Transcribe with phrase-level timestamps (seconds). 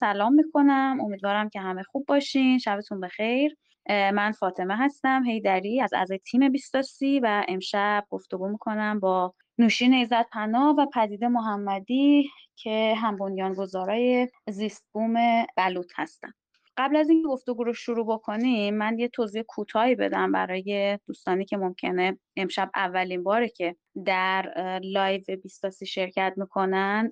[0.00, 0.98] سلام می‌کنم.
[1.00, 2.58] امیدوارم که همه خوب باشین.
[2.58, 3.56] شبتون بخیر.
[3.88, 5.24] من فاطمه هستم.
[5.24, 11.28] حیدری از اعضای تیم بیستاسی و امشب گفتگو می‌کنم با نوشین ایزد پناه و پدیده
[11.28, 15.14] محمدی که هم بنیانگذارای زیست بوم
[15.56, 16.32] بلوط هستن
[16.80, 21.56] قبل از اینکه گفتگو رو شروع بکنیم من یه توضیح کوتاهی بدم برای دوستانی که
[21.56, 24.52] ممکنه امشب اولین باره که در
[24.82, 27.10] live بیستاسی شرکت می‌کنن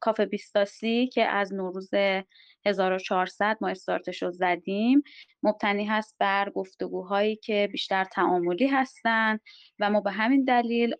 [0.00, 1.90] کافه بیستاسی که از نوروز
[2.66, 5.02] 1400 ما استارتش رو زدیم
[5.42, 9.40] مبتنی هست بر گفتگوهایی که بیشتر تعاملی هستند
[9.78, 10.94] و ما به همین دلیل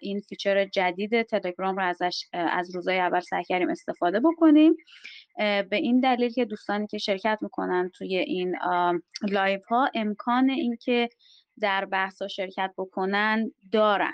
[0.00, 4.76] این feature جدید تلگرام رو ازش از روزهای اول سعی کردیم استفاده بکنیم.
[5.38, 8.56] به این دلیل که دوستانی که شرکت می‌کنن توی این
[9.22, 11.08] live ها امکان اینکه
[11.60, 14.12] در بحث ها شرکت بکنن دارن.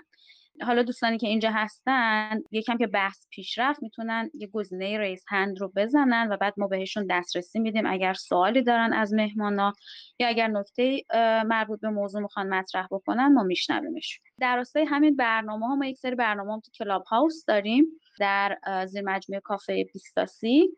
[0.62, 5.72] حالا دوستانی که اینجا هستن یکم که بحث پیشرفت می‌تونن یه گزینه ریز هند رو
[5.76, 9.72] بزنن و بعد ما بهشون دسترسی میدیم اگر سوالی دارن از مهمانا
[10.18, 11.02] یا اگر نکته
[11.46, 15.98] مربوط به موضوع می‌خوان مطرح بکنن ما میشنویمش در راستای همین برنامه ها ما یک
[15.98, 17.84] سری برنامه هم تو کلاب هاوس داریم
[18.20, 20.68] در زیر مجموعه کافه بیستاسی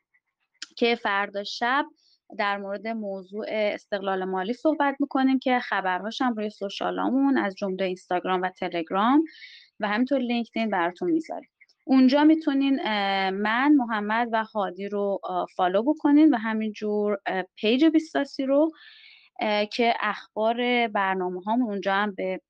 [0.79, 1.87] که فردا شب
[2.39, 8.43] در مورد موضوع استقلال مالی صحبت می‌کنیم که خبرهاش هم روی سوشالامون از جمله اینستاگرام
[8.43, 9.25] و تلگرام
[9.81, 11.51] و همینطور لینکدین براتون می‌ذاریم.
[11.85, 12.81] اونجا می‌تونین
[13.31, 15.21] من محمد و هادی رو
[15.57, 17.19] follow بکنین و همینجور
[17.57, 18.71] page بیستاسی رو
[19.73, 22.41] که اخبار برنامه هم اونجا هم به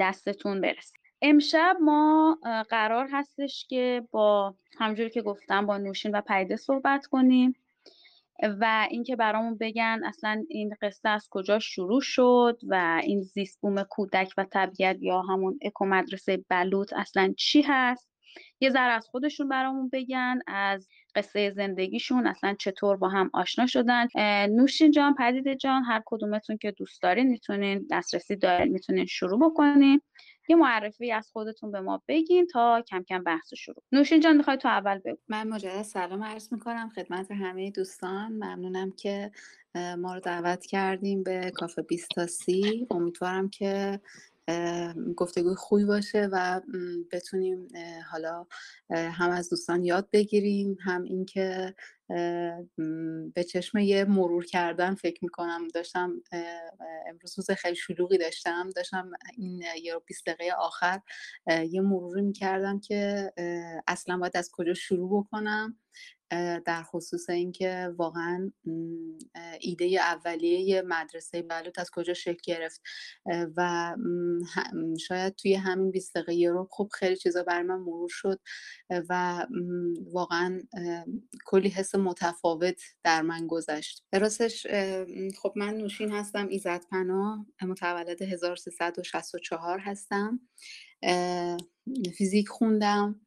[0.00, 0.97] دستتون برسه.
[1.22, 2.38] امشب ما
[2.68, 7.54] قرار هستش که با همجوری که گفتم با نوشین و پدیده صحبت کنیم
[8.42, 13.82] و اینکه برامون بگن اصلا این قصه از کجا شروع شد و این زیست بوم
[13.82, 18.08] کودک و طبیعت یا همون eco مدرسه بلوط اصلا چی هست.
[18.60, 24.08] یه ذره از خودشون برامون بگن از قصه زندگیشون اصلا چطور با هم آشنا شدن.
[24.46, 30.00] نوشین جان پدیده جان هر کدومتون که دوست دارین می‌تونین دسترسی دارین می‌تونین شروع بکنین.
[30.48, 33.82] یه معرفی از خودتون به ما بگین تا کم کم بحث شروع.
[33.92, 35.18] نوشین جان می‌خوای تو اول بگو.
[35.28, 38.32] من مجدد سلام عرض می‌کنم خدمت همه دوستان.
[38.32, 39.30] ممنونم که
[39.98, 44.00] ما رو دعوت کردیم به کافه بیستاسی امیدوارم که
[45.16, 46.60] گفتگوی خوبی باشه و
[47.12, 47.68] بتونیم
[48.10, 48.46] حالا
[48.90, 51.74] هم از دوستان یاد بگیریم هم اینکه
[53.34, 55.68] به چشم یه مرور کردن فکر می‌کنم.
[55.68, 56.12] داشتم
[57.08, 58.70] امروز روز خیلی شلوغی داشتم.
[58.70, 61.00] داشتم این یه 20 دقیقه آخر
[61.70, 63.32] یه مروری می‌کردم که
[63.86, 65.78] اصلا باید از کجا شروع بکنم.
[66.64, 68.52] در خصوص اینکه واقعا
[69.60, 72.82] ایده اولیه مدرسه بلوط از کجا شکل گرفت.
[73.56, 73.94] و
[75.00, 78.40] شاید توی همین 20 دقیقه رو خب خیلی چیزا بر من مرور شد.
[79.08, 79.46] و
[80.12, 80.60] واقعا
[81.44, 84.04] کلی حس متفاوت در من گذشت.
[84.12, 84.66] راستش
[85.42, 90.40] خب من نوشین هستم ایزد پناه متولد 1364 هستم.
[92.16, 93.20] فیزیک خوندم.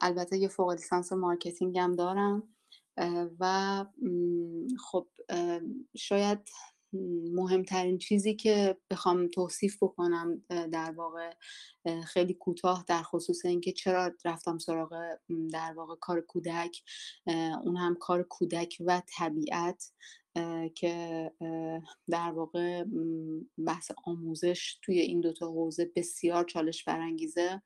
[0.00, 2.42] البته یه فوق لیسانس marketing هم دارم.
[3.40, 3.84] و
[4.90, 5.06] خب
[5.96, 6.38] شاید
[7.32, 11.32] مهمترین چیزی که بخوام توصیف بکنم در واقع
[12.06, 14.94] خیلی کوتاه در خصوص اینکه چرا رفتم سراغ
[15.52, 16.82] در واقع کار کودک.
[17.64, 19.92] اون هم کار کودک و طبیعت
[20.74, 21.30] که
[22.10, 22.84] در واقع
[23.66, 27.62] بحث آموزش توی این دوتا حوزه بسیار چالش برانگیزه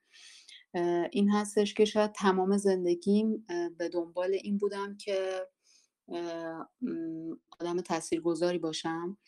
[1.12, 3.46] این هستش که شاید تمام زندگیم
[3.78, 5.46] به دنبال این بودم که
[7.60, 9.18] آدم تاثیرگذاری باشم.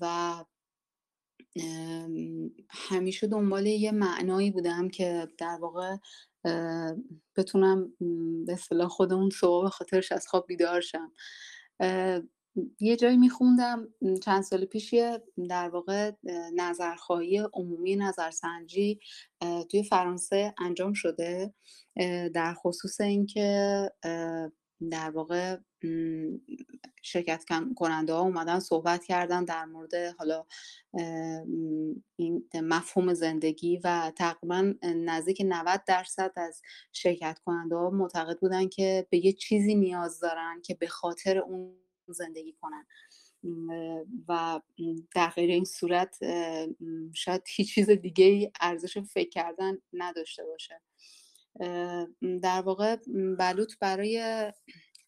[0.00, 0.44] و
[2.68, 5.96] همیشه دنبال یه معنایی بودم که در واقع
[7.36, 7.92] بتونم
[8.46, 11.12] به اصطلاح خودمون صبح به خاطرش از خواب بیدار شم.
[12.80, 13.88] یه جایی میخوندم
[14.22, 14.94] چند سال پیش
[15.48, 16.12] در واقع
[16.54, 19.00] نظرخواهی عمومی نظرسنجی
[19.70, 21.54] توی فرانسه انجام شده
[22.34, 23.90] در خصوص اینکه
[24.90, 25.56] در واقع
[27.02, 27.44] شرکت
[27.76, 30.46] کننده ها اومدن صحبت کردن در مورد حالا
[32.16, 36.62] این مفهوم زندگی و تقریبا نزدیک 90 درصد از
[36.92, 41.82] شرکت کننده ها معتقد بودن که به یه چیزی نیاز دارن که به خاطر اون
[42.08, 42.86] زندگی کنن.
[44.28, 44.60] و
[45.14, 46.18] در غیر این صورت
[47.14, 50.80] شاید هیچ چیز دیگه ارزش فکر کردن نداشته باشه.
[52.42, 52.96] در واقع
[53.38, 54.52] بلوط برای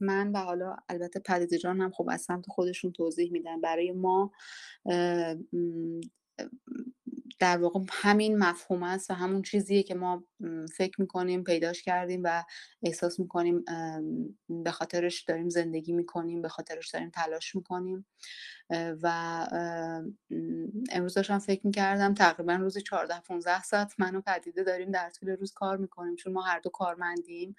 [0.01, 3.61] من و حالا البته پدیده جان هم خب از سمت خودشون توضیح میدن.
[3.61, 4.33] برای ما
[7.39, 10.25] در واقع همین مفهوم است و همون چیزیه که ما
[10.77, 12.45] فکر می‌کنیم پیداش کردیم و
[12.83, 13.65] احساس می‌کنیم
[14.49, 18.07] به خاطرش داریم زندگی می‌کنیم به خاطرش داریم تلاش می‌کنیم.
[19.03, 19.47] و
[20.93, 25.29] امروز داشتم فکر می‌کردم تقریبا روزی 14 15 ساعت من و پدیده داریم در طول
[25.31, 27.57] روز کار می‌کنیم چون ما هر دو کارمندیم.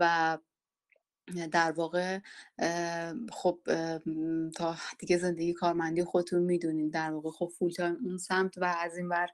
[0.00, 0.38] و
[1.52, 2.18] در واقع
[3.32, 3.58] خب
[4.56, 6.90] تا دیگه زندگی کارمندی خودتون می‌دونین.
[6.90, 9.28] در واقع خب full time اون سمت و از این ور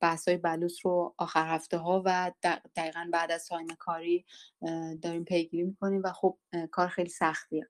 [0.00, 2.32] بحث های بلوط رو آخر هفته ها و
[2.76, 4.24] دقیقا بعد از time کاری
[5.02, 6.38] داریم پیگیری می‌کنیم و خب
[6.70, 7.68] کار خیلی سختیه.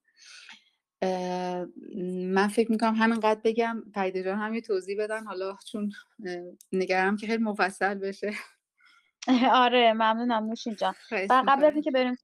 [2.33, 3.83] من فکر می‌کنم همینقدر بگم.
[3.95, 5.25] پیده جان هم توضیح بدن.
[5.25, 5.93] حالا چون
[6.73, 8.33] نگرم که خیلی مفصل بشه.
[9.53, 10.95] آره ممنونم نوشین جان.
[11.31, 12.15] قبل از اینکه بریم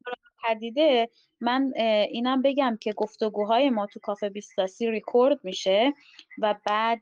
[0.44, 1.08] پدیده
[1.40, 1.72] من
[2.10, 5.92] اینم بگم که گفتگوهای ما تو کافه بیستاسی ریکورد میشه
[6.38, 7.00] و بعد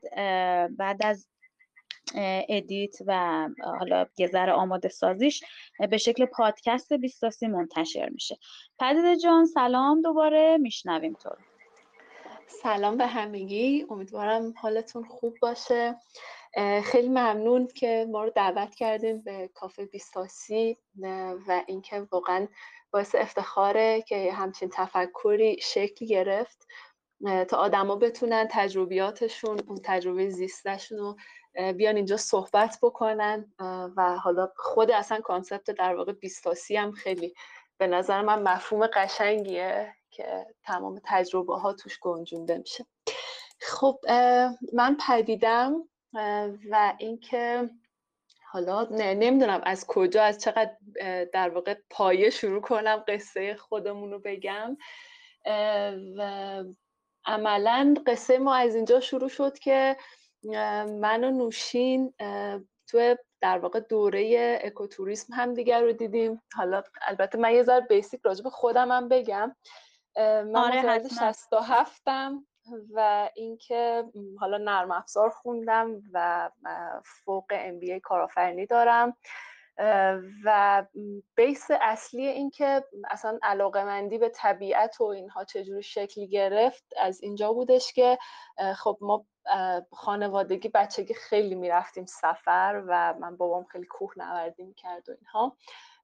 [0.77, 1.27] بعد از
[2.49, 3.49] ادیت و
[3.79, 5.43] حالا گذر آماده سازیش
[5.89, 8.37] به شکل پادکست بیستاسی منتشر میشه.
[8.79, 11.29] پدیده جان سلام دوباره میشنویم تو
[12.63, 15.95] سلام به همگی امیدوارم حالتون خوب باشه.
[16.83, 20.77] خیلی ممنون که ما رو دعوت کردیم به کافه بیستاسی
[21.47, 22.47] و اینکه واقعا
[22.91, 26.67] باعث افتخاره که همچین تفکری شکل گرفت
[27.47, 31.17] تا آدما بتونن تجربیاتشون اون تجربه زیستشون رو
[31.73, 33.53] بیان اینجا صحبت بکنن.
[33.97, 37.33] و حالا خود اصلا کانسپت در واقع بیستاسی هم خیلی
[37.77, 42.85] به نظر من مفهوم قشنگیه که تمام تجربه ها توش گنجونده میشه.
[43.61, 43.99] خب
[44.73, 45.73] من پدیدم
[46.71, 47.69] و اینکه
[48.51, 50.75] حالا نمی‌دونم از کجا از چقدر
[51.33, 54.77] در واقع پایه شروع کنم قصه خودمون رو بگم.
[56.17, 56.63] و
[57.25, 59.97] عملا قصه ما از اینجا شروع شد که
[60.99, 62.13] من و نوشین
[62.87, 66.41] تو در واقع دوره اکوتوریسم هم دیگر رو دیدیم.
[66.55, 69.55] حالا البته من یه ذره بیسیک راجع به خودم هم بگم.
[70.17, 72.45] من آره 67 م
[72.93, 74.03] و اینکه
[74.39, 76.49] حالا نرم افزار خوندم و
[77.05, 79.17] فوق ام بی کارآفرینی دارم
[80.45, 80.85] و
[81.35, 87.23] بیس اصلی این که اصلا علاقه مندی به طبیعت و اینها چجوری شکلی گرفت از
[87.23, 88.17] اینجا بودش که
[88.75, 89.25] خب ما
[89.91, 95.57] خانوادگی بچگی خیلی می‌رفتیم سفر و من بابام خیلی کوه نوردی می‌کرد و اینها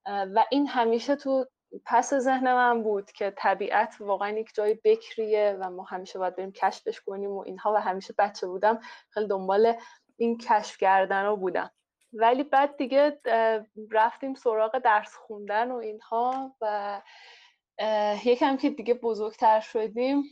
[0.06, 1.46] و این همیشه تو
[1.84, 6.52] پس ذهن من بود که طبیعت واقعا یک جای بکریه و ما همیشه باید بریم
[6.52, 8.80] کشفش کنیم و اینها و همیشه بچه بودم
[9.10, 9.74] خیلی دنبال
[10.16, 11.70] این کشف کردن بودم.
[12.12, 13.20] ولی بعد دیگه
[13.90, 17.02] رفتیم سراغ درس خوندن و اینها و
[18.24, 20.22] یکم که دیگه بزرگتر شدیم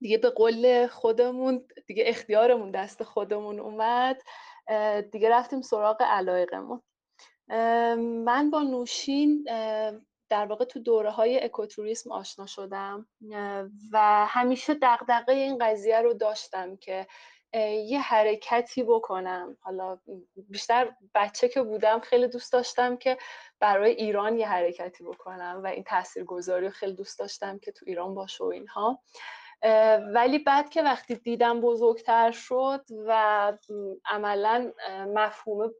[0.00, 4.22] دیگه به قول خودمون دیگه اختیارمون دست خودمون اومد
[5.12, 6.82] دیگه رفتیم سراغ علایقمون.
[8.24, 9.48] من با نوشین
[10.30, 13.06] در واقع تو دوره های اکوتوریسم آشنا شدم
[13.92, 17.06] و همیشه دقدقه این قضیه رو داشتم که
[17.86, 19.56] یه حرکتی بکنم.
[19.60, 19.98] حالا
[20.48, 23.18] بیشتر بچه که بودم خیلی دوست داشتم که
[23.60, 28.14] برای ایران یه حرکتی بکنم و این تاثیرگذاری رو خیلی دوست داشتم که تو ایران
[28.14, 29.02] باشه و اینها.
[30.14, 33.52] ولی بعد که وقتی دیدم بزرگتر شد و
[34.04, 34.72] عملا
[35.14, 35.70] مفهوم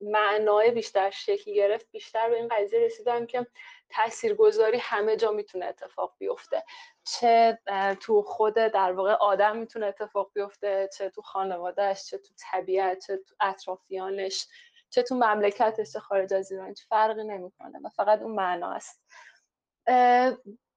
[0.00, 3.46] معنای بیشتر شکل گرفت بیشتر به این قضیه رسیدم که
[3.90, 6.64] تاثیرگذاری همه جا می‌تونه اتفاق بیفته.
[7.04, 7.58] چه
[8.00, 13.16] تو خود در واقع آدم می‌تونه اتفاق بیفته چه تو خانوادهش چه تو طبیعت چه
[13.16, 14.46] تو اطرافیانش
[14.90, 19.02] چه تو مملکتش چه خارج از ایران فرقی نمی‌کنه و فقط اون معنا است.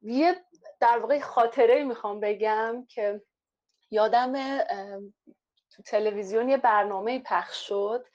[0.02, 0.46] یه
[0.80, 3.22] در واقع خاطره می‌خوام بگم که
[3.92, 4.58] یادم
[5.72, 8.06] تو تلویزیون یه برنامه پخش شد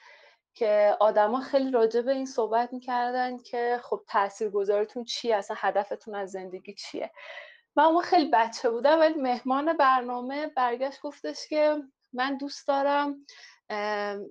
[0.59, 6.31] که آدما خیلی راجع به این صحبت می‌کردن که خب تاثیرگذارتون چیه؟ اصلا هدفتون از
[6.31, 7.11] زندگی چیه؟
[7.77, 13.27] من اون خیلی بچه بودم ولی مهمان برنامه برگشت گفتش که من دوست دارم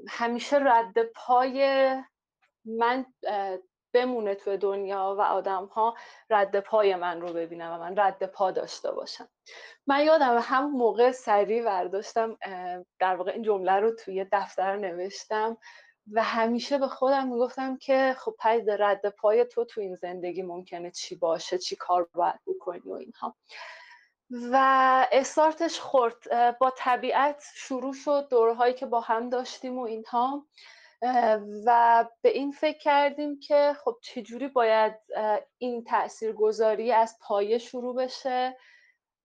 [0.10, 1.94] همیشه رد پای
[2.66, 3.06] من
[3.94, 5.96] بمونه توی دنیا و آدم ها
[6.30, 9.30] رد پای من رو ببینم و من رد پا داشته باشم.
[9.88, 12.38] من یادم هم موقع سریع برداشتم
[13.00, 15.58] در واقع این جمله رو توی دفتر نوشتم.
[16.14, 20.92] و همیشه به خودم می‌گفتم که خب پید رد پای تو تو این زندگی ممکنه
[20.92, 23.36] چی باشه چی کار باید بکنی و اینها.
[24.52, 26.16] و استارتش خورد.
[26.60, 30.46] با طبیعت شروع شد دورهایی که با هم داشتیم و اینها.
[31.66, 34.94] و به این فکر کردیم که خب چجوری باید
[35.58, 38.58] این تاثیرگذاری از پایه شروع بشه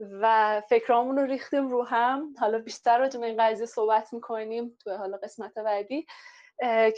[0.00, 2.34] و فکرامون رو ریختیم رو هم.
[2.40, 6.06] حالا بیشتر راجع به این قضیه صحبت می‌کنیم تو حالا قسمت بعدی.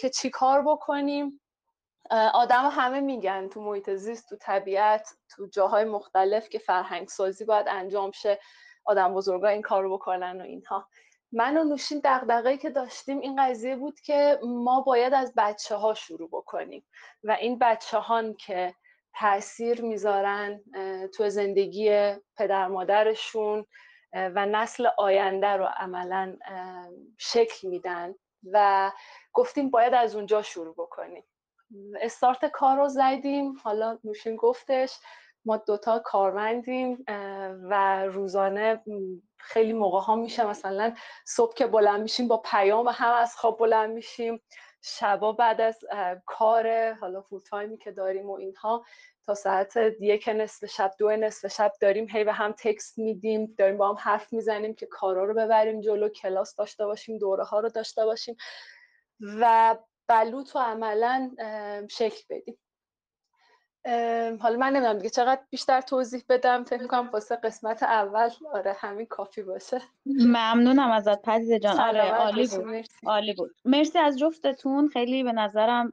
[0.00, 1.40] که چی کار بکنیم.
[2.10, 7.66] آدم همه میگن تو محیط زیست تو طبیعت تو جاهای مختلف که فرهنگ سازی باید
[7.68, 8.40] انجام شه
[8.84, 10.88] آدم بزرگا این کار رو بکنن و اینها.
[11.32, 15.94] من و نوشین دقدقه که داشتیم این قضیه بود که ما باید از بچه ها
[15.94, 16.86] شروع بکنیم
[17.24, 18.74] و این بچه هان که
[19.18, 20.60] تاثیر می‌ذارن
[21.14, 23.66] تو زندگی پدر مادرشون
[24.12, 26.36] و نسل آینده رو عملا
[27.18, 28.14] شکل میدن.
[28.52, 28.92] و
[29.32, 31.24] گفتیم باید از اونجا شروع بکنیم.
[32.00, 34.98] استارت کار رو زدیم حالا نوشین گفتش.
[35.46, 37.04] ما دوتا کارمندیم
[37.70, 38.82] و روزانه
[39.36, 40.94] خیلی موقع ها میشه مثلا
[41.26, 44.42] صبح که بلند میشیم با پیام هم از خواب بلند میشیم.
[44.82, 45.78] شبا بعد از
[46.26, 48.84] کار حالا فول تایمی که داریم و اینها
[49.26, 53.76] تا ساعت یک نصف شب دو نصف شب داریم هی به هم تکست میدیم داریم
[53.76, 57.68] با هم حرف می‌زنیم که کارا رو ببریم جلو کلاس داشته باشیم دوره ها رو
[57.68, 58.36] داشته باشیم
[59.20, 59.76] و
[60.08, 61.30] بلوط رو عملا
[61.90, 62.58] شکل بدیم.
[64.40, 69.06] حالا من نمی‌دونم دیگه چقدر بیشتر توضیح بدم فکر می‌کنم واسه قسمت اول آره همین
[69.06, 69.80] کافی باشه.
[70.06, 71.80] ممنونم ازت پدیده جان.
[71.80, 72.86] آره عالی بود.
[73.06, 73.54] عالی بود.
[73.64, 74.88] مرسی از جفتتون.
[74.88, 75.90] خیلی به نظرم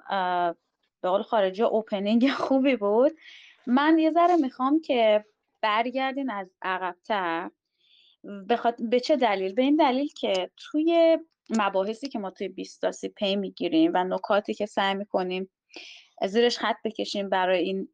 [1.01, 3.11] به قول خارجی اوپنینگ خوبی بود.
[3.67, 5.25] من یه ذره می‌خوام که
[5.61, 7.51] برگردین از عقبتر.
[8.49, 8.75] بخاط...
[8.81, 11.17] به چه دلیل؟ به این دلیل که توی
[11.49, 15.49] مباحثی که ما توی بیستاسی پی می‌گیریم و نکاتی که سعی می‌کنیم
[16.27, 17.87] زیرش خط بکشیم برای این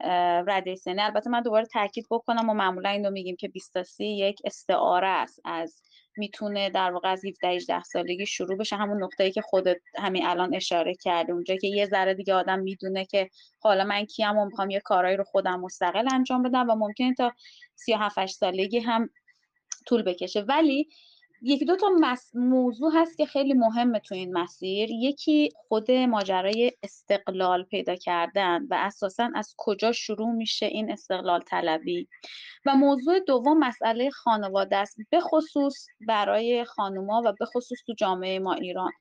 [0.48, 5.08] رده سنی البته من دوباره تاکید بکنم و معمولا اینو میگیم که بیستاسی یک استعاره
[5.08, 5.82] است از
[6.18, 8.76] می‌تونه در واقع از 17 18 سالگی شروع بشه.
[8.76, 13.06] همون نقطه‌ای که خودت همین الان اشاره کرده اونجا که یه ذره دیگه آدم می‌دونه
[13.06, 17.14] که حالا من کیم و می‌خوام یه کارایی رو خودم مستقل انجام بدم و ممکنه
[17.14, 17.32] تا
[17.76, 19.10] 37 سالگی هم
[19.86, 20.42] طول بکشه.
[20.42, 20.90] ولی
[21.42, 21.88] یکی دو تا
[22.34, 24.90] موضوع هست که خیلی مهمه تو این مسیر.
[24.92, 32.08] یکی خود ماجرای استقلال پیدا کردن و اساسا از کجا شروع میشه این استقلال طلبی.
[32.66, 38.40] و موضوع دوم مسئله خانواده است به خصوص برای خانوما و به خصوص تو جامعه
[38.40, 38.92] ما ایران.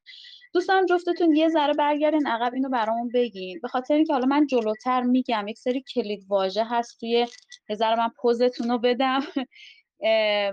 [0.54, 3.60] دوستان جفتتون یه ذره برگردین عقب اینو برامون بگین.
[3.62, 7.26] به خاطر اینکه حالا من جلوتر میگم یک سری کلید واژه هست توی
[7.68, 9.20] یه ذره من پوزتون رو بدم.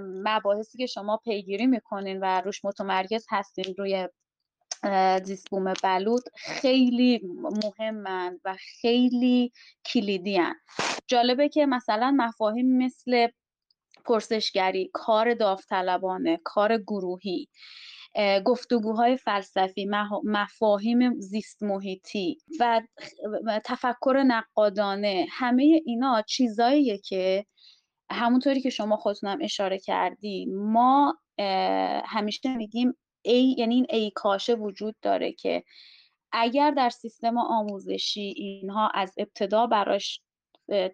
[0.01, 4.07] مباحثی که شما پیگیری می‌کنین و روش متمرکز هستین روی
[5.23, 7.21] زیست بوم بلود خیلی
[7.63, 9.51] مهمن و خیلی
[9.85, 10.55] کلیدی هن.
[11.07, 13.27] جالبه که مثلا مفاهیم مثل
[14.05, 17.47] پرسشگری کار داوطلبانه کار گروهی
[18.45, 19.87] گفتگوهای فلسفی
[20.23, 22.81] مفاهیم زیست محیطی و
[23.65, 27.45] تفکر نقادانه همه اینا چیزاییه که
[28.13, 31.17] همونطوری که شما خودتونم اشاره کردی ما
[32.05, 35.63] همیشه میگیم ای یعنی این ای کاشه وجود داره که
[36.31, 40.21] اگر در سیستم آموزشی اینها از ابتدا براش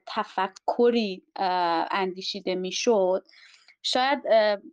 [0.06, 1.24] تفکری
[1.92, 3.24] اندیشیده می‌شد
[3.84, 4.20] شاید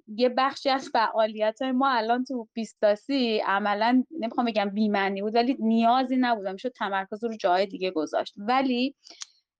[0.09, 6.17] یه بخشی از فعالیت ما الان تو بیستاسی عملا نمی‌خوام بگم بیمنی بود ولی نیازی
[6.17, 8.35] نبود می‌شد تمرکز رو جای دیگه گذاشت.
[8.37, 8.95] ولی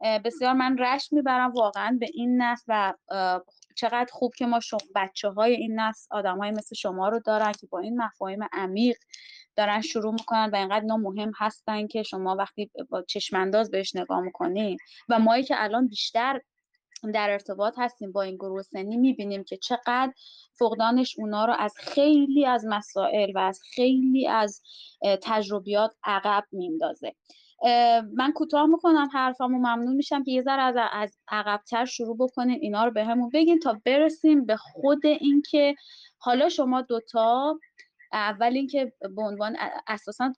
[0.00, 2.95] بسیار من رشت می‌برم واقعا به این نسل و
[3.76, 4.61] چقدر خوب که ما
[4.95, 8.97] بچه های این نسل آدم های مثل شما رو دارن که با این مفاهیم عمیق
[9.57, 14.21] دارن شروع می‌کنن و اینقدر اینا مهم هستن که شما وقتی با چشمانداز بهش نگاه
[14.21, 14.76] می‌کنین
[15.09, 16.41] و مایی که الان بیشتر
[17.15, 20.12] در ارتباط هستیم با این گروه سنی می‌بینیم که چقدر
[20.59, 24.62] فقدانش اونا رو از خیلی از مسائل و از خیلی از
[25.23, 27.12] تجربیات عقب میندازه
[28.15, 32.85] من کوتاه می‌کنم حرفامو ممنون میشم که یه ذره از از عقبتر شروع بکنین اینا
[32.85, 35.75] رو به بگین تا برسیم به خود اینکه
[36.19, 37.59] حالا شما دوتا
[38.13, 40.33] اول اینکه به عنوان اساسا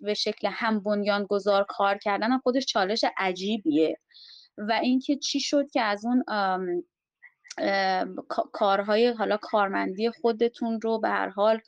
[0.00, 3.98] به شکل هم بنیان گذار کار کردن خودش چالش عجیبیه.
[4.58, 6.24] و اینکه چی شد که از اون
[8.52, 11.60] کارهای حالا کارمندی خودتون رو به هر حال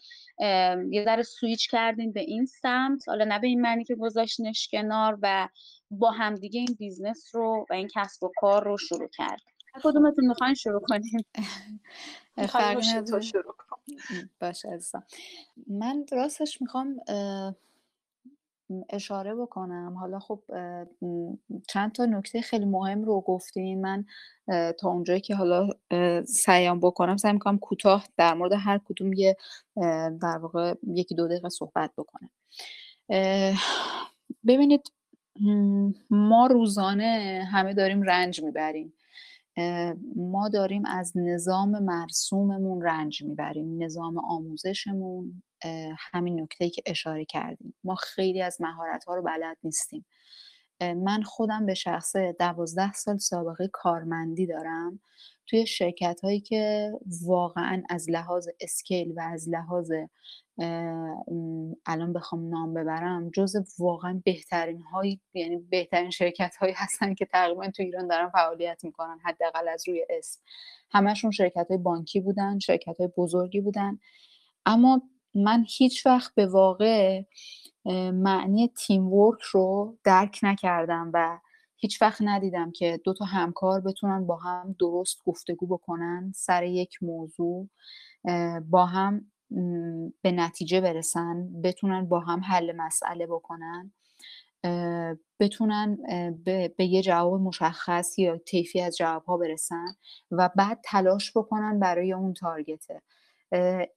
[0.91, 3.09] یه ذره سویچ کردین به این سمت.
[3.09, 5.49] حالا نه به این معنی که گذاشتنش کنار و
[5.91, 9.41] با همدیگه این business رو و این کسب و کار رو شروع کرد
[9.83, 11.27] کدومتون می‌خواین شروع کنیم
[13.33, 13.55] شروع
[14.41, 15.07] باشه عزیزم.
[15.67, 16.97] من راستش می‌خوام
[18.91, 19.95] اشاره بکنم.
[19.99, 20.43] حالا خب
[21.69, 23.81] چند تا نکته خیلی مهم رو گفتین.
[23.81, 24.05] من
[24.79, 25.69] تا اونجایی که حالا
[26.27, 29.37] سعیم بکنم سعی می‌کنم کوتاه در مورد هر کدوم یه
[30.23, 32.31] در واقع یکی دو دقیقه صحبت بکنم.
[34.47, 34.93] ببینید
[36.11, 38.93] ما روزانه همه داریم رنج می‌بریم.
[40.17, 43.83] ما داریم از نظام مرسوممون رنج می‌بریم.
[43.83, 45.43] نظام آموزشمون
[46.13, 50.07] همین نکته که اشاره کردیم ما خیلی از مهارت ها رو بلد نیستیم.
[50.81, 55.01] من خودم به شخص دوازده سال سابقه کارمندی دارم.
[55.47, 56.93] توی شرکت هایی که
[57.23, 59.93] واقعا از لحاظ اسکیل و از لحاظ
[61.87, 67.71] الان بخوام نام ببرم جز واقعا بهترین های یعنی بهترین شرکت هایی هستن که تقریبا
[67.71, 70.41] تو ایران دارن فعالیت می‌کنن حداقل از روی اسم.
[70.93, 73.99] همشون شرکت های بانکی بودن شرکت های بزرگی بودن.
[74.67, 75.03] اما
[75.35, 77.23] من هیچ وقت به واقع
[78.13, 81.39] معنی تیم ورک رو درک نکردم و
[81.77, 87.03] هیچ وقت ندیدم که دو تا همکار بتونن با هم درست گفتگو بکنن سر یک
[87.03, 87.69] موضوع
[88.71, 89.27] با هم
[90.23, 93.93] به نتیجه برسن بتونن با هم حل مسئله بکنن
[95.41, 95.99] بتونن
[96.45, 99.87] به, یه جواب مشخص یا طیفی از جوابها برسن
[100.31, 103.03] و بعد تلاش بکنن برای اون تارگته.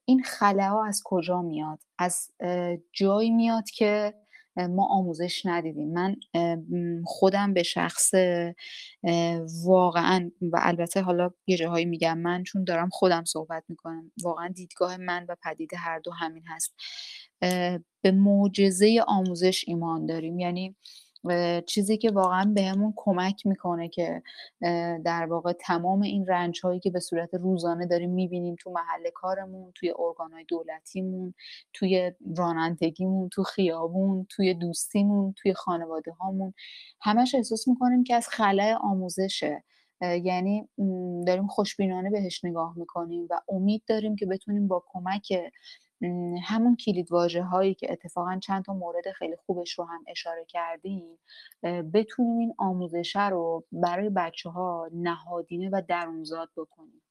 [0.06, 2.30] این خلاها از کجا میاد؟ از
[2.94, 4.14] جایی میاد که
[4.58, 5.94] ما آموزش ندیدیم.
[5.94, 6.16] من
[7.06, 8.14] خودم به شخص
[9.66, 14.98] واقعا و البته حالا یه جاهایی میگم من چون دارم خودم صحبت می‌کنم واقعا دیدگاه
[14.98, 16.76] من و پدید هر دو همین هست.
[18.02, 20.40] به معجزه آموزش ایمان داریم.
[20.40, 20.76] یعنی
[21.66, 24.22] چیزی که واقعا بهمون کمک می‌کنه که
[25.06, 29.72] در واقع تمام این رنج هایی که به صورت روزانه داریم می‌بینیم تو محل کارمون
[29.76, 31.34] توی ارگانهای دولتیمون
[31.74, 36.54] توی رانندگیمون تو خیابون توی دوستیمون توی خانواده هامون
[37.02, 39.64] همش احساس می‌کنیم که از خلای آموزشه.
[40.02, 40.70] یعنی
[41.28, 45.34] داریم خوشبینانه بهش نگاه می‌کنیم و امید داریم که بتونیم با کمک
[46.44, 51.18] همون کلید واژه هایی که اتفاقا چند تا مورد خیلی خوبش رو هم اشاره کردیم
[51.94, 57.01] بتونیم این آموزشه رو برای بچه ها نهادینه و درونزاد بکنیم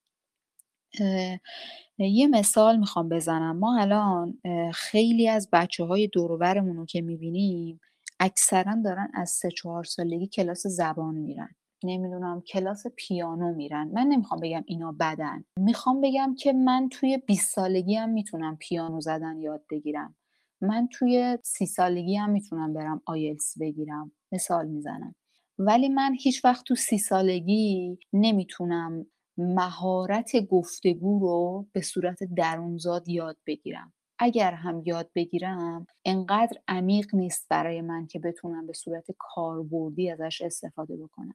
[1.99, 3.59] یه مثال می‌خوام بزنم.
[3.59, 4.39] ما الان
[4.75, 7.81] خیلی از بچه های دوروبرمون رو که می‌بینیم
[8.21, 11.55] اکثرا دارن از سه چهار سالگی کلاس زبان میرن.
[11.85, 13.91] نمی‌دونم کلاس پیانو میرن.
[13.93, 15.45] من نمی‌خوام بگم اینا بدن.
[15.57, 20.15] می‌خوام بگم که من توی 20 سالگی هم می‌تونم پیانو زدن یاد بگیرم.
[20.61, 24.13] من توی سی سالگی هم می‌تونم برم آیلس بگیرم.
[24.33, 25.15] مثال می‌زنم.
[25.59, 29.07] ولی من هیچ وقت تو سی سالگی نمی‌تونم
[29.39, 33.93] مهارت گفتگو رو به صورت درونزاد یاد بگیرم.
[34.19, 40.43] اگر هم یاد بگیرم انقدر عمیق نیست برای من که بتونم به صورت کاربردی ازش
[40.43, 41.35] استفاده بکنم.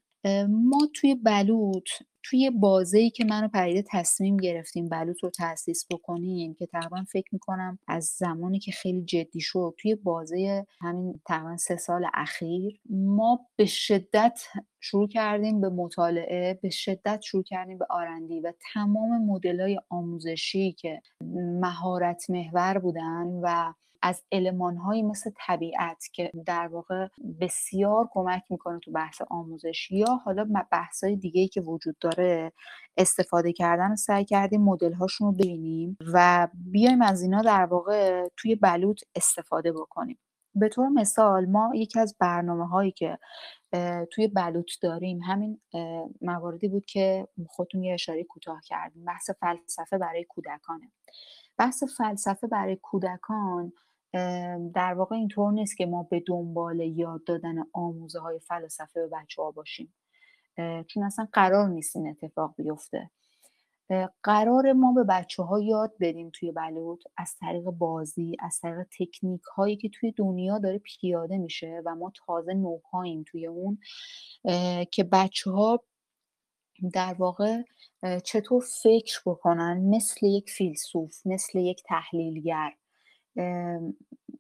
[0.50, 1.90] ما توی بلوط
[2.24, 7.80] توی بازه‌ای که منو پریده تصمیم گرفتیم بلوط رو تاسیس بکنیم که تقریبا فکر می‌کنم
[7.88, 13.66] از زمانی که خیلی جدی شد توی بازه همین تقریبا سه سال اخیر ما به
[13.66, 14.40] شدت
[14.80, 21.02] شروع کردیم به مطالعه به شدت شروع کردیم به آرندی و تمام مدل آموزشی که
[21.62, 24.24] مهارت محور بودن و از
[24.86, 27.08] هایی مثل طبیعت که در واقع
[27.42, 30.48] بسیار کمک می‌کنه تو بحث آموزش یا حالا
[31.04, 32.52] های دیگه ای که وجود داره
[32.98, 38.28] استفاده کردن و سعی کردیم مدل هاشون رو ببینیم و بیایم از اینا در واقع
[38.38, 40.20] توی بلوط استفاده بکنیم.
[40.56, 43.20] به طور مثال ما یکی از برنامه هایی که
[44.12, 45.62] توی بلوط داریم همین
[46.22, 50.92] مواردی بود که خودتون یه اشاره کوتاه کردیم بحث فلسفه برای کودکانه.
[51.58, 53.74] بحث فلسفه برای کودکان
[54.74, 59.42] در واقع اینطور نیست که ما به دنبال یاد دادن آموزه های فلسفه به بچه
[59.42, 59.94] ها باشیم
[60.88, 63.10] چون اصلا قرار نیست این اتفاق بیفته.
[64.24, 69.42] قرار ما به بچه ها یاد بدیم توی بلوط از طریق بازی از طریق تکنیک
[69.42, 73.80] هایی که توی دنیا داره پیاده میشه و ما تازه نوپاییم توی اون.
[74.92, 75.84] که بچه ها
[76.94, 77.62] در واقع
[78.24, 82.74] چطور فکر بکنن مثل یک فیلسوف مثل یک تحلیلگر.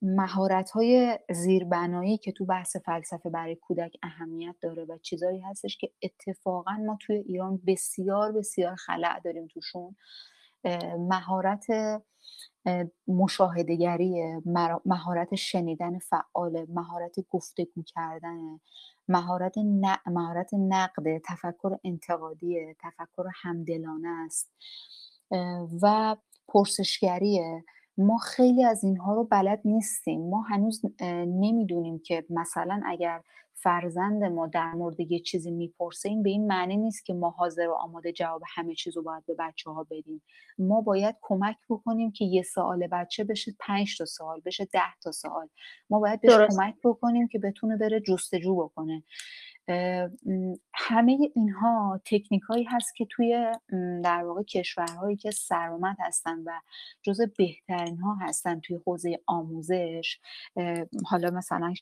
[0.01, 5.91] مهارت های زیربنایی که تو بحث فلسفه برای کودک اهمیت داره و چیزایی هستش که
[6.04, 9.95] اتفاقا ما توی ایران بسیار بسیار خلع داریم توشون.
[10.97, 11.65] مهارت
[13.08, 14.41] مشاهدگری
[14.86, 18.60] مهارت شنیدن فعال مهارت گفتگو کردن
[19.08, 19.58] مهارت
[20.08, 24.51] مهارت نقد تفکر انتقادی تفکر همدلانه است.
[25.82, 26.15] و
[26.47, 27.63] پرسشگریه
[28.01, 30.29] ما خیلی از اینها رو بلد نیستیم.
[30.29, 30.81] ما هنوز
[31.27, 33.21] نمی‌دونیم که مثلا اگر
[33.53, 37.67] فرزند ما در مورد یه چیزی می‌پرسه این به این معنی نیست که ما حاضر
[37.67, 40.21] و آماده جواب همه چیز رو باید به بچه ها بدیم.
[40.57, 45.11] ما باید کمک بکنیم که یه سوال بچه بشه پنج تا سوال بشه ده تا
[45.11, 45.47] سوال.
[45.89, 49.03] ما باید بهش کمک بکنیم که بتونه بره جستجو بکنه.
[50.73, 53.51] همه اینها تکنیک هایی هست که توی
[54.03, 56.51] در واقع کشورهایی که سرآمد هستن و
[57.01, 60.19] جز بهترین ها هستن توی حوزه آموزش
[61.05, 61.73] حالا مثلا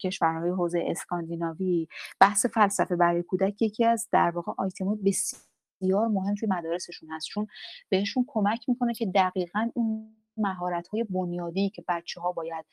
[0.00, 1.88] کشورهای حوزه اسکاندیناوی
[2.20, 7.46] بحث فلسفه برای کودک یکی از در واقع آیتم بسیار مهم توی مدارسشون هست چون
[7.88, 12.64] بهشون کمک می‌کنه که دقیقا اون مهارت های بنیادی که بچه ها باید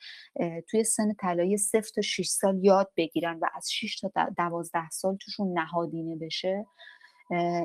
[0.68, 5.16] توی سن طلایی 0 تا 6 سال یاد بگیرن و از 6 تا 12 سال
[5.16, 6.66] توشون نهادینه بشه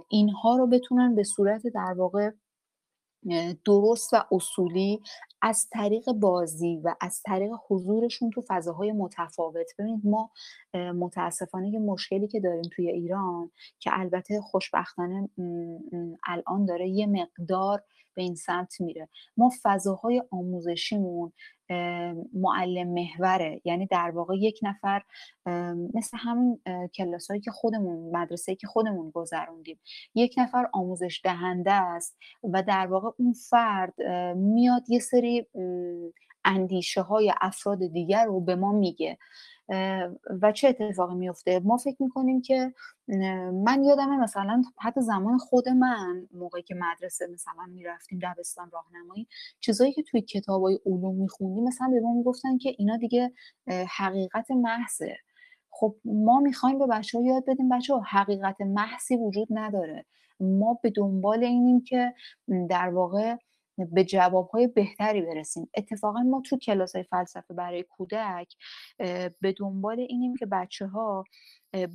[0.10, 2.32] اینها رو بتونن به صورت در واقع
[3.66, 5.02] درست و اصولی
[5.42, 9.68] از طریق بازی و از طریق حضورشون تو فضاهای متفاوت.
[9.80, 10.32] ببینید ما
[10.74, 15.30] متاسفانه یه مشکلی که داریم توی ایران که البته خوشبختانه
[16.28, 17.84] الان داره یه مقدار
[18.16, 19.10] به این سمت میره.
[19.38, 21.34] ما فضاهای آموزشیمون
[22.34, 23.62] معلم محوره.
[23.66, 25.02] یعنی در واقع یک نفر
[25.94, 26.62] مثل همون
[26.96, 29.80] کلاس هایی که خودمون مدرسه که خودمون گذروندیم.
[30.16, 34.02] یک نفر آموزش دهنده است و در واقع اون فرد
[34.36, 35.48] میاد یه سری
[36.46, 39.18] اندیشه های افراد دیگر رو به ما میگه.
[40.42, 42.74] و چه اتفاقی میفته ما فکر می‌کنیم که
[43.54, 49.28] من یادم مثلا حتی زمان خود من موقعی که مدرسه مثلا می‌رفتیم دبستان راهنمایی
[49.60, 53.34] چیزایی که توی کتاب های علوم میخوندیم مثلا به ما می‌گفتن که اینا دیگه
[53.98, 55.18] حقیقت محضه.
[55.70, 60.06] خب ما می‌خوایم به بچه ها یاد بدیم بچه ها حقیقت محضی وجود نداره.
[60.40, 62.14] ما به دنبال اینیم که
[62.70, 63.36] در واقع
[63.78, 65.70] به جوابهای بهتری برسیم.
[65.78, 68.56] اتفاقا ما تو کلاس های فلسفه برای کودک
[69.42, 71.24] به دنبال اینیم که بچه ها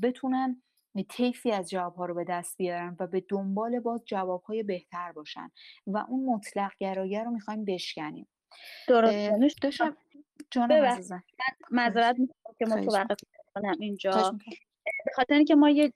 [0.02, 0.62] بتونن
[1.08, 5.50] طیفی از جوابها رو به دست بیارن و به دنبال باز جوابهای بهتر باشن
[5.86, 8.28] و اون مطلق گرایه رو می‌خوایم بشکنیم.
[8.88, 9.62] درست.
[9.62, 9.96] داشتم
[10.50, 11.24] جانم عزیزم.
[11.70, 13.18] معذرت می‌خوام که متوقف
[13.54, 14.38] کنم اینجا.
[15.05, 15.92] به خاطر اینکه ما یه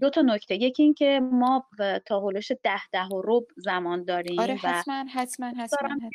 [0.00, 1.66] دو تا نکته یکی اینکه ما
[2.06, 6.10] تا هولش ده ده و رب زمان داریم آره حتما حتما حتما,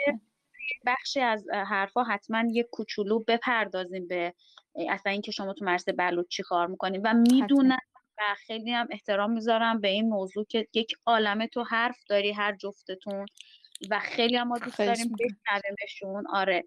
[0.85, 4.33] بخشی از حرفا حتما یه کوچولو بپردازیم به
[4.89, 7.79] اصلا اینکه شما تو مرسه بلوط چی کار می‌کنیم و می‌دونم
[8.17, 12.55] و خیلی هم احترام می‌ذارم به این موضوع که یک عالمه تو حرف داری هر
[12.55, 13.25] جفتتون
[13.89, 16.27] و خیلی هم ما دوست داریم بشنویمشون.
[16.27, 16.63] آره.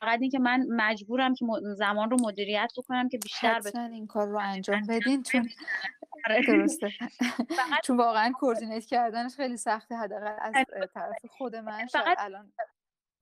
[0.00, 4.38] فقط اینکه من مجبورم که زمان رو مدیریت بکنم که بیشتر بتونم این کار رو
[4.38, 5.48] انجام بدین چون
[6.28, 6.42] آره.
[6.46, 6.92] درسته.
[7.84, 10.54] چون واقعا کوردینیت کردنش خیلی سخته حداقل از
[10.94, 12.52] طرف خود من فقط الان.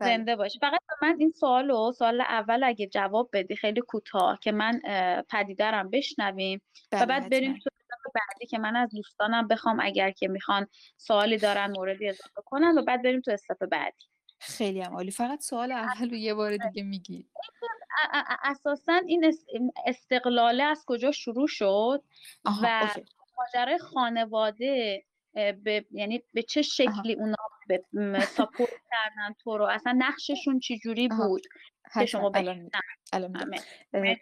[0.00, 0.16] بله.
[0.16, 0.58] زنده باشه.
[0.58, 4.80] فقط من این سوال و سوال اول اگه جواب بدی خیلی کوتاه که من
[5.30, 7.70] پدیدرم بشنویم و بله، بعد بریم تو
[8.14, 12.82] بعدی که من از دوستانم بخوام اگر که می‌خوان سوالی دارن موردی اضافه کنن و
[12.82, 14.06] بعد بریم تو استپ بعدی.
[14.40, 15.10] خیلی هم عالی.
[15.10, 17.28] فقط سوال اول رو یه بار دیگه میگی.
[18.44, 19.32] اساسا این
[19.86, 22.04] استقلاله از کجا شروع شد
[22.62, 22.88] و
[23.38, 30.60] ماجرای خانواده به یعنی به چه شکلی اونا به ساپورت کردن تو رو؟ اصلا نقششون
[30.60, 31.42] چجوری بود؟
[31.94, 32.70] که شما الان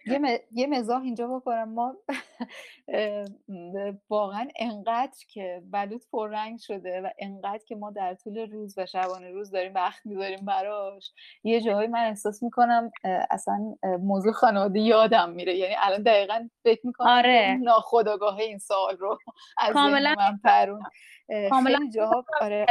[0.07, 1.75] یه, یه مزاح اینجا بکنم.
[1.75, 1.97] ما
[4.11, 9.31] واقعا انقدر که بلوط پررنگ شده و انقدر که ما در طول روز و شبانه
[9.31, 11.13] روز داریم وقت می‌ذاریم براش
[11.45, 12.91] یه جاهایی من احساس می‌کنم
[13.31, 15.57] اصلا موضوع خانواده یادم میره.
[15.57, 17.59] یعنی الان دقیقا فکر می‌کنم آره.
[17.63, 19.19] ناخداگاه این سال رو
[19.59, 20.83] از کاملا من پرون.
[21.29, 22.67] خیلی جاها آره.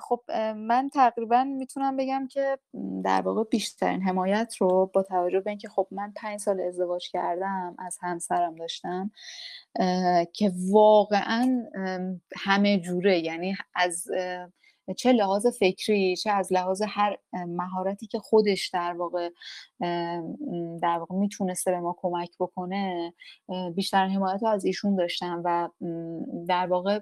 [0.00, 0.20] خب
[0.56, 2.58] من تقریبا می‌تونم بگم که
[3.04, 7.76] در واقع بیشترین حمایت رو با توجه به اینکه خب من پنج سال ازدواج کردم
[7.78, 9.10] از همسرم داشتم
[10.32, 11.62] که واقعا
[12.36, 14.08] همه جوره یعنی از
[14.96, 19.30] چه لحاظ فکری چه از لحاظ هر مهارتی که خودش در واقع
[20.82, 23.12] در واقع می‌تونسته به ما کمک بکنه
[23.74, 25.68] بیشتر حمایت رو از ایشون داشتم و
[26.48, 27.00] در واقع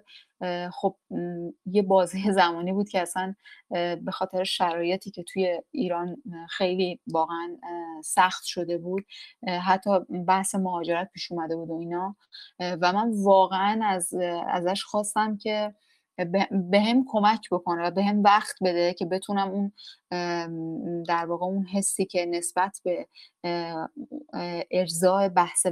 [0.72, 0.96] خب
[1.66, 3.34] یه بازه زمانی بود که اصلا
[3.70, 6.16] به خاطر شرایطی که توی ایران
[6.48, 7.56] خیلی واقعا
[8.04, 9.06] سخت شده بود
[9.62, 9.90] حتی
[10.26, 12.16] بحث مهاجرت پیش اومده بود و اینا
[12.60, 14.14] و من واقعا از
[14.48, 15.74] ازش خواستم که
[16.70, 19.72] به هم کمک بکنه و به هم وقت بده که بتونم اون
[21.02, 23.08] در واقع اون حسی که نسبت به
[24.70, 25.66] ارزای بحث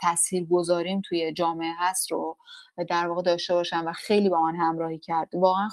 [0.00, 2.36] تاثیر گذاریم توی جامعه هست رو
[2.88, 5.34] در واقع داشته باشم و خیلی با من همراهی کرد.
[5.34, 5.68] واقعا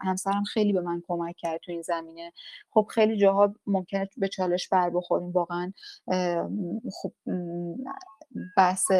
[0.00, 2.32] همسرم خیلی به من کمک کرد توی این زمینه.
[2.70, 5.32] خب خیلی جاها ممکنه به چالش بر بخوریم.
[5.32, 5.72] واقعا
[7.02, 7.12] خب
[8.56, 8.90] بحث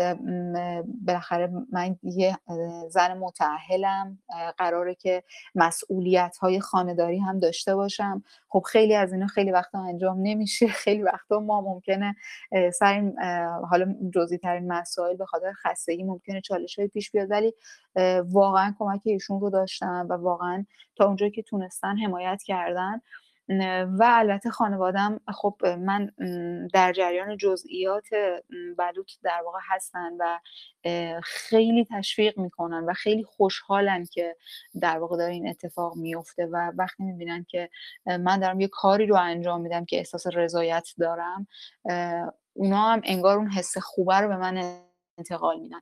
[1.06, 2.38] بالاخره من یه
[2.88, 4.18] زن متعهلم
[4.58, 5.22] قراره که
[5.54, 8.22] مسئولیت های خانداری هم داشته باشم.
[8.48, 10.66] خب خیلی از اینا خیلی وقتا انجام نمیشه.
[10.84, 12.16] خیلی وقتا ما ممکنه
[12.74, 13.12] سر
[13.70, 17.54] حالا جزئی ترین مسائل به خاطر خستگی ممکنه چالش های پیش بیاد ولی
[18.24, 20.64] واقعا کمک ایشون رو داشتم و واقعا
[20.96, 23.00] تا اونجایی که تونستن حمایت کردن.
[23.98, 26.10] و البته خانوادم خب من
[26.72, 28.06] در جریان جزئیات
[28.78, 30.38] بلوط در واقع هستن و
[31.22, 34.36] خیلی تشویق می‌کنن و خیلی خوشحالن که
[34.80, 37.70] در واقع داره این اتفاق میفته و وقتی می‌بینن که
[38.06, 41.46] من دارم یه کاری رو انجام میدم که احساس رضایت دارم
[42.52, 44.78] اونا هم انگار اون حس خوبه رو به من
[45.18, 45.80] انتقال میدن.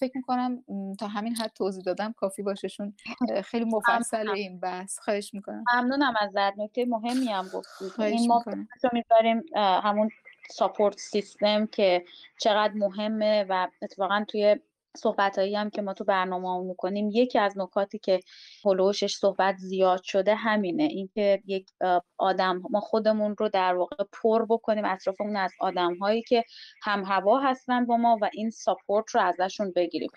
[0.00, 0.62] فکر می‌کنم
[0.98, 2.94] تا همین حد توضیح دادم کافی باششون
[3.50, 4.98] خیلی مفصل این بحث.
[4.98, 5.64] خواهش می‌کنم.
[5.74, 6.58] ممنونم ازت.
[6.58, 8.44] نکته مهمی هم گفتی این ما
[8.92, 10.10] می‌ذاریم همون
[10.50, 12.04] ساپورت سیستم که
[12.38, 14.56] چقدر مهمه و اتفاقا توی
[14.96, 18.20] صحبت هایی هم که ما تو برنامه می‌کنیم یکی از نکاتی که
[18.64, 20.82] هلوشش صحبت زیاد شده همینه.
[20.82, 21.70] اینکه یک
[22.18, 26.44] آدم ما خودمون رو در واقع پر بکنیم اطرافمون از آدم هایی که
[26.82, 30.10] هم هوا هستن با ما و این ساپورت رو ازشون بگیریم.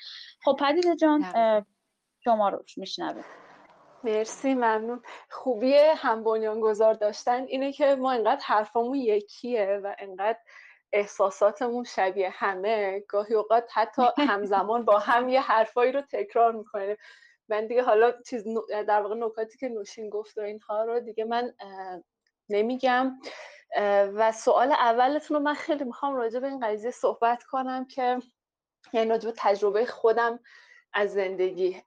[0.44, 1.26] خب پدیده جان
[2.24, 3.26] شما رو میشنویم.
[4.04, 5.02] مرسی ممنون.
[5.30, 6.24] خوبی هم
[6.60, 7.44] گذار داشتن.
[7.44, 10.40] اینه که ما انقدر حرفامون یکیه و انقدر
[10.94, 16.96] احساساتمون شبیه همه گاهی اوقات حتی همزمان با هم یه حرفایی رو تکرار می‌کنیم.
[17.50, 21.54] من دیگه حالا چیز در واقع نکاتی که نوشین گفت و اینها رو دیگه من
[22.50, 23.20] نمیگم.
[24.14, 28.20] و سوال اولتون رو من خیلی می‌خوام راجع به این قضیه صحبت کنم که
[28.94, 30.40] یعنی راجع به تجربه خودم
[30.94, 31.82] از زندگی.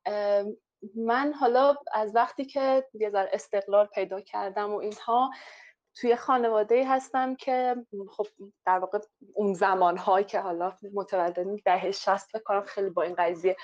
[0.94, 5.30] من حالا از وقتی که یه ذره استقلال پیدا کردم و اینها
[5.96, 7.76] توی خانواده هستم که
[8.10, 8.26] خب
[8.66, 8.98] در واقع
[9.34, 13.56] اون زمانهایی که حالا متولدین دهه شست بکنم خیلی با این قضیه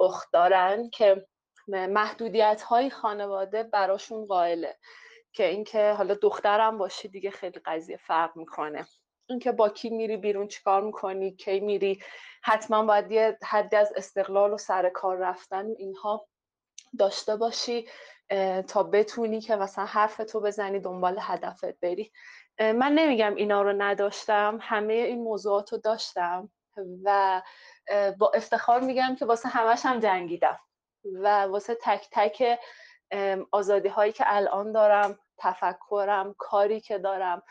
[0.00, 1.26] اخت دارن که
[1.68, 4.76] محدودیت های خانواده براشون قائله
[5.32, 8.86] که اینکه حالا دخترم باشی دیگه خیلی قضیه فرق می‌کنه.
[9.28, 12.02] اینکه با کی میری بیرون چیکار می‌کنی کی میری
[12.42, 16.26] حتما باید یه حدی از استقلال و سر کار رفتن اینها
[16.98, 17.88] داشته باشی.
[18.68, 22.12] تا بتونی که مثلا حرف تو بزنی دنبال هدفت بری.
[22.60, 26.50] من نمیگم اینا رو نداشتم همه این موضوعات رو داشتم
[27.04, 27.42] و
[28.18, 30.58] با افتخار میگم که واسه همش هم جنگیدم
[31.04, 32.58] و واسه تک تک
[33.52, 37.42] آزادی هایی که الان دارم تفکرم کاری که دارم.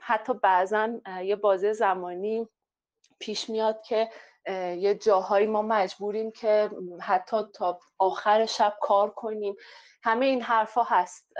[0.00, 0.90] حتی بعضا
[1.22, 2.48] یه بازه زمانی
[3.18, 4.10] پیش میاد که
[4.78, 9.56] یه جاهایی ما مجبوریم که حتی تا آخر شب کار کنیم.
[10.02, 11.32] همه این حرفها هست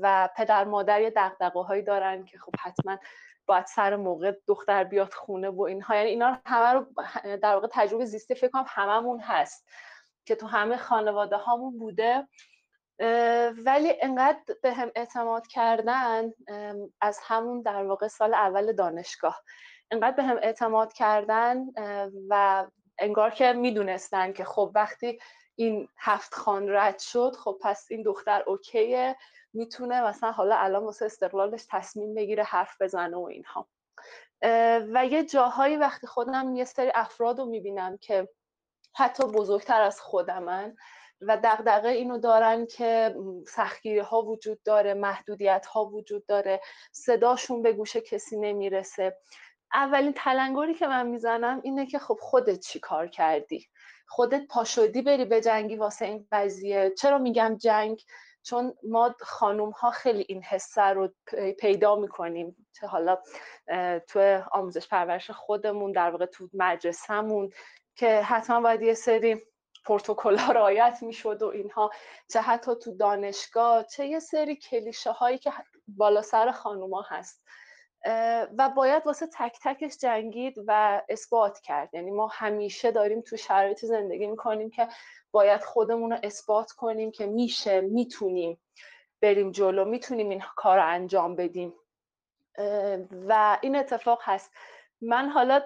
[0.00, 2.98] و پدر مادر یه دقدقه هایی دارن که خب حتما
[3.46, 5.96] باید سر موقع دختر بیاد خونه و اینها.
[5.96, 6.86] یعنی اینا همه رو
[7.36, 9.68] در واقع تجربه زیسته فکر کنم هممون هست
[10.24, 12.28] که تو همه خانواده هامون بوده
[13.64, 16.30] ولی انقدر به هم اعتماد کردن
[17.00, 19.42] از همون در واقع سال اول دانشگاه.
[19.90, 21.66] انقدر به هم اعتماد کردن
[22.28, 22.66] و
[22.98, 25.18] انگار که می‌دونستن که خب وقتی
[25.56, 29.16] این هفت خان رد شد خب پس این دختر اوکیه
[29.52, 33.68] می‌تونه مثلا حالا الان واسه استقلالش تصمیم بگیره حرف بزنه و اینها.
[34.94, 38.28] و یه جاهایی وقتی خودم یه سری افراد رو می‌بینم که
[38.94, 40.76] حتی بزرگتر از خودمن
[41.20, 46.60] و دغدغه اینو دارن که سختگیری ها وجود داره محدودیت ها وجود داره
[46.92, 49.16] صداشون به گوش کسی نمی‌رسه.
[49.74, 53.68] اولین تلنگری که من می‌زنم اینه که خب خودت چی کار کردی؟
[54.08, 56.92] خودت پاشدی بری به جنگی واسه این قضیه.
[56.98, 58.02] چرا میگم جنگ؟
[58.42, 61.08] چون ما خانوم ها خیلی این حسه رو
[61.58, 62.66] پیدا می‌کنیم.
[62.80, 63.18] چه حالا
[64.08, 67.50] تو آموزش پرورش خودمون در واقع تو مدرسهمون
[67.94, 69.42] که حتما باید یه سری
[69.84, 71.90] پروتکل ها رعایت می‌شد و اینها.
[72.28, 75.52] چه حتی تو دانشگاه چه یه سری کلیشه هایی که
[75.88, 77.44] بالا سر خانوما هست.
[78.58, 81.94] و باید واسه تک تکش جنگید و اثبات کرد.
[81.94, 84.88] یعنی ما همیشه داریم تو شرایط زندگی می‌کنیم که
[85.30, 88.60] باید خودمون رو اثبات کنیم که میشه می‌تونیم
[89.20, 91.74] بریم جلو می‌تونیم این کار رو انجام بدیم.
[93.28, 94.50] و این اتفاق هست.
[95.00, 95.60] من حالا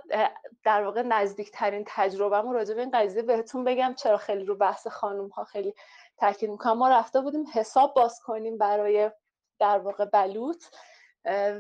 [0.65, 3.95] در واقع نزدیکترین تجربه راجع به این قضیه بهتون بگم.
[3.95, 5.75] چرا خیلی رو بحث خانوم ها خیلی
[6.17, 6.79] تاکید می‌کنم.
[6.79, 9.11] ما رفته بودیم حساب باز کنیم برای
[9.59, 10.65] در واقع بلوط.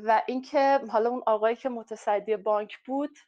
[0.05, 3.19] و اینکه حالا اون آقایی که متصدی بانک بود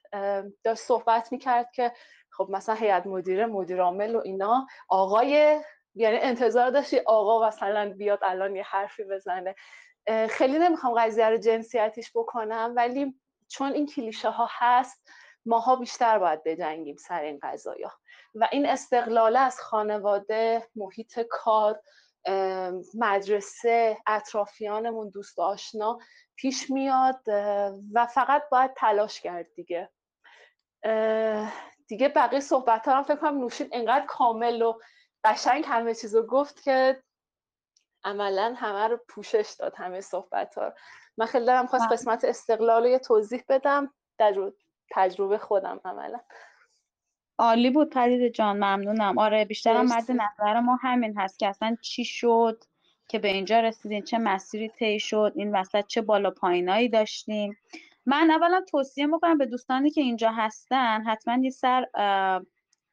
[0.65, 1.93] داشت صحبت می‌کرد که
[2.31, 5.61] خب مثلا هیئت مدیره مدیر عامل و اینا آقای
[5.95, 9.55] یعنی انتظار داشتی آقا مثلا بیاد الان یه حرفی بزنه.
[10.31, 13.15] خیلی نمی‌خوام قضیه رو جنسیتیش بکنم ولی
[13.49, 15.09] چون این کلیشه ها هست
[15.47, 17.93] ماها بیشتر باید بجنگیم سر این قضایا
[18.35, 21.81] و این استقلاله از خانواده محیط کار
[22.95, 25.99] مدرسه اطرافیانمون دوست آشنا
[26.37, 27.21] پیش میاد
[27.93, 29.91] و فقط باید تلاش کرد دیگه.
[31.89, 34.79] دیگه بقیه صحبت ها هم فکر کنم نوشین انقدر کامل و
[35.25, 37.03] قشنگ همه چیز رو گفت که
[38.05, 40.73] عملا همه رو پوشش داد همه صحبت ها
[41.17, 41.93] من خیلی دارم خواست بله.
[41.93, 44.53] قسمت استقلال رو یه توضیح بدم در
[44.91, 46.21] تجربه خودم عملا.
[47.39, 49.19] عالی بود پدید جان ممنونم.
[49.19, 52.65] آره بیشترم مد نظر ما همین هست که اصلا چی شد.
[53.09, 57.57] که به اینجا رسیدین چه مسیری طی شد این وسط چه بالا پایینایی داشتیم.
[58.07, 61.87] من اولا توصیه می‌کنم به دوستانی که اینجا هستن حتما یه سر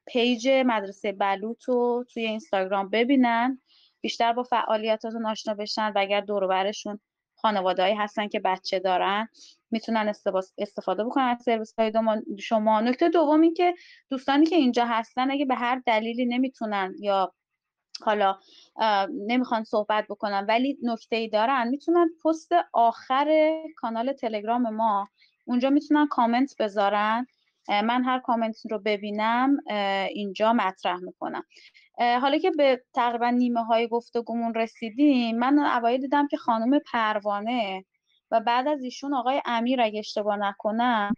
[0.05, 3.61] پیج مدرسه بلوط رو توی اینستاگرام ببینن.
[4.01, 6.99] بیشتر با فعالیتاتون آشنا بشن و اگر دور برشون
[7.35, 9.27] خانوادهایی هستن که بچه دارن
[9.71, 10.13] می‌تونن
[10.57, 11.91] استفاده بکنن از سرویس های
[12.39, 12.81] شما.
[12.81, 13.73] نکته دوم این که
[14.09, 17.33] دوستانی که اینجا هستن اگه به هر دلیلی نمی‌تونن یا
[18.01, 18.37] حالا
[19.27, 21.67] نمی‌خوان صحبت بکنن ولی نکته ای دارن.
[21.67, 25.07] می‌تونن پست آخر کانال تلگرام ما
[25.45, 27.27] اونجا می‌تونن کامنت بذارن.
[27.69, 29.57] من هر کامنت رو ببینم
[30.09, 31.43] اینجا مطرح می‌کنم.
[31.99, 37.85] حالا که به تقریبا نیمه های گفتگومون رسیدیم من اوایل دیدم که خانم پروانه
[38.31, 41.13] و بعد از ایشون آقای امیر اگه اشتباه نکنم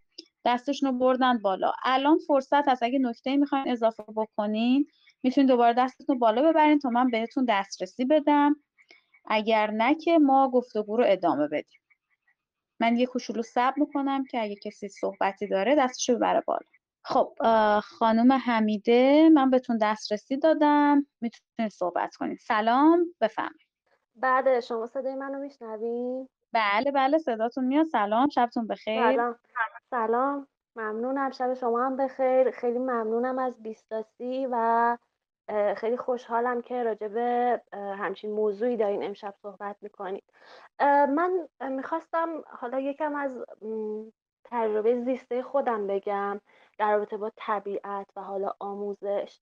[0.45, 1.71] دستشون رو بردن بالا.
[1.83, 4.87] الان فرصت هست اگه نکته می‌خواین اضافه بکنین
[5.25, 8.55] می‌تونین دوباره دستتون رو بالا ببرین تا من بهتون دسترسی بدم.
[9.25, 11.79] اگر نه که ما گفتگو رو ادامه بدیم.
[12.79, 16.67] من یه کوچولو سب می‌کنم که اگه کسی صحبتی داره دستشو ببره بالا.
[17.03, 17.35] خب
[17.83, 21.07] خانم حمیده من بهتون دسترسی دادم.
[21.21, 23.67] می‌تونید صحبت کنید سلام بفهمید
[24.15, 27.85] بعد شما صدای منو میشنوین؟ بله بله صداتون میاد.
[27.85, 29.11] سلام شبتون بخیر.
[29.11, 29.35] سلام.
[29.89, 30.47] سلام.
[30.75, 32.51] ممنونم شب شما هم بخیر.
[32.51, 34.97] خیلی ممنونم از بیستاسی و
[35.77, 40.23] خیلی خوشحالم که راجع به همچین موضوعی دارین امشب صحبت می‌کنید.
[41.09, 43.31] من می‌خواستم حالا یکم از
[44.43, 46.41] تجربه زیسته خودم بگم
[46.77, 49.39] در رابطه با طبیعت و حالا آموزش.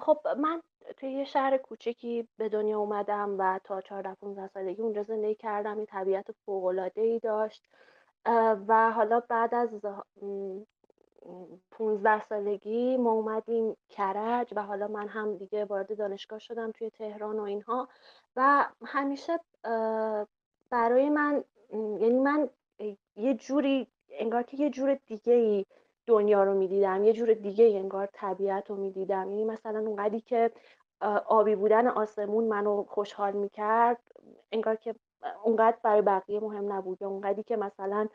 [0.00, 0.62] خب من
[0.96, 5.76] توی یه شهر کوچکی به دنیا اومدم و تا 14 15 سالگی اونجا زندگی کردم.
[5.76, 7.68] این طبیعت فوق العاده ای داشت
[8.68, 9.80] و حالا بعد از
[11.70, 17.38] 15 سالگی ما اومدیم کرج و حالا من هم دیگه وارد دانشگاه شدم توی تهران
[17.38, 17.88] و اینها
[18.36, 19.40] و همیشه
[20.70, 22.50] برای من یعنی من
[23.16, 25.66] یه جوری انگار که یه جور دیگه ای
[26.06, 29.30] دنیا رو می‌دیدم یه جور دیگه ای انگار طبیعت رو می‌دیدم.
[29.30, 30.50] یعنی مثلا اونقدی که
[31.26, 33.98] آبی بودن آسمون منو خوشحال می‌کرد
[34.52, 34.94] انگار که
[35.44, 38.08] اونقدر برای بقیه مهم نبود یا اونقدری که مثلا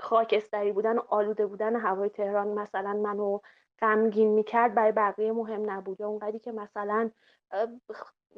[0.00, 2.48] خاکستری بودن و آلوده بودن هوای تهران.
[2.48, 3.38] مثلا منو
[3.80, 6.00] غمگین می‌کرد برای بقیه مهم نبود.
[6.00, 7.10] یا اونقدری که مثلا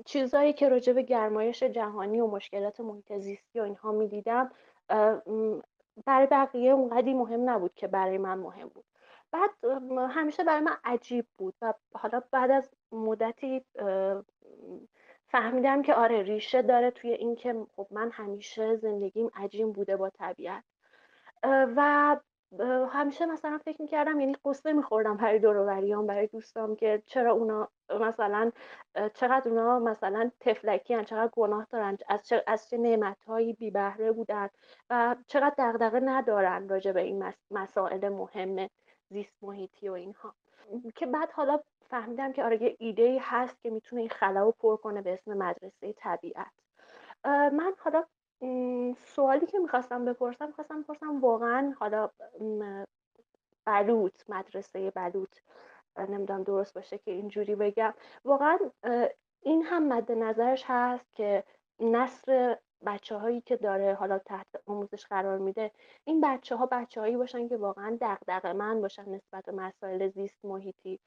[0.04, 4.50] چیزایی که راجع گرمایش جهانی و مشکلات محیط زیستی و اینها می‌دیدم
[6.06, 8.84] برای بقیه اونقدی مهم نبود که برای من مهم بود.
[9.32, 9.50] بعد
[10.10, 13.64] همیشه برای من عجیب بود و حالا بعد از مدتی
[15.26, 20.64] فهمیدم که آره ریشه داره توی اینکه خب من همیشه زندگیم عجیم بوده با طبیعت.
[21.44, 22.16] و
[22.90, 27.68] همیشه مثلا فکر می‌کردم یعنی قصه میخوردم برای دوروبریام برای دوستام که چرا اونا
[28.00, 28.52] مثلا
[29.14, 33.70] چقدر اونا مثلا تفلکی هن چقدر گناه دارن از چه, از چه نعمت هایی بی
[33.70, 34.48] بهره بودن
[34.90, 38.68] و چقدر دغدغه ندارن راجع به این مسائل مهم
[39.10, 40.34] زیست محیطی و اینها.
[40.94, 44.76] که بعد حالا فهمیدم که آره یه ایده هست که می‌تونه این خلا رو پر
[44.76, 46.52] کنه به اسم مدرسه طبیعت.
[47.24, 48.04] من حالا
[49.04, 52.10] سوالی که می‌خواستم بپرسم می‌خواستم بپرسم واقعا حالا
[53.66, 55.34] بلوط مدرسه بلوط
[55.98, 57.94] نمی‌دونم درست باشه که اینجوری بگم.
[58.24, 58.58] واقعا
[59.42, 61.44] این هم مد نظرش هست که
[61.80, 65.70] نصر بچه هایی که داره حالا تحت آموزش قرار میده
[66.04, 70.44] این بچه ها بچه هایی باشن که واقعا دغدغه من باشن نسبت به مسائل زیست
[70.44, 71.00] محیطی.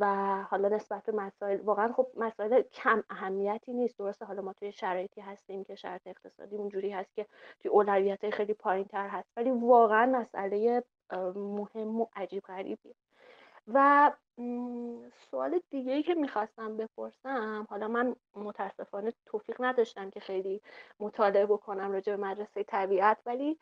[0.00, 0.06] و
[0.42, 3.98] حالا نسبت به مسائل واقعا خب مسائل کم اهمیتی نیست.
[3.98, 7.26] درسته حالا ما توی شرایطی هستیم که شرایط اقتصادی اونجوری هست که
[7.60, 9.28] توی اولویت خیلی پایین تر هست.
[9.36, 10.84] ولی واقعا مسئله
[11.36, 12.94] مهم و عجیب غریبیه.
[13.72, 14.12] و
[15.30, 20.62] سوال دیگه ای که می‌خواستم بپرسم حالا من متاسفانه توفیق نداشتم که خیلی
[21.00, 23.58] مطالعه بکنم راجع به مدرسه طبیعت ولی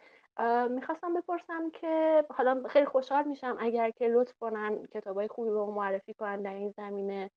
[0.70, 6.14] می‌خواستم بپرسم که حالا خیلی خوشحال میشم اگر که لطف کنن کتابای خوبی به معرفی
[6.14, 7.30] کنن در این زمینه.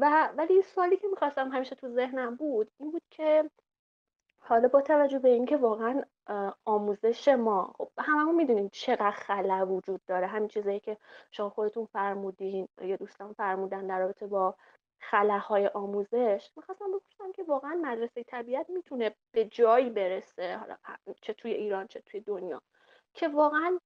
[0.00, 3.50] و ولی سوالی که می‌خواستم همیشه تو ذهنم بود این بود که
[4.38, 6.02] حالا با توجه به اینکه واقعا
[6.64, 10.26] آموزش ما خب هممون می‌دونیم چقدر خلا وجود داره.
[10.26, 10.96] همین چیزایی که
[11.30, 14.54] شما خودتون فرمودین یا دوستان فرمودن در رابطه با
[15.00, 20.76] خلاهای آموزش می‌خواستم بپرسم که واقعا مدرسه طبیعت می‌تونه به جایی برسه حالا
[21.20, 22.62] چه توی ایران چه توی دنیا
[23.14, 23.78] که واقعا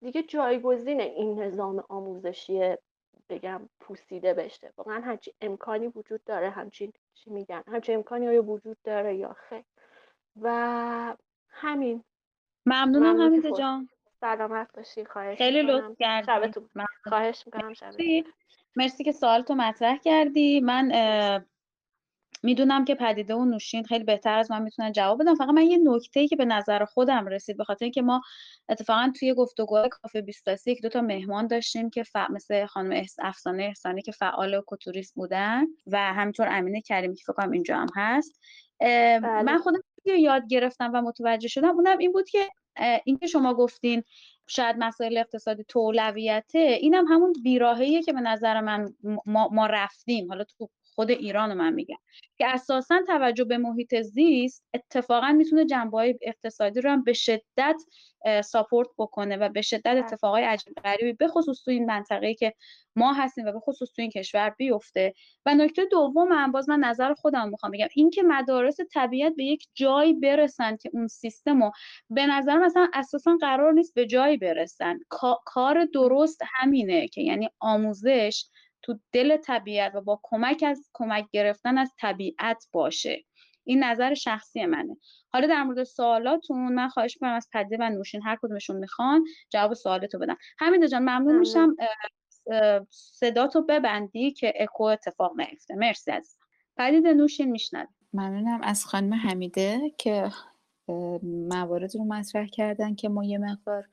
[0.00, 2.76] دیگه جایگزین این نظام آموزشی
[3.28, 4.72] بگم پوسیده بشه.
[4.76, 9.64] واقعا همچین امکانی وجود داره همچین چی میگن همچین امکانی آیا وجود داره یا خیر.
[10.42, 11.16] و
[11.48, 12.04] همین.
[12.66, 13.88] ممنونم حمیده جان.
[14.20, 16.60] سلامت باشی خواهش خیلی لطف کردی.
[17.08, 17.74] خواهش می‌کنم.
[17.74, 17.92] شب
[18.76, 20.60] مرسی که سوال تو مطرح کردی.
[20.60, 20.92] من
[22.44, 25.78] می‌دونم که پدیده و نوشین خیلی بهتر از من می‌تونن جواب بدم فقط من یه
[25.82, 28.22] نکته ای که به نظر خودم رسید به خاطر اینکه ما
[28.68, 32.16] اتفاقا توی گفتگوهای کافه 21 یک دو تا مهمان داشتیم که ف...
[32.30, 37.50] مثل خانم افسانه احسانی که فعال کوتوریست بودن و همینطور امینه کریمی که فکر کنم
[37.50, 38.40] اینجا هم هست.
[38.80, 39.42] بله.
[39.42, 39.80] من خودم
[40.18, 41.68] یاد گرفتم و متوجه شدم.
[41.68, 42.48] اونم این بود که
[43.04, 44.02] اینکه شما گفتین
[44.46, 48.94] شاید مسائل اقتصادی تولویته اینم همون بیراهیه که به نظر من
[49.26, 50.28] ما, ما رفتیم.
[50.28, 51.96] حالا تو خود ایران رو من میگم.
[52.38, 57.76] که اساسا توجه به محیط زیست اتفاقا می‌تونه جنبه های اقتصادی رو هم به شدت
[58.44, 59.98] ساپورت بکنه و به شدت بله.
[59.98, 62.54] اتفاقای عجیب غریبی به خصوص تو این منطقه که
[62.96, 65.14] ما هستیم و به خصوص تو این کشور بیفته.
[65.46, 69.66] و نکته دوم من باز من نظر خودم می‌خوام بگم اینکه مدارس طبیعت به یک
[69.74, 71.70] جایی برسن که اون سیستم رو
[72.10, 74.98] به نظر مثلا اساسا قرار نیست به جایی برسن.
[75.44, 78.44] کار درست همینه که یعنی آموزش
[78.82, 83.24] تو دل طبیعت و با کمک از کمک گرفتن از طبیعت باشه.
[83.64, 84.96] این نظر شخصی منه.
[85.28, 89.74] حالا در مورد سوالاتون من خواهش می‌کنم از پدیده و نوشین هر کدومشون می‌خوان جواب
[89.74, 90.36] سوالتو بدن.
[90.58, 91.76] همین جان ممنون میشم
[92.90, 95.74] صداتو ببندی که اکو اتفاق نیفته.
[95.74, 96.36] مرسی از
[96.76, 100.30] پدیده نوشین میشنوی ممنونم از خانم حمیده که
[101.22, 103.88] موارد رو مطرح کردن که ما یه مقدار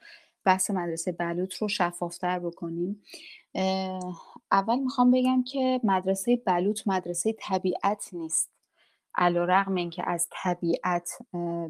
[0.50, 3.04] بحث مدرسه بلوط رو شفافتر بکنیم.
[4.52, 8.52] اول می‌خوام بگم که مدرسه بلوط مدرسه طبیعت نیست.
[9.16, 11.10] علا رقم اینکه از طبیعت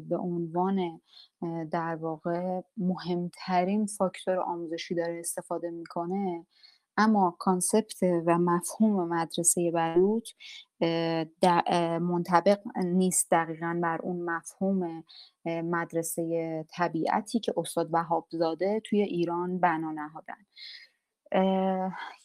[0.08, 1.00] به عنوان
[1.70, 6.46] در واقع مهمترین فاکتور آموزشی داره استفاده می‌کنه
[7.00, 10.28] اما کانسپت و مفهوم مدرسه بلوط
[12.00, 15.04] منطبق نیست دقیقا بر اون مفهوم
[15.46, 20.46] مدرسه طبیعتی که استاد وهاب زاده توی ایران بنا نهادن.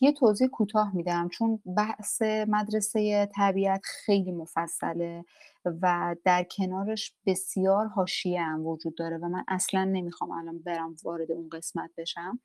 [0.02, 1.30] یه توضیح کوتاه میدم.
[1.30, 5.26] چون بحث مدرسه طبیعت خیلی مفصله
[5.66, 11.32] و در کنارش بسیار حاشیه هم وجود داره و من اصلا نمی‌خوام الان برم وارد
[11.32, 12.40] اون قسمت بشم.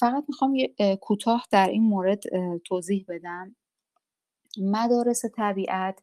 [0.00, 2.22] فقط می‌خوام یه کوتاه در این مورد
[2.64, 3.56] توضیح بدم.
[4.58, 6.02] مدارس طبیعت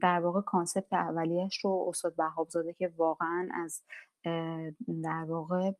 [0.00, 3.82] در واقع کانسپت اولیش رو استاد بهاب زاده که واقعا از
[5.02, 5.72] در واقع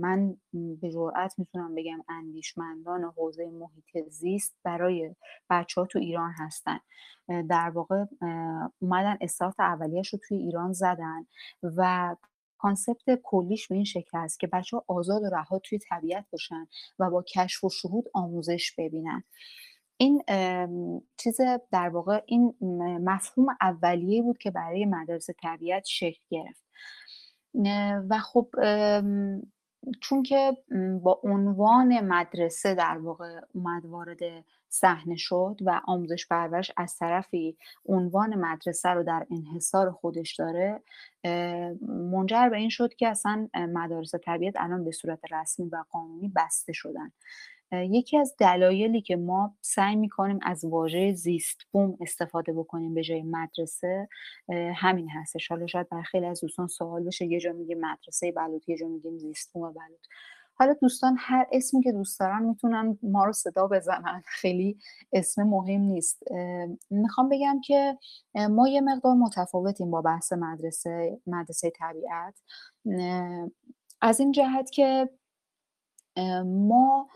[0.00, 5.14] من به جرأت می‌تونم بگم اندیشمندان حوزه محیط زیست برای
[5.50, 6.78] بچه ها تو ایران هستن.
[7.48, 8.04] در واقع
[8.78, 11.26] اومدن استارت اولیش رو توی ایران زدن
[11.62, 12.16] و
[12.58, 16.66] کانسپت کلیش به این شکل است که بچه ها آزاد و رها توی طبیعت باشن
[16.98, 19.24] و با کشف و شهود آموزش ببینن.
[19.96, 20.22] این
[21.16, 22.54] چیز در واقع این
[23.04, 26.64] مفهوم اولیه بود که برای مدارس طبیعت شکل گرفت.
[28.08, 28.48] و خب
[30.00, 30.56] چون که
[31.02, 34.18] با عنوان مدرسه در واقع اومد وارد
[34.68, 40.82] صحنه شد و آموزش پرورش از طرفی عنوان مدرسه رو در انحصار خودش داره
[41.88, 46.72] منجر به این شد که اصلا مدارس طبیعت الان به صورت رسمی و قانونی بسته
[46.72, 47.12] شدن.
[47.72, 53.22] یکی از دلایلی که ما سعی می‌کنیم از واژه زیست بوم استفاده بکنیم به جای
[53.22, 54.08] مدرسه
[54.74, 55.48] همین هستش.
[55.48, 58.88] حالا شاید بر خیلی از دوستان سوال بشه یه جا میگیم مدرسه بلوط یه جا
[58.88, 60.00] میگیم زیست بوم بلوط.
[60.54, 64.22] حالا دوستان هر اسمی که دوست دارن می‌تونن ما رو صدا بزنن.
[64.40, 64.78] خیلی
[65.12, 66.22] اسم مهم نیست.
[66.90, 67.98] می‌خوام بگم که
[68.50, 72.34] ما یه مقدار متفاوتیم با بحث مدرسه مدرسه طبیعت.
[74.00, 75.08] از این جهت که
[76.44, 77.08] ما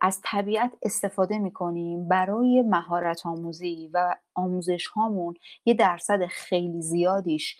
[0.00, 5.34] از طبیعت استفاده می‌کنیم برای مهارت آموزی و آموزش هامون
[5.64, 7.56] یه درصد خیلی زیادیش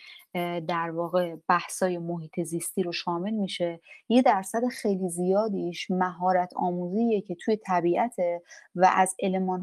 [0.68, 3.80] در واقع بحثای محیط زیستی رو شامل میشه.
[4.09, 8.42] یه درصد خیلی زیادیش مهارت آموزیه که توی طبیعته
[8.74, 9.16] و از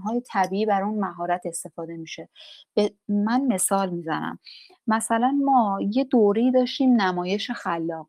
[0.06, 2.30] های طبیعی بر اون مهارت استفاده میشه.
[3.08, 4.40] من مثال می‌زنم.
[4.88, 8.08] مثلا ما یه دوره داشتیم نمایش خلاق.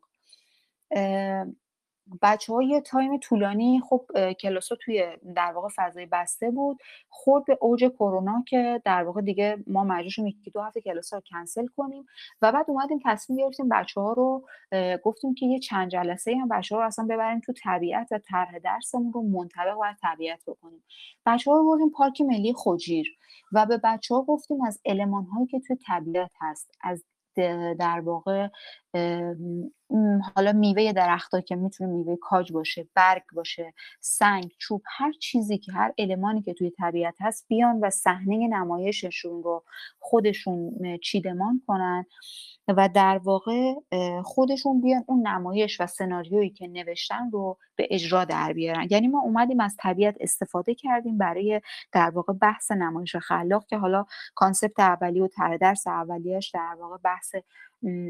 [2.21, 4.05] بچه های تایم طولانی خب
[4.39, 6.77] کلاس توی در واقع فضای بسته بود.
[7.09, 11.21] خود به اوج کرونا که در واقع دیگه ما مجبور شدیم دو هفته کلاس ها
[11.31, 12.05] کنسل کنیم
[12.41, 14.47] و بعد اومدیم تصمیم گرفتیم بچه ها رو
[15.03, 18.59] گفتیم که یه چند جلسه هم بچه ها رو اصلا ببریم تو طبیعت و طرح
[18.59, 20.83] درسمون رو منطبق بر طبیعت بکنیم.
[21.25, 23.07] بچه ها رو بردیم پارک ملی خوجیر
[23.53, 27.03] و به بچه ها گفتیم از علمان هایی که توی طبیعت هست از
[27.79, 28.47] در واقع
[30.35, 35.71] حالا میوه درخت که می‌تونه میوه کاج باشه برگ باشه سنگ چوب هر چیزی که
[35.71, 39.63] هر المانی که توی طبیعت هست بیان و صحنه نمایششون رو
[39.99, 40.73] خودشون
[41.03, 42.05] چیدمان کنن
[42.67, 43.73] و در واقع
[44.23, 48.87] خودشون بیان اون نمایش و سناریویی که نوشتن رو به اجرا در بیارن.
[48.91, 54.05] یعنی ما اومدیم از طبیعت استفاده کردیم برای در واقع بحث نمایش خلاق که حالا
[54.35, 57.35] concept اولیه و طرح درس اولیش در واقع بحث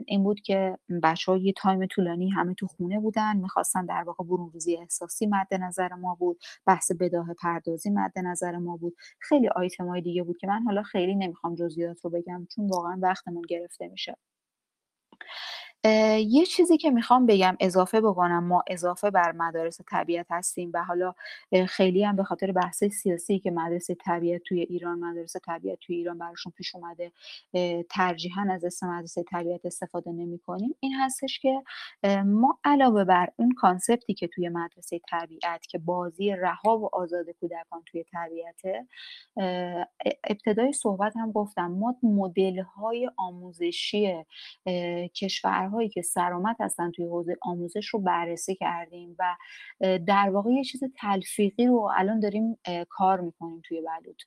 [0.07, 4.23] این بود که بچه ها یه time طولانی همه تو خونه بودن می‌خواستن در واقع
[4.23, 8.95] برونریزی احساسی مد نظر ما بود بحث بداهه پردازی مد نظر ما بود.
[9.19, 12.99] خیلی آیتم های دیگه بود که من حالا خیلی نمی‌خوام جزئیات رو بگم چون واقعا
[13.01, 14.15] وقتمون گرفته میشه.
[16.27, 21.13] یه چیزی که می‌خوام بگم اضافه بکنم ما اضافه بر مدارس طبیعت هستیم و حالا
[21.67, 26.17] خیلی هم به خاطر بحث سیاسی که مدرسه طبیعت توی ایران مدرسه طبیعت توی ایران
[26.17, 27.11] براشون پیش اومده
[27.89, 31.63] ترجیحا از اسم مدرسه طبیعت استفاده نمی کنیم این هستش که
[32.25, 37.83] ما علاوه بر اون کانسپتی که توی مدرسه طبیعت که بازی رها و آزاد کودکان
[37.85, 38.87] توی طبیعته
[40.29, 44.25] ابتدای صحبت هم گفتم ما مدل های آموزشی
[45.15, 49.35] کشور هایی که سرامت هستن توی حوزه آموزش رو بررسی کردیم و
[50.07, 52.57] در واقع یه چیز تلفیقی رو الان داریم
[52.89, 54.21] کار می‌کنیم توی بلوط.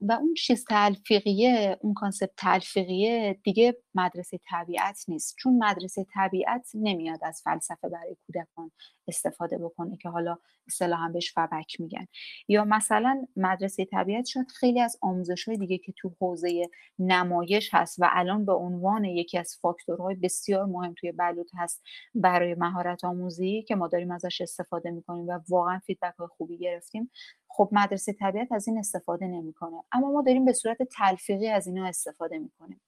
[0.00, 5.36] و اون چیز تلفیقیه اون کانسپت تلفیقیه دیگه مدرسه طبیعت نیست.
[5.38, 8.70] چون مدرسه طبیعت نمیاد از فلسفه برای کودکان
[9.08, 10.38] استفاده بکنه که حالا
[10.82, 12.06] هم بهش فبک میگن.
[12.48, 17.98] یا مثلا مدرسه طبیعت شد خیلی از آموزش های دیگه که تو حوزه نمایش هست
[17.98, 21.82] و الان به عنوان یکی از فاکتورهای بسیار مهم توی بلوط هست
[22.14, 27.10] برای مهارت آموزی که ما داریم ازش استفاده می‌کنیم و واقعا فیدبک خوبی گرفتیم
[27.48, 29.82] خب مدرسه طبیعت از این استفاده نمی‌کنه.
[29.92, 32.80] اما ما داریم به صورت تلفیقی از اینا استفاده می‌کنیم.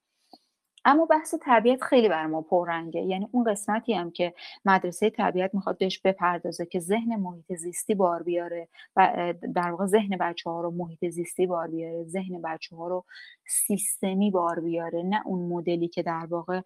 [0.85, 3.01] اما بحث طبیعت خیلی بر ما پررنگه.
[3.01, 4.35] یعنی اون قسمتی هم که
[4.65, 10.17] مدرسه طبیعت می‌خواد بهش بپردازه که ذهن محیط زیستی بار بیاره و در واقع ذهن
[10.17, 13.05] بچه ها رو محیط زیستی بار بیاره ذهن بچه ها رو
[13.47, 16.61] سیستمی بار بیاره نه اون مدلی که در واقع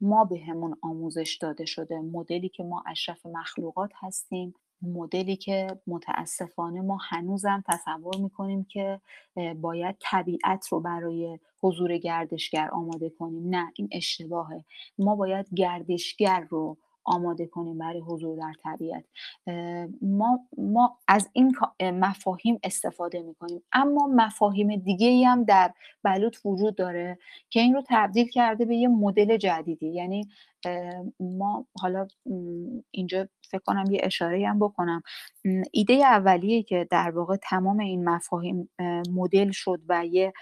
[0.00, 1.98] ما به همون آموزش داده شده.
[1.98, 4.54] مدلی که ما اشرف مخلوقات هستیم.
[4.82, 9.00] مدلی که متاسفانه ما هنوزم تصور می‌کنیم که
[9.60, 13.48] باید طبیعت رو برای حضور گردشگر آماده کنیم.
[13.48, 14.64] نه این اشتباهه.
[14.98, 19.04] ما باید گردشگر رو آماده کنیم برای حضور در طبیعت.
[20.02, 23.62] ما, ما از این مفاهیم استفاده می‌کنیم.
[23.72, 25.72] اما مفاهیم دیگه هم در
[26.02, 27.18] بلوط وجود داره
[27.50, 29.88] که این رو تبدیل کرده به یه مدل جدیدی.
[29.88, 30.28] یعنی
[31.20, 32.08] ما حالا
[32.90, 35.02] اینجا فکر کنم یه اشاره هم بکنم.
[35.72, 38.70] ایده اولیه که در واقع تمام این مفاهیم
[39.10, 40.32] مدل شد و یه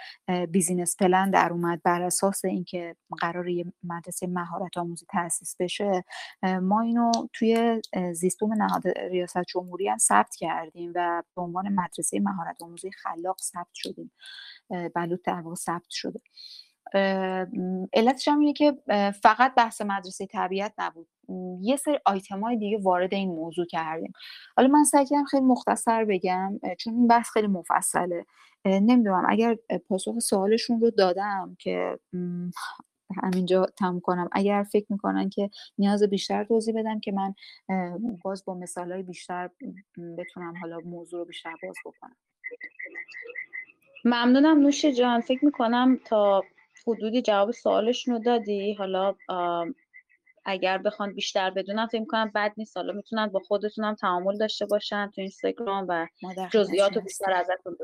[0.50, 6.04] بیزینس پلن در اومد بر اساس اینکه قرار یه مدرسه مهارت آموزی تاسیس بشه
[6.62, 12.62] ما اینو توی زیستوم نهاد ریاست جمهوری هم ثبت کردیم و به عنوان مدرسه مهارت
[12.62, 14.12] آموزی خلاق ثبت شدیم.
[14.94, 16.20] بلوط در واقع ثبت شده.
[17.92, 18.72] علتش هم اینه که
[19.22, 21.08] فقط بحث مدرسه طبیعت نبود.
[21.60, 24.12] یه سری آیتم های دیگه وارد این موضوع کردیم.
[24.56, 28.24] حالا من سعی کردم خیلی مختصر بگم چون این بحث خیلی مفصله.
[28.64, 29.56] نمی‌دونم اگر
[29.88, 31.98] پاسخ سوالشون رو دادم که
[33.22, 34.28] همینجا تم کنم.
[34.32, 37.34] اگر فکر می‌کنن که نیاز بیشتر توضیح بدم که من
[38.24, 39.50] باز با مثال های بیشتر
[40.18, 42.16] بتونم حالا موضوع رو بیشتر باز بکنم.
[44.04, 45.20] ممنونم نوش جان.
[45.20, 46.42] فکر می‌کنم تا
[46.88, 48.74] حدودی جواب سوالشون رو دادی.
[48.74, 49.14] حالا
[50.44, 52.76] اگر بخوان بیشتر بدونن فکر کنم بد نیست.
[52.76, 56.06] حالا می‌تونن با خودتونم تعامل داشته باشن تو اینستاگرام و
[56.52, 57.76] جزئیات رو بیشتر ازتون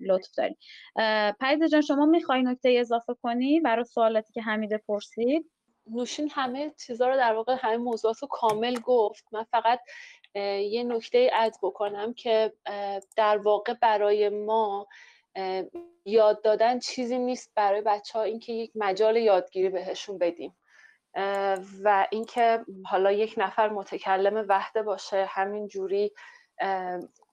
[0.00, 0.56] لطف داریم.
[1.40, 5.50] پریزا جان شما می‌خوای نکته اضافه کنی برای سوالاتی که حمیده پرسید؟
[5.86, 9.24] نوشین همه چیزها رو در واقع همه موضوعات رو کامل گفت.
[9.32, 9.80] من فقط
[10.34, 12.52] یه نکته اد بکنم که
[13.16, 14.86] در واقع برای ما
[16.04, 20.56] یاد دادن چیزی نیست برای بچه ها اینکه یک مجال یادگیری بهشون بدیم.
[21.84, 26.12] و اینکه حالا یک نفر متکلم وحده باشه همین جوری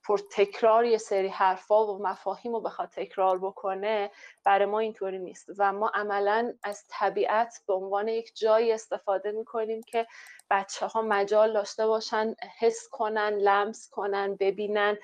[0.04, 4.12] پر تکرار یه سری حرفا و مفاهیم رو بخواد تکرار بکنه
[4.44, 5.50] برای ما اینطوری نیست.
[5.58, 10.08] و ما عملا از طبیعت به عنوان یک جایی استفاده می‌کنیم که
[10.50, 14.98] بچه ها مجال داشته باشن حس کنن لمس کنن ببینن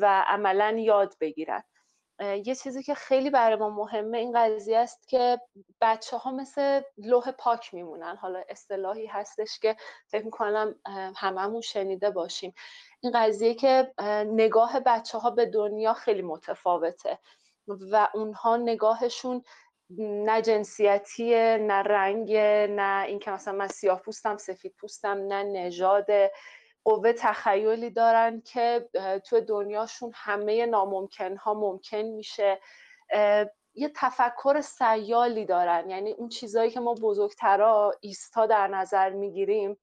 [0.00, 1.62] و عملا یاد بگیرن.
[2.20, 5.40] یه چیزی که خیلی برای ما مهمه این قضیه است که
[5.80, 8.16] بچه ها مثل لوح پاک میمونن.
[8.16, 9.76] حالا اصطلاحی هستش که
[10.08, 10.74] فکر می‌کنم
[11.16, 12.54] هممون شنیده باشیم.
[13.00, 13.92] این قضیه که
[14.26, 17.18] نگاه بچه ها به دنیا خیلی متفاوته
[17.92, 19.42] و اونها نگاهشون
[19.98, 22.32] نه جنسیتیه نه رنگ
[22.70, 26.06] نه اینکه مثلا من سیاه پوستم سفید پوستم نه نژاد.
[26.84, 28.88] قوه تخیلی دارن که
[29.26, 32.60] تو دنیاشون همه ناممکن ها ممکن میشه
[33.74, 35.90] یه تفکر سیالی دارن.
[35.90, 39.78] یعنی اون چیزهایی که ما بزرگترا ایستا در نظر می‌گیریم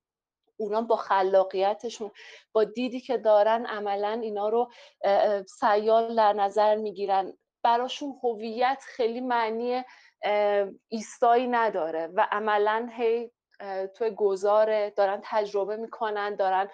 [0.58, 2.12] اونا با خلاقیتشون
[2.52, 4.72] با دیدی که دارن عملا اینا رو
[5.60, 7.34] سیال در نظر می‌گیرن.
[7.64, 9.84] براشون هویت خیلی معنی
[10.88, 13.32] ایستایی نداره و عملا هی
[13.96, 16.70] توی گذاره دارن تجربه می‌کنن دارن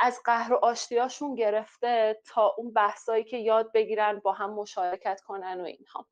[0.00, 5.60] از قهر و آشتیاشون گرفته تا اون بحثایی که یاد بگیرن با هم مشارکت کنن
[5.60, 6.06] و اینها.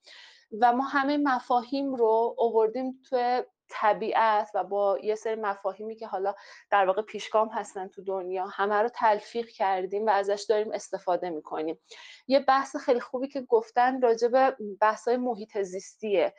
[0.61, 6.35] و ما همه مفاهیم رو اووردیم توی طبیعت و با یه سری مفاهیمی که حالا
[6.71, 11.79] در واقع پیشگام هستن تو دنیا همه رو تلفیق کردیم و ازش داریم استفاده می‌کنیم.
[12.27, 16.35] یه بحث خیلی خوبی که گفتن راجع به بحث های محیط زیستیه.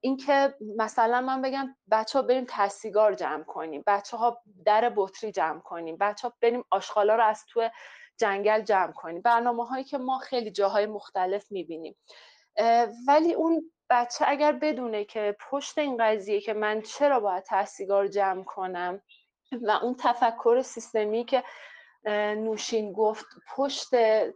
[0.00, 5.60] اینکه مثلا من بگم بچه ها بریم تسیگار جمع کنیم بچه ها در بطری جمع
[5.60, 7.70] کنیم بچه ها بریم آشغالا رو از تو
[8.18, 9.22] جنگل جمع کنیم.
[9.22, 11.96] برنامه هایی که ما خیلی جاهای مختلف می‌بینیم.
[13.08, 18.44] ولی اون بچه اگر بدونه که پشت این قضیه که من چرا باید تحصیلگار جمع
[18.44, 19.00] کنم
[19.62, 21.44] و اون تفکر سیستمی که
[22.08, 23.26] نوشین گفت
[23.56, 23.88] پشت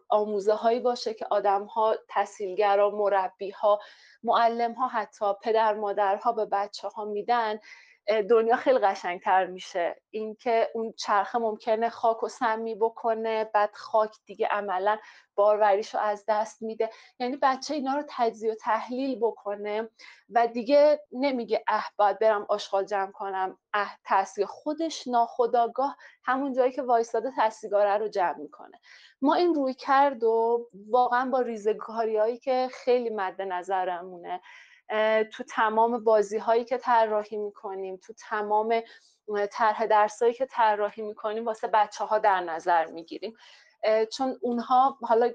[0.09, 3.81] آموزه هایی باشه که آدم ها تحصیلگرا مربی ها
[4.23, 7.59] معلم ها حتی پدر مادرها به بچه ها میدن.
[8.31, 10.03] دنیا خیلی قشنگتر میشه.
[10.11, 14.99] اینکه اون چرخه ممکنه خاک و سمی بکنه بعد خاک دیگه عملا
[15.35, 16.91] باروریشو از دست میده.
[17.19, 19.89] یعنی بچه اینا رو تجزیه و تحلیل بکنه
[20.31, 23.59] و دیگه نمیگه اه باید برم آشغال جمع کنم.
[23.75, 28.81] اه تحصیل خودش ناخداگاه همون جایی که وایستاده تحصیلگاره رو جمع می‌کنه.
[29.23, 34.41] ما این روی کرد و واقعا با ریزگاری هایی که خیلی مد نظرمونه
[35.33, 38.81] تو تمام بازی هایی که طراحی می‌کنیم تو تمام
[39.53, 43.35] طرح درسایی که طراحی می‌کنیم واسه بچه ها در نظر می‌گیریم.
[44.13, 45.31] چون اونها حالا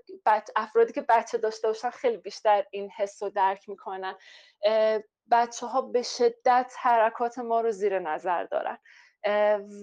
[0.56, 4.16] افرادی که بچه داشته باشن خیلی بیشتر این حس رو درک می‌کنن.
[5.32, 8.78] بچه ها به شدت حرکات ما رو زیر نظر دارن.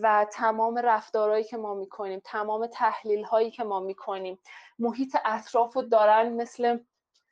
[0.02, 4.38] و تمام رفتارهایی که ما می‌کنیم تمام تحلیل هایی که ما می‌کنیم
[4.78, 6.78] محیط اطراف رو دارن مثل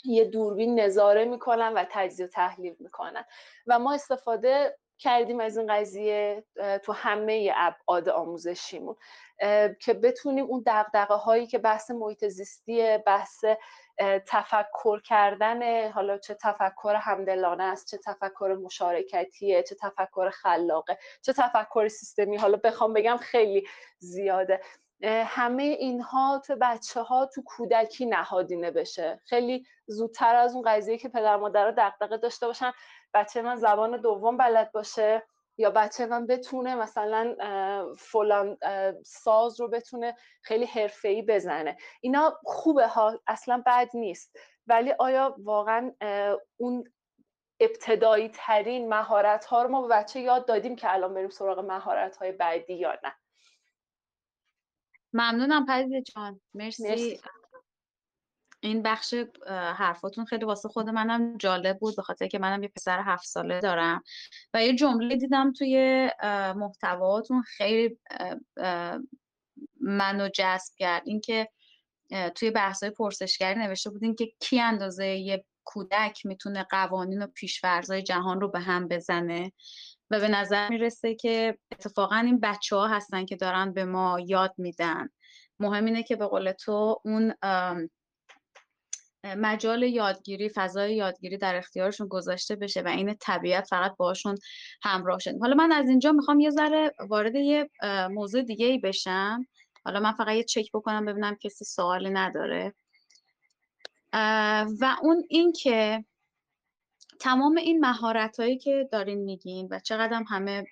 [0.05, 3.25] یه دوربین نظاره می‌کنن و تجزیه و تحلیل می‌کنن.
[3.67, 6.45] و ما استفاده کردیم از این قضیه
[6.85, 8.97] تو همه ابعاد آموزشیمون
[9.81, 13.45] که بتونیم اون دقدقه هایی که بحث محیط زیستی بحث
[14.27, 21.89] تفکر کردن حالا چه تفکر همدلانه است چه تفکر مشارکتیه چه تفکر خلاقه چه تفکر
[21.89, 22.37] سیستمی.
[22.37, 23.67] حالا بخوام بگم خیلی
[23.99, 24.61] زیاده.
[25.09, 31.09] همه اینها تو بچه ها تو کودکی نهادینه بشه خیلی زودتر از اون قضیه که
[31.09, 32.73] پدر مادر دقدقه داشته باشن
[33.15, 35.23] بچه من زبان دوم بلد باشه
[35.59, 37.37] یا بچه من بتونه مثلا
[37.99, 38.59] فلان
[39.05, 41.77] ساز رو بتونه خیلی حرفه‌ای بزنه.
[42.01, 44.37] اینا خوبه ها اصلا بد نیست.
[44.67, 45.93] ولی آیا واقعا
[46.57, 46.85] اون
[47.61, 52.17] ابتدایی ترین مهارت ها رو ما به بچه یاد دادیم که الان بریم سراغ مهارت
[52.17, 53.13] های بعدی یا نه؟
[55.13, 56.89] ممنونم پدیده جان مرسی.
[56.89, 57.21] مرسی.
[58.63, 59.15] این بخش
[59.77, 63.61] حرفاتون خیلی واسه خود منم جالب بود به خاطر که منم یه پسر هفت ساله
[63.61, 64.03] دارم
[64.55, 66.11] و یه جمله دیدم توی
[66.57, 67.99] محتواتون خیلی
[69.81, 71.49] منو جذب کرد اینکه
[72.35, 78.41] توی بحث‌های پرسشگری نوشته بودین که کی اندازه یه کودک می‌تونه قوانین و پیشورزهای جهان
[78.41, 79.53] رو به هم بزنه
[80.11, 84.55] و به نظر می‌رسه که اتفاقا این بچه ها هستن که دارن به ما یاد
[84.59, 85.09] میدن.
[85.61, 87.35] مهم اینه که به قول تو اون
[89.25, 94.39] مجال یادگیری فضای یادگیری در اختیارشون گذاشته بشه و این طبیعت فقط باشون
[94.83, 97.71] همراه شد حالا من از اینجا می‌خوام یه ذره وارد یه
[98.11, 99.47] موضوع دیگه ای بشم.
[99.85, 102.75] حالا من فقط یه چک بکنم ببینم کسی سوالی نداره.
[104.81, 106.05] و اون این که
[107.21, 110.65] تمام این مهارت هایی که دارین میگین و چقدر همه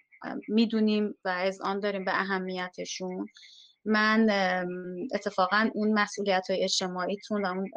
[0.49, 3.27] می‌دونیم و از آن داریم به اهمیتشون
[3.85, 4.31] من
[5.15, 7.71] اتفاقا اون مسئولیت های اجتماعیتون و اون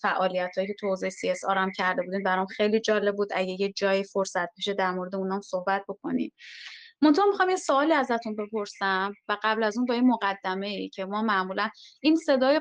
[0.00, 3.28] فعالیت هایی که تو حوزه CSR هم کرده بودین برام خیلی جالب بود.
[3.34, 6.32] اگه یه جایی فرصت بشه در مورد اونام صحبت بکنیم
[7.02, 11.04] منتها می‌خوام یه سوالی ازتون بپرسم و قبل از اون با یه مقدمه ای که
[11.04, 11.68] ما معمولا
[12.00, 12.60] این صدای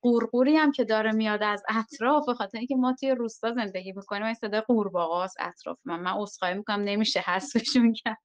[0.00, 4.24] قورقوری هم که داره میاد از اطراف به خاطر اینکه ما توی روستا زندگی می‌کنیم
[4.24, 8.18] این صدای قورباغاست اطراف من من عذرخواهی می‌کنم نمیشه حذفشون کرد.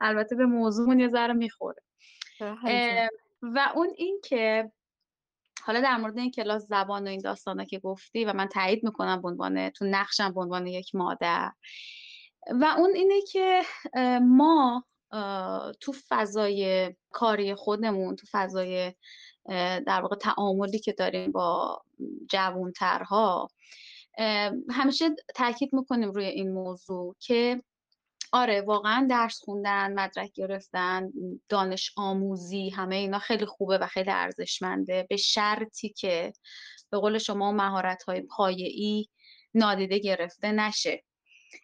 [0.00, 1.82] البته به موضوعمون یه ذره می‌خوره.
[3.42, 4.72] و اون این که
[5.62, 9.22] حالا در مورد این کلاس زبان و این داستانا که گفتی و من تایید می‌کنم
[9.22, 11.50] به عنوان تو نقشم به عنوان یک مادر.
[12.48, 13.62] و اون اینه که
[14.22, 14.84] ما
[15.80, 18.94] تو فضای کاری خودمون تو فضای
[19.86, 21.82] در واقع تعاملی که داریم با
[22.30, 23.48] جوانترها
[24.70, 27.62] همیشه تاکید می‌کنیم روی این موضوع که
[28.32, 31.10] آره واقعا درس خوندن مدرک گرفتن
[31.48, 35.06] دانش آموزی همه اینا خیلی خوبه و خیلی ارزشمنده.
[35.08, 36.32] به شرطی که
[36.90, 39.06] به قول شما مهارت های پایه‌ای
[39.54, 41.02] نادیده گرفته نشه.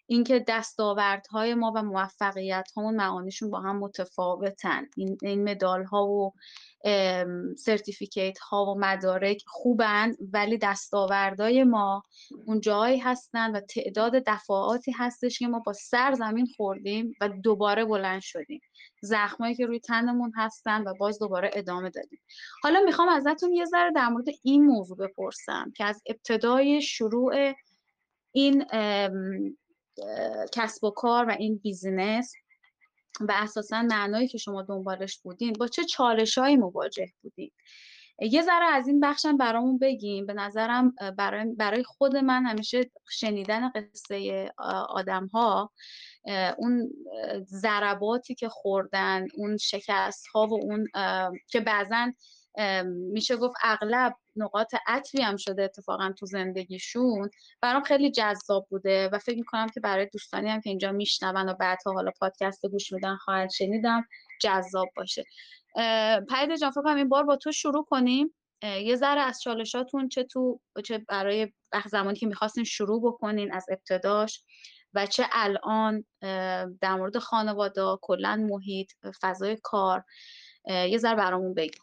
[0.06, 4.86] اینکه دستاوردهای ما و موفقیت همون معانیشون با هم متفاوتن.
[4.96, 6.32] این, این مدال ها و
[7.56, 12.02] سرتیفیکیت ها و مدارک خوبند ولی دستاوردهای ما
[12.46, 17.84] اون جایی هستن و تعداد دفعاتی هستش که ما با سر زمین خوردیم و دوباره
[17.84, 18.60] بلند شدیم.
[19.02, 22.20] زخمایی که روی تنمون هستن و باز دوباره ادامه دادیم.
[22.62, 27.54] حالا می‌خوام ازتون یه ذره در مورد این موضوع بپرسم که از ابتدای شروع
[28.32, 28.64] این
[30.52, 32.32] کسب و کار و این بیزینس
[33.20, 37.50] و اساسا معنایی که شما دنبالش بودین با چه چالشهایی مواجه بودین؟
[38.18, 43.70] یه ذره از این بخشم برامون بگیم به نظرم برای, برای خود من همیشه شنیدن
[43.70, 44.50] قصه
[44.88, 45.72] آدم ها
[46.58, 46.90] اون
[47.44, 50.86] ضرباتی که خوردن اون شکست ها و اون
[51.48, 52.12] که بعضا
[53.12, 57.30] میشه گفت اغلب نقاط عطفی هم شده اتفاقا تو زندگیشون.
[57.60, 61.54] برام خیلی جذاب بوده و فکر می‌کنم که برای دوستانی هم که اینجا میشنون و
[61.54, 64.04] بعدها حالا پادکست گوش میدن خواهد شنیدم
[64.40, 65.24] جذاب باشه.
[66.28, 68.34] پرید جان فکر این بار با تو شروع کنیم.
[68.62, 71.52] یه ذره از چالشاتون چه تو چه برای
[71.86, 74.44] زمانی که می‌خواستین شروع بکنین از ابتداش
[74.94, 76.04] و چه الان
[76.80, 80.04] در مورد خانواده کلا محیط فضای کار
[80.68, 81.82] یه ذره برامون بگیم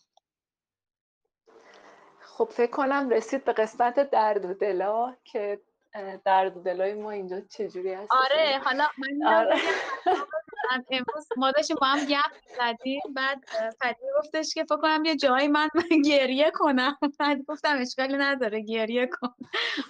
[2.37, 5.59] خب فکر کنم رسید به قسمت درد و دلا که
[6.25, 9.55] درد و دلای ما اینجا چجوری هست؟ آره حالا من آره.
[10.91, 13.43] امروز ما داشتیم با هم گپ زدیم بعد
[13.81, 16.97] فدی گفتش که فکر کنم یه جایی من, من گریه کنم.
[17.19, 19.33] بعد گفتم اشکالی نداره گریه کن.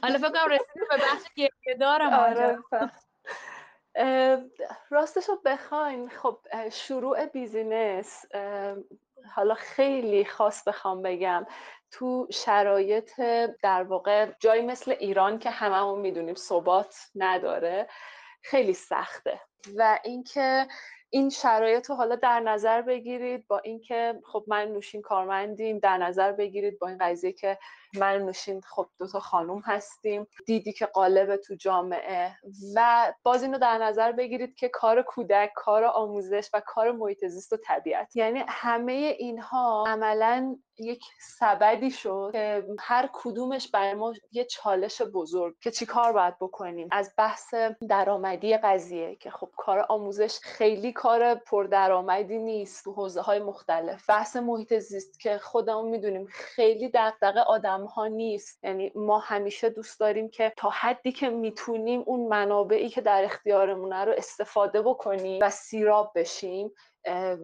[0.01, 2.59] حالا فکر کنم رسیدیم به بخش گریه دارم آره
[4.89, 6.09] راستش رو بخواین.
[6.09, 6.39] خب
[6.71, 8.25] شروع بیزینس
[9.35, 11.45] حالا خیلی خاص بخوام بگم
[11.91, 13.21] تو شرایط
[13.61, 17.87] در واقع جایی مثل ایران که هممون می‌دونیم ثبات نداره
[18.41, 19.39] خیلی سخته.
[19.77, 20.67] و اینکه
[21.09, 26.31] این شرایط رو حالا در نظر بگیرید با اینکه خب من نوشین کارمندیم در نظر
[26.31, 27.57] بگیرید با این قضیه که
[27.99, 32.35] من نوشین خب دوتا خانوم هستیم دیدی که قالب تو جامعه
[32.75, 37.53] و باز اینو در نظر بگیرید که کار کودک کار آموزش و کار محیط زیست
[37.53, 38.15] و طبیعت.
[38.15, 41.03] یعنی همه اینها عملا یک
[41.39, 46.87] سبدی شد که هر کدومش برای ما یه چالش بزرگ که چی کار باید بکنیم.
[46.91, 47.53] از بحث
[47.89, 54.09] درآمدی قضیه که خب کار آموزش خیلی کار پردرآمدی نیست تو حوزه های مختلف.
[54.09, 58.63] بحث محیط زیست که خودمون می‌دونیم خیلی دغدغه آدم ها نیست.
[58.63, 64.05] یعنی ما همیشه دوست داریم که تا حدی که می‌تونیم اون منابعی که در اختیارمونه
[64.05, 66.71] رو استفاده بکنیم و سیراب بشیم.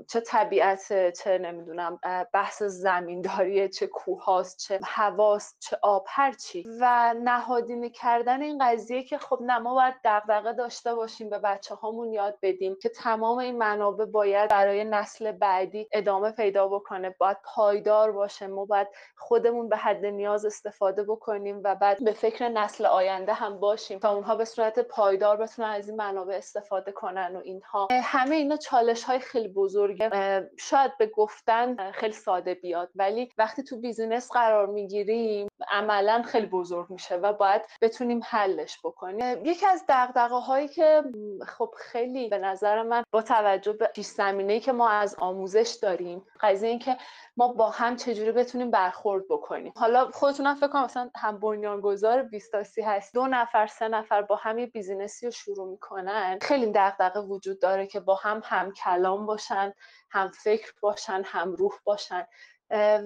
[0.08, 2.00] چه طبیعت چه نمی‌دونم
[2.34, 9.18] بحث زمینداری چه کوهاست چه هواست چه آب هرچی و نهادینه کردن این قضیه که
[9.18, 13.58] خب نه ما باید دغدغه داشته باشیم به بچه هامون یاد بدیم که تمام این
[13.58, 17.16] منابع باید برای نسل بعدی ادامه پیدا بکنه.
[17.20, 18.48] باید پایدار باشه.
[18.48, 18.88] ما باید
[19.18, 24.14] خودمون به حد نیاز استفاده بکنیم و بعد به فکر نسل آینده هم باشیم تا
[24.14, 27.88] اونها به صورت پایدار بتونن از این منابع استفاده کنن و اینها.
[28.04, 30.10] همه اینا چالش های خیلی بزرگه
[30.58, 36.90] شاید به گفتن خیلی ساده بیاد ولی وقتی تو بیزینس قرار می‌گیریم عملا خیلی بزرگ
[36.90, 39.46] میشه و باید بتونیم حلش بکنیم.
[39.46, 41.04] یکی از دقدقه هایی که
[41.48, 46.26] خب خیلی به نظر من با توجه به پیش زمینه که ما از آموزش داریم
[46.42, 46.98] قضیه این که
[47.38, 49.74] ما با هم چجوری بتونیم برخورد بکنیم.
[49.76, 54.60] حالا خودتونم فکر کنم مثلا هم بنیانگذار بیستاسی هست دو نفر سه نفر با هم
[54.60, 56.40] یه business ی رو شروع می‌کنن.
[56.42, 59.74] خیلی دغدغه وجود داره که با هم هم کلام باشن
[60.10, 62.28] هم فکر باشن هم روح باشن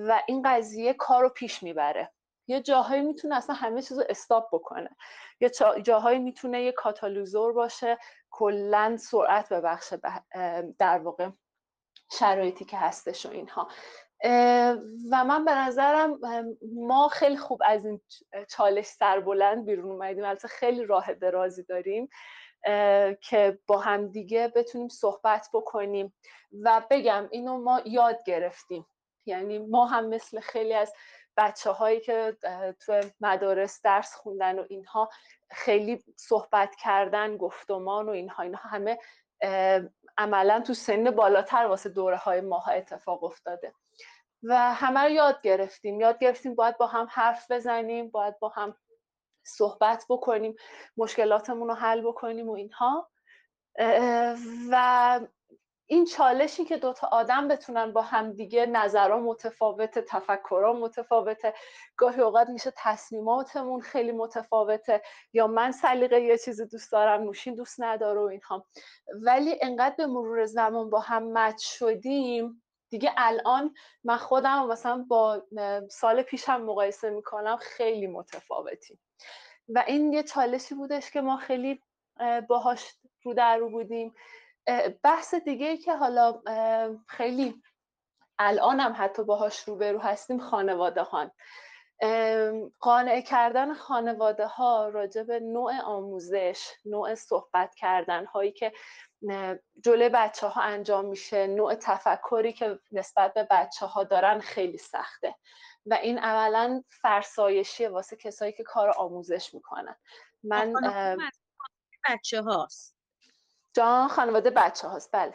[0.07, 2.11] و این قضیه کار رو پیش می‌بره.
[2.47, 4.89] یه جاهایی می‌تونه اصلا همه چیز رو stop بکنه.
[5.39, 5.51] یه
[5.83, 7.97] جاهایی می‌تونه یه کاتالیزور باشه
[8.31, 9.99] کلا سرعت ببخشه
[10.79, 11.29] در واقع
[12.11, 13.67] شرایطی که هستش و اینها.
[15.11, 16.19] و من به نظرم
[16.75, 18.01] ما خیلی خوب از این
[18.49, 20.25] چالش سربلند بیرون اومدیم.
[20.25, 22.09] البته خیلی راه درازی داریم.
[23.21, 26.13] که با هم دیگه بتونیم صحبت بکنیم.
[26.61, 28.85] و بگم اینو ما یاد گرفتیم.
[29.25, 30.93] یعنی ما هم مثل خیلی از
[31.37, 32.37] بچه هایی که
[32.79, 35.09] تو مدارس درس خوندن و اینها
[35.49, 38.99] خیلی صحبت کردن گفتمان و اینها اینها همه
[40.17, 43.73] عملا تو سن بالاتر واسه دوره های ماها اتفاق افتاده.
[44.43, 46.01] و همه رو یاد گرفتیم.
[46.01, 48.75] یاد گرفتیم باید با هم حرف بزنیم باید با هم
[49.43, 50.55] صحبت بکنیم
[50.97, 53.09] مشکلاتمون رو حل بکنیم و اینها.
[54.71, 55.19] و
[55.87, 61.53] این چالشی که دوتا آدم بتونن با همدیگه نظرها متفاوته تفکرها متفاوته
[61.97, 65.01] گاهی اوقات میشه تصمیماتمون خیلی متفاوته
[65.33, 68.65] یا من سلیقه یه چیزی دوست دارم نوشین دوست نداره و اینها.
[69.21, 72.62] ولی انقدر به مرور زمان با هم مچ شدیم
[72.93, 73.73] دیگه الان
[74.03, 75.43] من خودم مثلا با
[75.89, 78.99] سال پیشم مقایسه می‌کنم خیلی متفاوتیم.
[79.69, 81.81] و این یه چالشی بودش که ما خیلی
[82.47, 84.15] باهاش رو در رو بودیم.
[85.03, 86.41] بحث دیگه که حالا
[87.07, 87.61] خیلی
[88.39, 91.31] الان هم حتی باهاش روبرو هستیم خانواده ها
[92.79, 98.73] قانع کردن خانواده ها راجع به نوع آموزش نوع صحبت کردن هایی که
[99.83, 105.35] جلوی بچه ها انجام میشه نوع تفکری که نسبت به بچه ها دارن خیلی سخته
[105.85, 109.95] و این عملا فرسایشی واسه کسایی که کار آموزش می‌کنن.
[110.43, 110.73] من
[112.09, 112.95] بچه هاست
[113.75, 115.33] جان خانواده بچه هاست بله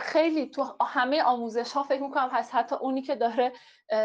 [0.00, 2.54] خیلی تو همه آموزش ها فکر می‌کنم هست.
[2.54, 3.52] حتی اونی که داره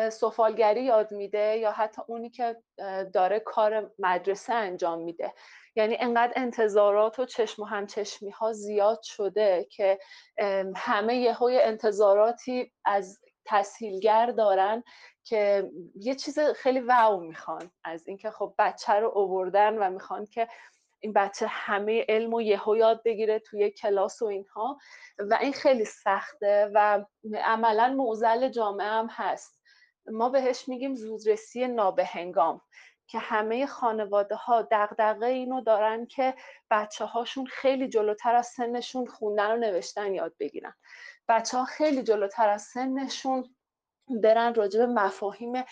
[0.10, 2.64] سفالگری یاد میده یا حتی اونی که
[3.14, 5.34] داره کار مدرسه انجام میده.
[5.76, 10.00] یعنی انقدر انتظارات و چشم و همچشمی ها زیاد شده که
[10.76, 14.84] همه یه های انتظاراتی از تسهیلگر دارن
[15.24, 17.72] که یه چیز خیلی واو می‌خوان.
[17.84, 20.48] از اینکه خب بچه رو اووردن و می‌خوان که
[21.00, 24.78] این بچه همه علم و یهو یاد بگیره توی کلاس و اینها.
[25.20, 27.06] و این خیلی سخته و
[27.44, 29.60] عملا معضل جامعه هم هست.
[30.12, 32.62] ما بهش میگیم زودرسی نابهنگام.
[33.14, 36.34] که همه خانواده ها دقدقه اینو دارن که
[36.72, 40.74] بچه هاشون خیلی جلوتر از سنشون خوندن و نوشتن یاد بگیرن.
[41.28, 43.56] بچه ها خیلی جلوتر از سنشون
[44.24, 45.64] برن راجع به مفاهیم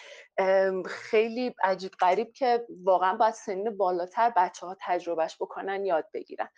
[0.86, 6.50] خیلی عجیب غریب که واقعا باید سنین بالاتر بچه ها تجربهش بکنن یاد بگیرن.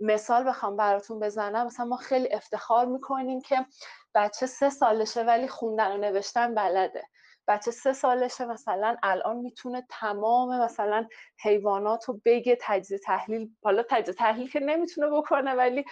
[0.00, 1.66] مثال بخوام براتون بزنم.
[1.66, 3.66] مثلا ما خیلی افتخار می‌کنیم که
[4.14, 7.08] بچه سه سالشه ولی خوندن و نوشتن بلده.
[7.48, 11.08] بچه سه سالشه مثلا الان می‌تونه تمام مثلا
[11.42, 15.84] حیوانات رو بگه تجزیه تحلیل حالا تجزیه تحلیل که نمی‌تونه بکنه ولی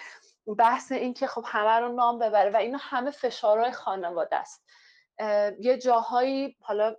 [0.58, 4.64] بحث این که خب همه رو نام ببره و اینا همه فشارهای خانواده است.
[5.60, 6.96] یه جاهایی حالا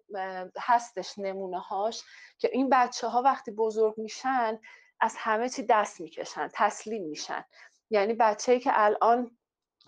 [0.60, 2.04] هستش نمونه هاش
[2.40, 4.60] که این بچه ها وقتی بزرگ میشن
[5.00, 7.44] از همه چی دست می‌کشن تسلیم میشن.
[7.90, 9.38] یعنی بچه که الان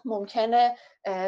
[0.05, 0.78] ممکنه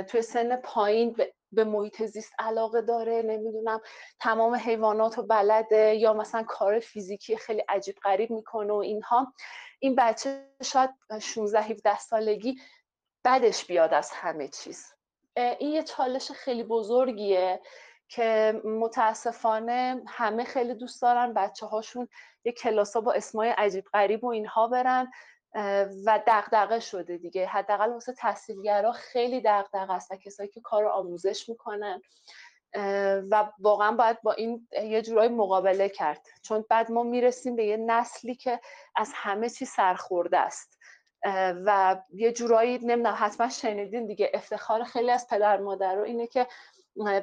[0.07, 1.15] توی سن پایین
[1.51, 3.81] به محیط زیست علاقه داره نمی‌دونم
[4.19, 9.33] تمام حیوانات رو بلده یا مثلا کار فیزیکی خیلی عجیب غریب می‌کنه و اینها.
[9.79, 10.89] این بچه شاید
[11.21, 12.61] 16 17 سالگی
[13.25, 14.93] بدش بیاد از همه چیز.
[15.37, 17.61] این یه چالش خیلی بزرگیه
[18.07, 22.07] که متاسفانه همه خیلی دوست دارن بچه هاشون
[22.43, 25.11] یه کلاسا با اسمای عجیب غریب و اینها برن.
[26.05, 27.47] و دغدغه شده دیگه.
[27.47, 32.01] حداقل واسه تحصیلگرا خیلی دغدغه است و کسایی که کار آموزش می‌کنن
[33.31, 36.27] و واقعا باید با این یه جورایی مقابله کرد.
[36.41, 38.59] چون بعد ما می‌رسیم به یه نسلی که
[38.95, 40.77] از همه چی سرخورده است.
[41.65, 46.47] و یه جورایی نمی‌دونم حتما شنیدین دیگه افتخار خیلی از پدر مادر رو اینه که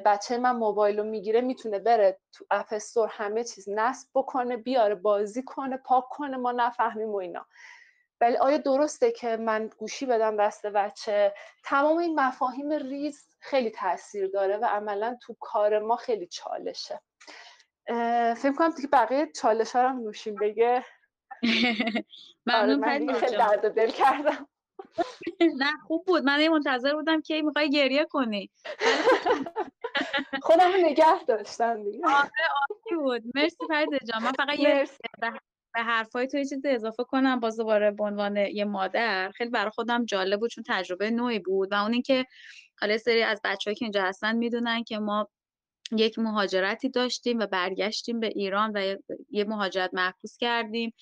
[0.05, 5.43] بچه من موبایل رو می‌گیره می‌تونه بره تو اپستور همه چیز نصب بکنه بیاره بازی
[5.43, 7.45] کنه پاک کنه ما نفهمیم و اینا.
[8.21, 14.27] ولی آیا درسته که من گوشی بدم دست بچه؟ تمام این مفاهیم ریز خیلی تاثیر
[14.27, 17.01] داره و عملا تو کار ما خیلی چالشه.
[18.35, 20.85] فکر کنم دیگه بقیه چالش ها هم نوشیم بگه.
[22.45, 24.47] ممنون آره من خیلی درد دل کردم.
[25.61, 26.23] نه خوب بود.
[26.23, 28.51] من منتظر بودم که می‌خوای گریه کنی.
[30.41, 32.07] خودم نگه داشتم دیگه.
[32.07, 33.23] آره عالی بود.
[33.35, 34.23] مرسی فرید جان.
[34.23, 34.89] من فقط یه
[35.73, 39.71] به حرفای تو یه چیزی اضافه کنم باز دوباره به عنوان یه مادر خیلی برای
[39.71, 42.25] خودم جالب بود چون تجربه نوعی بود و اون اینکه
[42.81, 45.29] حالا سری از بچه‌هایی که اینجا هستن می‌دونن که ما
[45.91, 48.95] یک مهاجرتی داشتیم و برگشتیم به ایران و
[49.29, 50.93] یه مهاجرت محفوظ کردیم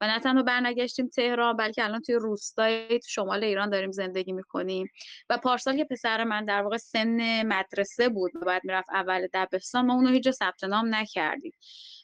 [0.00, 4.88] و نه تنها برنگشتیم تهران بلکه الان توی روستای تو شمال ایران داریم زندگی می‌کنیم.
[5.30, 9.86] و پارسال که پسر من در واقع سن مدرسه بود و بعد می‌رفت اول دبستان
[9.86, 11.52] ما اونو هیچ ثبت نام نکردیم.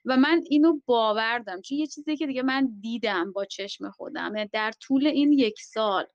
[0.04, 1.60] و من اینو باوردم.
[1.60, 5.60] چون یه چیزی که دیگه من دیدم با چشم خودم یعنی در طول این یک
[5.60, 6.06] سال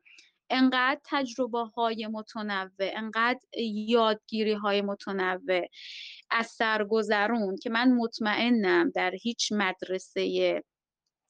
[0.49, 3.39] انقدر تجربه های متنوع انقدر
[3.87, 5.61] یادگیری های متنوع
[6.29, 10.63] از سرگذرون که من مطمئنم در هیچ مدرسه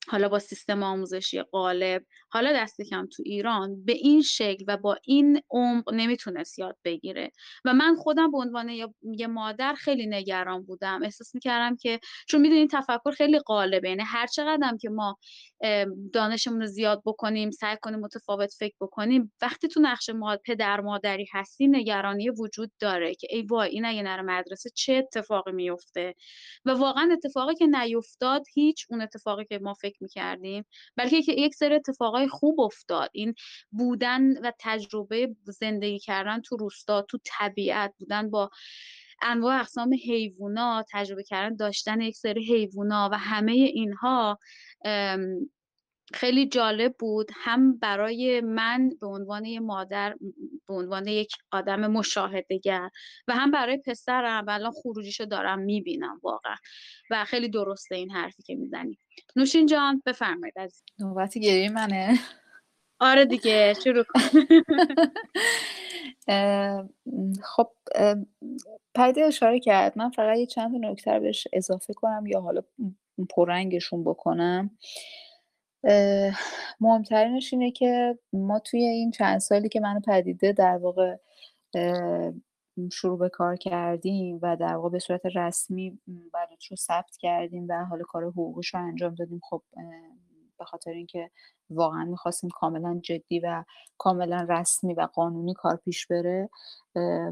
[0.07, 4.97] حالا با سیستم آموزشی غالب حالا دست کم تو ایران به این شکل و با
[5.03, 7.31] این عمق نمی‌تونست یاد بگیره.
[7.65, 8.69] و من خودم به عنوان
[9.01, 11.03] یه مادر خیلی نگران بودم.
[11.03, 15.17] احساس می‌کردم که چون می‌دونین تفکر خیلی غالبه یعنی هر چقدر که ما
[16.13, 20.09] دانشمون رو زیاد بکنیم سعی کنیم متفاوت فکر بکنیم وقتی تو نقش
[20.45, 25.51] پدر مادری هستی نگرانی وجود داره که ای وای این اگه نره مدرسه چه اتفاقی
[25.51, 26.13] میفته
[26.65, 30.65] و واقعا اتفاقی که نیفتاد هیچ اون اتفاقی که ما فکر می‌کردیم.
[30.95, 33.09] بلکه یک سری اتفاقای خوب افتاد.
[33.13, 33.33] این
[33.71, 38.49] بودن و تجربه زندگی کردن تو روستا تو طبیعت بودن با
[39.21, 44.39] انواع اقسام حیوونا تجربه کردن داشتن یک سری حیوونا و همه اینها
[46.13, 47.31] خیلی جالب بود.
[47.35, 50.15] هم برای من به عنوان یه مادر
[50.67, 52.89] به عنوان یک آدم مشاهدگر
[53.27, 54.45] و هم برای پسرم.
[54.47, 56.55] و الان خروجیشو دارم می‌بینم واقعا.
[57.11, 58.97] و خیلی درسته این حرفی که می‌زنی.
[59.35, 62.19] نوشین جان بفرمایید از نوبت گریه منه.
[62.99, 64.21] آره دیگه شروع کن.
[67.43, 67.71] خب
[68.95, 69.97] پیده اشاره کرد.
[69.97, 72.61] من فقط یه چند تا نکته بهش اضافه کنم یا حالا
[73.29, 74.77] پررنگشون بکنم.
[76.79, 81.17] مهمترینش اینه که ما توی این چند سالی که منو پدیده در واقع
[82.91, 87.85] شروع به کار کردیم و در واقع به صورت رسمی بلوچ رو ثبت کردیم و
[87.85, 89.61] حال کار حقوقش رو انجام دادیم خب
[90.59, 91.31] به خاطر اینکه
[91.69, 93.63] واقعا می‌خواستیم کاملا جدی و
[93.97, 96.49] کاملا رسمی و قانونی کار پیش بره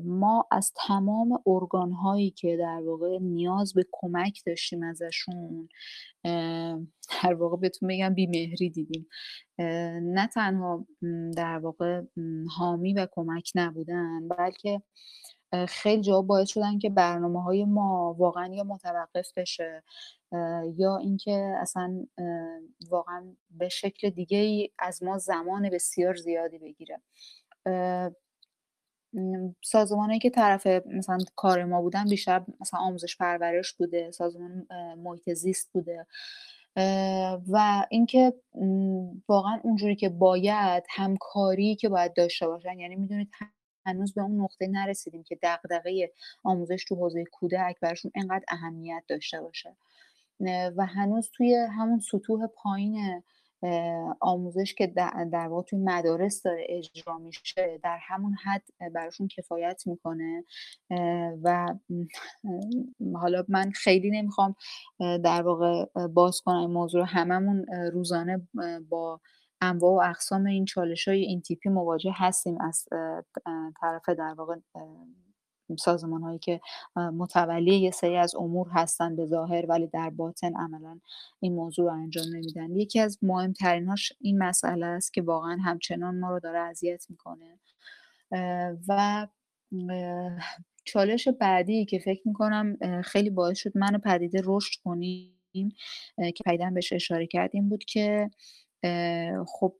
[0.03, 5.69] ما از تمام ارگان هایی که در واقع نیاز به کمک داشتیم ازشون
[7.23, 9.07] در واقع بهتون بگم بیمهری دیدیم.
[10.13, 10.85] نه تنها
[11.35, 12.01] در واقع
[12.57, 14.81] حامی و کمک نبودن بلکه
[15.67, 19.83] خیلی جا باعث شدن که برنامه های ما واقعا یا متوقف بشه
[20.75, 22.05] یا اینکه اصلا
[22.89, 27.01] واقعا به شکل دیگه ای از ما زمان بسیار زیادی بگیره.
[29.61, 35.69] سازمانی که طرف مثلا کار ما بودن بیشتر مثلا آموزش پرورش بوده سازمان محیط زیست
[35.73, 36.05] بوده.
[37.51, 38.33] و اینکه
[39.27, 43.29] واقعا اونجوری که باید همکاری که باید داشته باشن یعنی می‌دونید
[43.85, 46.11] هنوز به اون نقطه نرسیدیم که دغدغه
[46.43, 49.75] آموزش تو حوزه کودک براشون انقدر اهمیت داشته باشه.
[50.77, 53.23] و هنوز توی همون سطوح پایین
[54.19, 54.87] آموزش که
[55.31, 58.63] در واقع توی مدارس داره اجرا میشه در همون حد
[58.93, 60.43] براشون کفایت می‌کنه.
[61.43, 61.73] و
[63.13, 64.55] حالا من خیلی نمی‌خوام
[64.99, 68.47] در واقع باز کنم این موضوع هممون روزانه
[68.89, 69.21] با
[69.61, 72.87] انواع و اقسام این چالش های این تیپی مواجه هستیم از
[73.81, 74.55] طرف در واقع
[75.79, 76.61] سازمان هایی که
[76.95, 80.99] متولی یه سری از امور هستن به ظاهر ولی در باطن عملا
[81.39, 82.75] این موضوع رو انجام نمیدن.
[82.75, 87.59] یکی از مهمتریناش این مسئله است که واقعا همچنان ما رو داره اذیت می‌کنه.
[88.87, 89.27] و
[90.85, 95.35] چالش بعدی که فکر می‌کنم خیلی باعث شد منو پدیده رشد کنیم
[96.15, 98.29] که پیدا بهش اشاره کردیم بود که
[99.47, 99.73] خب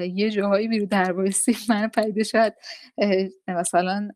[0.00, 1.12] یه جاهایی بیرو در
[1.68, 2.54] من پیدا شد
[3.48, 4.10] مثلا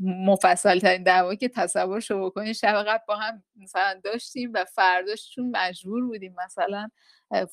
[0.00, 5.30] مفصل ترین دعوا که تصور شو بکنید شب قبل با هم مثلا داشتیم و فرداش
[5.34, 6.88] چون مجبور بودیم مثلا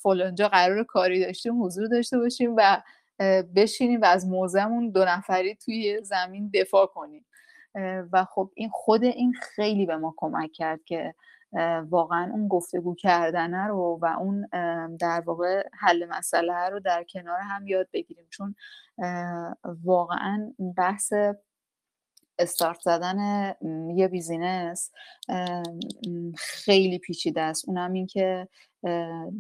[0.04, 2.82] فلانجا قرار کاری داشتیم حضور داشته باشیم و
[3.56, 7.26] بشینیم و از موزمون دو نفری توی زمین دفاع کنیم.
[8.14, 11.16] و خب این خود این خیلی به ما کمک کرد که
[11.90, 14.48] واقعا اون گفتگو کردنه رو و اون
[14.98, 18.28] در واقع حل مسئله رو در کنار هم یاد بگیریم.
[18.30, 18.56] چون
[19.84, 21.14] واقعا بحث
[22.40, 23.18] استارت زدن
[23.96, 24.92] یه بیزینس
[26.38, 27.70] خیلی پیچیده است.
[27.70, 28.48] اونم این که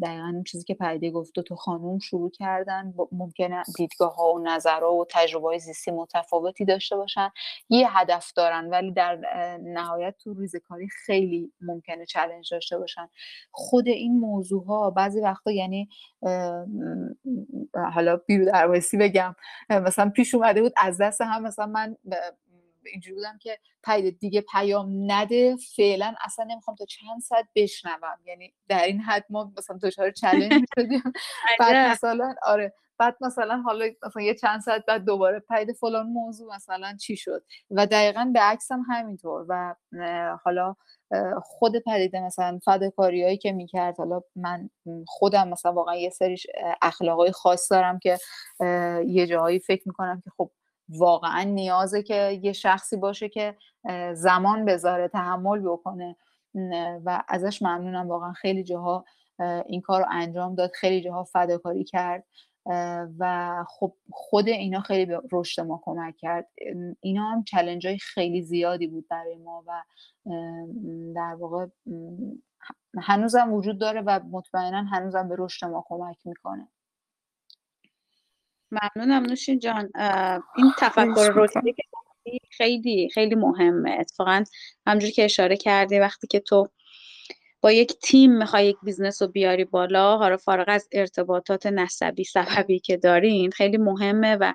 [0.02, 4.39] دقیقا این چیزی که پریده گفت دو تا خانوم شروع کردن ممکنه دیدگاه ها و
[4.39, 7.30] نظرها و تجربه های زیستی متفاوتی داشته باشن.
[7.70, 9.20] یه هدف دارن ولی در
[9.64, 13.10] نهایت تو ریزکاری خیلی ممکنه چلنج داشته باشن.
[13.52, 15.89] خود این موضوع ها بعضی وقتا یعنی
[17.93, 19.36] حالا بیرو درواسی بگم
[19.70, 21.95] مثلا پیش اومده بود از دست هم مثلا من
[22.86, 28.17] اینجوری بودم که پید دیگه پیام نده فعلا اصلا نمی‌خوام تا چند ساعت بشنوم.
[28.25, 31.03] یعنی در این حد ما مثلا دچار چالش می‌شدیم
[31.59, 32.73] بعد مثلا آره.
[32.97, 37.43] بعد مثلا حالا مثلا یه چند ساعت بعد دوباره پیدا فلان موضوع مثلا چی شد؟
[37.71, 39.45] و دقیقا به عکس هم همینطور.
[39.49, 39.75] و
[40.43, 40.75] حالا
[41.43, 44.69] خود پدیده مثلا فداکاری هایی که می‌کرد حالا من
[45.07, 46.38] خودم مثلا واقعا یه سری
[46.82, 48.17] اخلاقای خاص دارم که
[49.07, 50.51] یه جاهایی فکر می‌کنم که خب
[50.90, 53.56] واقعا نیازه که یه شخصی باشه که
[54.14, 56.16] زمان بذاره تحمل بکنه.
[57.06, 58.08] و ازش ممنونم.
[58.08, 59.06] واقعا خیلی جاها
[59.66, 62.24] این کار رو انجام داد خیلی جاها فداکاری کرد.
[63.20, 66.50] و خب خود اینا خیلی به رشد ما کمک کرد.
[67.02, 69.84] اینا هم challenge های خیلی زیادی بود برای ما و
[71.16, 71.68] در واقع
[73.02, 76.68] هنوزم وجود داره و مطمئنا هنوزم به رشد ما کمک می‌کنه.
[78.72, 79.89] ممنونم نوشین جان.
[80.57, 81.84] این تفکر رشدی که
[82.49, 83.97] خیلی خیلی مهمه.
[83.99, 84.43] اتفاقا
[84.88, 86.70] همجوری که اشاره کردی وقتی که تو
[87.61, 92.80] با یک تیم می‌خوای یک business رو بیاری بالا حالا فارغ از ارتباطات نسبی سببی
[92.80, 94.53] که دارین خیلی مهمه و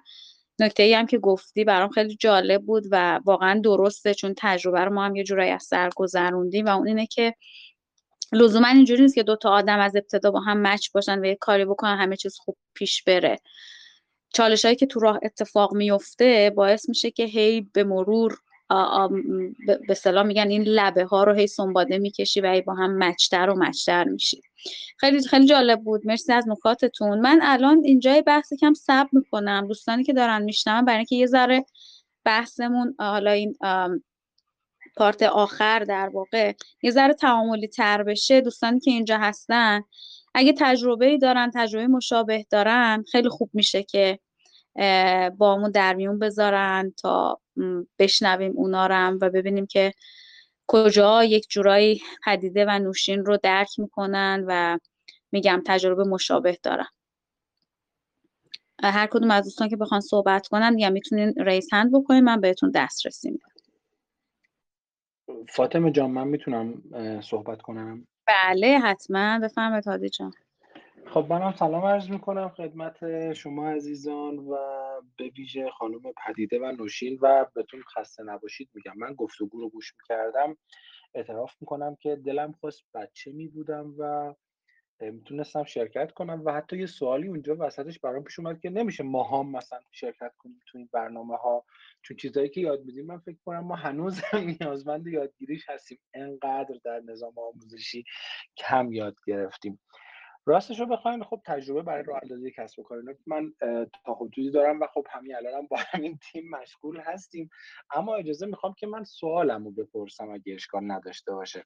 [0.59, 4.93] نکته ای هم که گفتی برام خیلی جالب بود و واقعا درسته چون تجربه رو
[4.93, 7.35] ما هم یه جورایی از سر گذروندیم و اون اینه که
[8.33, 11.35] لزوما اینجوری نیست که دو تا آدم از ابتدا با هم مچ باشن و یه
[11.35, 13.39] کاری بکنن همه چیز خوب پیش بره.
[14.35, 18.39] چالش هایی که تو راه اتفاق میفته باعث میشه که هی به مرور
[19.89, 23.51] به صلاح میگن این لبه ها رو هی سنباده می‌کشی و هی با هم مچتر
[23.51, 24.43] و مچتر میشی.
[24.99, 26.07] خیلی خیلی جالب بود.
[26.07, 27.21] مرسی از نکاتتون.
[27.21, 29.67] من الان اینجای بحث کم سب می‌کنم.
[29.69, 31.65] دوستانی که دارن میشنم برای اینکه یه ذره
[32.25, 33.57] بحثمون حالا این
[34.97, 39.83] پارت آخر در واقع یه ذره تعاملی تر بشه دوستانی که اینجا هستن
[40.35, 44.19] اگه تجربه دارن تجربه مشابه دارن خیلی خوب میشه که
[45.39, 47.41] با همون در میون بذارن تا
[47.99, 49.93] بشنویم اونا رو و ببینیم که
[50.67, 54.79] کجا یک جورایی پدیده و نوشین رو درک می‌کنن و
[55.33, 56.87] میگم تجربه مشابه دارن.
[58.83, 62.71] هر کدوم از دوستان که بخوان صحبت کنن یا می‌تونین ریس هند بکنین من بهتون
[62.75, 63.49] دسترسی میدم.
[65.49, 66.83] فاطمه جان من می‌تونم
[67.21, 69.39] صحبت کنم؟ بله حتما.
[69.39, 70.33] بفرمایید هادی جان.
[71.07, 74.57] خب منم سلام عرض می‌کنم خدمت شما عزیزان و
[75.17, 78.93] به ویژه خانم پدیده و نوشین و بهتون خسته نباشید میگم.
[78.97, 80.57] من گفتگو رو گوش می‌کردم
[81.15, 84.35] اعتراف می‌کنم که دلم خواست بچه میبودم و
[85.01, 89.25] می‌تونستم شرکت کنم و حتی یه سوالی اونجا وسطش برام پیش اومد که نمیشه ما
[89.25, 91.65] هم مثلا شرکت کنیم تو این برنامه ها
[92.03, 94.21] چون چیزایی که یاد میدیم من فکر کنم ما هنوز
[94.61, 95.99] نیازمند یادگیریش هستیم.
[96.15, 98.05] انقدر در نظام آموزشی
[98.57, 99.81] کم یاد گرفتیم.
[100.47, 103.53] راستش رو بخواین خب تجربه برای راه اندازی کسب و کار من
[104.05, 107.51] تا حدودی دارم و خب همین الانم با همین تیم مشغول هستیم.
[107.91, 111.65] اما اجازه می‌خوام که من سوالم رو بپرسم اگه اشکال نداشته باشه.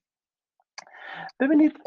[1.40, 1.82] ببینید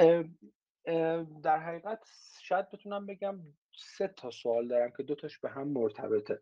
[1.43, 1.99] در حقیقت
[2.41, 3.39] شاید بتونم بگم
[3.77, 6.41] سه تا سوال دارم که دوتاش به هم مرتبطه.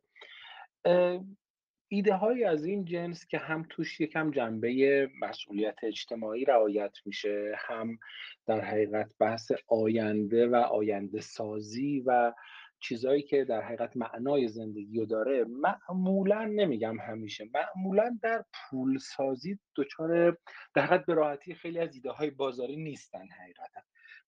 [1.92, 8.00] ایده های از این جنس که هم توش یکم جنبه مسئولیت اجتماعی رعایت میشه هم
[8.46, 12.34] در حقیقت بحث آینده و آینده سازی و
[12.80, 19.60] چیزهایی که در حقیقت معنای زندگی رو داره معمولا نمیگم همیشه معمولا در پول سازی
[19.76, 20.38] دچار
[20.76, 23.82] در حقیقت به راحتی خیلی از ایده های بازاری نیستن حقیقتا.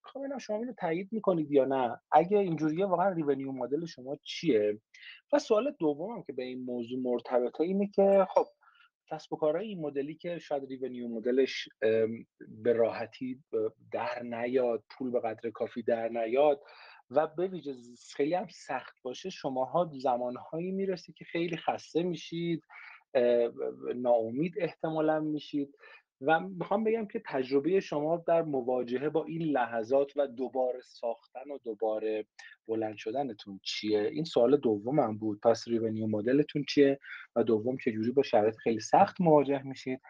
[0.06, 4.82] می‌خوام ببینم شما اینو تایید می‌کنید یا نه؟ اگه اینجوریه واقعا revenue model شما چیه؟
[5.34, 8.48] و سوال دومم که به این موضوع مرتبطه اینه که خب
[9.12, 11.70] کسب و کارهای این مدلی که شاید revenue model ش
[12.48, 13.44] به راحتی
[13.92, 16.62] در نیاد پول به قدر کافی در نیاد
[17.10, 17.74] و به ویژه
[18.16, 22.64] خیلی هم سخت باشه شماها زمانهایی می‌رسه که خیلی خسته میشید
[23.96, 25.76] ناامید احتمالا میشید.
[26.22, 31.58] و می‌خوام بگم که تجربه شما در مواجهه با این لحظات و دوباره ساختن و
[31.64, 32.26] دوباره
[32.68, 35.40] بلند شدنتون چیه؟ این سوال دومم بود.
[35.40, 37.00] پس revenue model تون چیه
[37.36, 40.02] و دوم چجوری با شرایط خیلی سخت مواجه میشید؟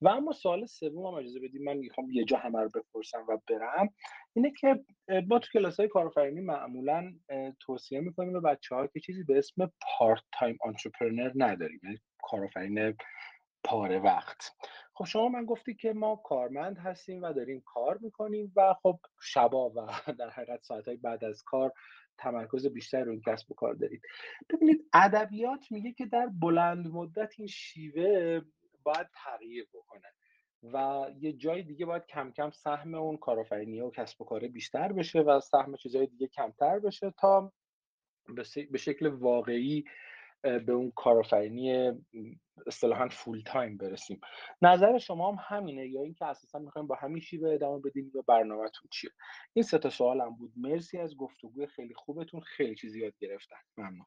[0.00, 3.38] و اما سوال سوم هم اجازه بدید من می‌خوام یه جا همه رو بپرسم و
[3.48, 3.94] برم.
[4.32, 4.84] اینه که
[5.28, 7.12] با تو کلاس های کارآفرینی معمولا
[7.60, 12.94] توصیه می‌کنیم به بچه ها که چیزی به اسم part-time entrepreneur نداریم یعنی کارآفرین
[13.64, 14.56] پاره وقت.
[14.96, 19.70] خب شما من گفتی که ما کارمند هستیم و داریم کار می‌کنیم و خب شبا
[19.70, 19.86] و
[20.18, 21.72] در حقیقت ساعتهای بعد از کار
[22.18, 24.02] تمرکز بیشتر رو این کسب و کار دارید.
[24.50, 28.40] ببینید ادبیات میگه که در بلند مدت این شیوه
[28.82, 30.08] باید تغییر بکنه
[30.62, 34.92] و یه جای دیگه باید کم کم سهم اون کارآفرینی و کسب و کار بیشتر
[34.92, 37.52] بشه و سهم چیزهای دیگه کمتر بشه تا
[38.70, 39.84] به شکل واقعی
[40.66, 41.92] به اون کارآفرینی
[42.66, 44.20] اصطلاحا فول تایم برسیم.
[44.62, 48.88] نظر شما هم همینه یا اینکه اساسا می‌خوایم با همین شیوه ادامه بدیم یا برنامهتون
[48.90, 49.10] چیه؟
[49.52, 50.52] این سه تا سوالم بود.
[50.56, 52.40] مرسی از گفتگوی خیلی خوبتون.
[52.40, 53.56] خیلی چیزی یاد گرفتن.
[53.76, 54.06] ممنون.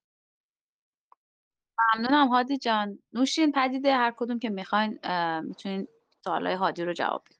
[1.95, 2.99] ممنونم هادی جان.
[3.13, 4.99] نوشین پدیده هر کدوم که می‌خواین
[5.43, 5.87] می‌تونین
[6.23, 7.39] سوالای هادی رو جواب بدید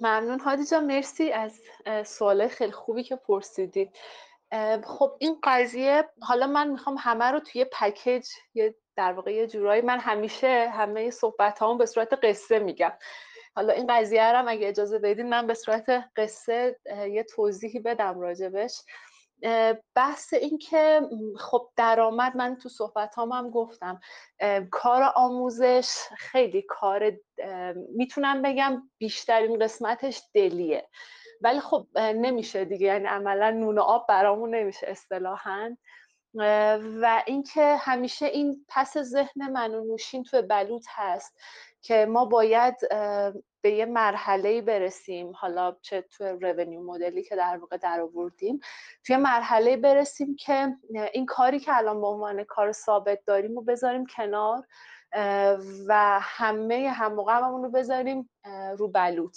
[0.00, 0.86] ممنون هادی جان.
[0.86, 1.60] مرسی از
[2.06, 3.90] سوال خیلی خوبی که پرسیدید.
[4.84, 9.82] خب این قضیه حالا من می‌خوام همه رو توی پکیج یه در واقع یه جورایی
[9.82, 12.92] من همیشه همه صحبت هامون به صورت قصه میگم.
[13.56, 18.82] حالا این قضیه هم اگه اجازه بدین من به صورت قصه یه توضیحی بدم راجبش.
[19.94, 21.00] بحث این که
[21.38, 24.00] خب درآمد من تو صحبت هم, هم گفتم
[24.70, 27.12] کار آموزش خیلی کار
[27.96, 30.88] می‌تونم بگم بیشترین قسمتش دلیه.
[31.44, 32.86] ولی خب نمیشه دیگه.
[32.86, 35.76] یعنی عملا نون و آب برامون نمیشه اصطلاحا.
[37.00, 41.40] و اینکه همیشه این پس ذهن من و نوشین تو بلوط هست
[41.82, 42.74] که ما باید
[43.60, 45.32] به یه مرحله برسیم.
[45.32, 48.60] حالا چه تو رونیو مدلی که در واقع در آوردیم.
[49.06, 50.76] توی مرحله برسیم که
[51.12, 54.66] این کاری که الان به عنوان کار ثابت داریم رو بذاریم کنار
[55.88, 57.16] و همه هم
[57.62, 58.30] رو بذاریم
[58.76, 59.36] رو بلوط.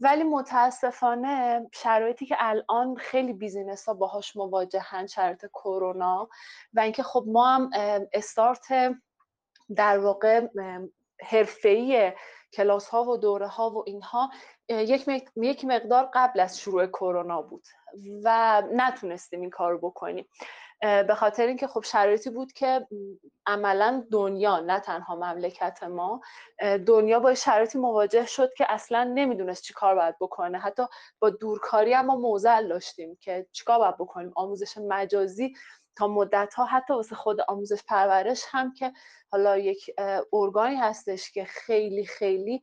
[0.00, 6.28] ولی متاسفانه شرایطی که الان خیلی بیزینس ها باهاش مواجهن شرایط کرونا
[6.74, 7.70] و اینکه خب ما هم
[8.12, 8.96] استارت
[9.76, 10.46] در واقع
[11.20, 12.12] حرفه‌ای
[12.52, 14.30] کلاس ها و دوره ها و اینها
[14.68, 17.64] یک مقدار قبل از شروع کرونا بود
[18.24, 20.28] و نتونستیم این کار بکنیم.
[20.84, 22.86] به خاطر اینکه خب شرایطی بود که
[23.46, 26.20] عملا دنیا نه تنها مملکت ما
[26.86, 30.58] دنیا با شرایطی مواجه شد که اصلا نمی‌دونست چی کار باید بکنه.
[30.58, 30.82] حتی
[31.18, 34.32] با دورکاری هم ما موزل داشتیم که چیکار باید بکنیم.
[34.36, 35.54] آموزش مجازی
[35.96, 38.92] تا مدت ها حتی واسه خود آموزش پرورش هم که
[39.32, 39.90] حالا یک
[40.32, 42.62] ارگانی هستش که خیلی خیلی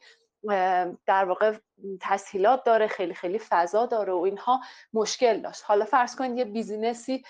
[1.05, 1.57] در واقع
[2.01, 4.61] تسهیلات داره خیلی خیلی فضا داره و اینها
[4.93, 5.63] مشکل داشت.
[5.65, 7.23] حالا فرض کنید یه business ی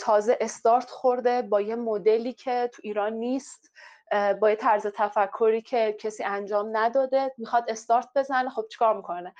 [0.00, 3.70] تازه استارت خورده با یه مدلی که تو ایران نیست
[4.40, 9.34] با یه طرز تفکری که کسی انجام نداده می‌خواد استارت بزنه خب چیکار می‌کنه؟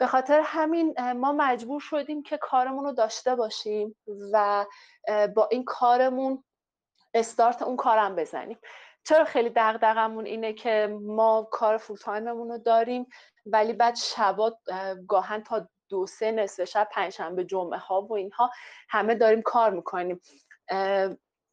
[0.00, 3.96] به خاطر همین ما مجبور شدیم که کارمون رو داشته باشیم
[4.32, 4.66] و
[5.34, 6.44] با این کارمون
[7.14, 8.58] استارت اون کارم بزنیم.
[9.04, 13.06] چرا خیلی دغدغمون اینه که ما کار full-time مون رو داریم
[13.46, 14.58] ولی بعد شبا
[15.08, 18.50] گاهن تا دو سه نصف شب پنجشنبه جمعه ها و اینها
[18.88, 20.20] همه داریم کار می‌کنیم.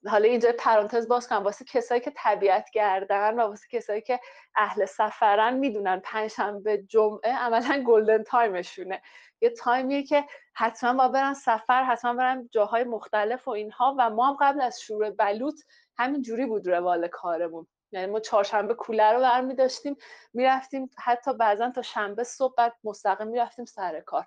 [0.07, 4.19] حالا اینجا پرانتز باز کنم واسه کسایی که طبیعت گردن و واسه کسایی که
[4.55, 9.01] اهل سفرن می‌دونن پنجشنبه جمعه عملا گلدن تایمشونه
[9.41, 14.27] یه تایمیه که حتما با برن سفر حتما برن جاهای مختلف و اینها و ما
[14.27, 15.61] هم قبل از شروع بلوط
[15.99, 17.67] همین جوری بود روال کارمون.
[17.91, 19.95] یعنی ما چهارشنبه کوله رو برمی داشتیم
[20.33, 24.25] می‌رفتیم حتی بعضا تا شنبه صبح بعد مستقیم می‌رفتیم سر کار.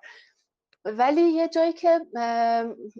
[0.85, 2.01] ولی یه جایی که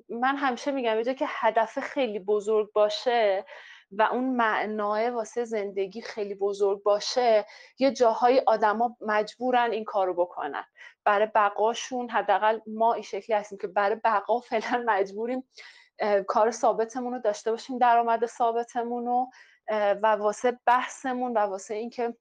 [0.09, 3.45] من همیشه میگم یه جایی که هدف خیلی بزرگ باشه
[3.93, 7.47] و اون معنای واسه زندگی خیلی بزرگ باشه
[7.79, 10.65] یه جاهای آدما مجبورن این کارو بکنن.
[11.05, 15.45] برای بقاشون حداقل ما این شکلی هستیم که برای بقا فعلا مجبوریم
[16.27, 19.31] کار ثابتمون رو داشته باشیم درآمد ثابتمون رو
[19.71, 22.17] و واسه بحثمون و واسه اینکه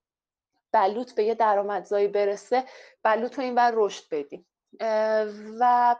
[0.72, 2.64] بلوط به یه درآمدزایی برسه
[3.02, 4.46] بلوط رو این بر رشد بدیم.
[5.60, 5.96] و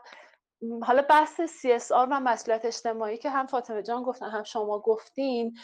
[0.83, 5.57] حالا بحث CSR و مسئولیت اجتماعی که هم فاطمه جان گفتن هم شما گفتین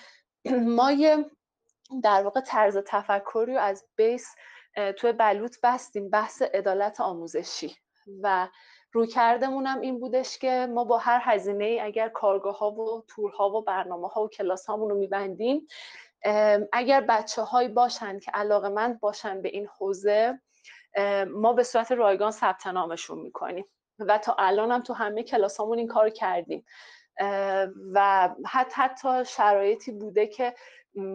[0.77, 1.26] ما یه
[2.03, 4.36] در واقع طرز تفکری رو از بیس
[4.98, 7.76] توی بلوط بستیم بحث عدالت آموزشی.
[8.22, 8.48] و
[8.91, 13.49] روی کردمونم این بودش که ما با هر هزینه ای اگر کارگاه ها و تورها
[13.49, 15.68] و برنامه ها و کلاس هامون رو میبندیم
[16.74, 20.40] اگر بچه هایی باشن که علاقه مند باشن به این حوزه
[21.28, 23.66] ما به صورت رایگان ثبت نامشون می‌کنیم
[23.99, 26.66] و تا الان هم تو همه کلاس همون این کار کردیم.
[27.94, 30.56] و حتی حتی شرایطی بوده که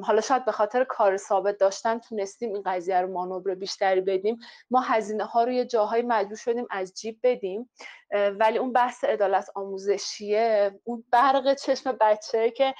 [0.02, 4.38] حالا شاید به خاطر کار ثابت داشتن تونستیم این قضیه رو مانور بیشتری بدیم.
[4.70, 7.70] ما هزینه ها رو یه جاهای مجبور شدیم از جیب بدیم
[8.10, 12.74] ولی اون بحث عدالت آموزشیه اون برق چشم بچه که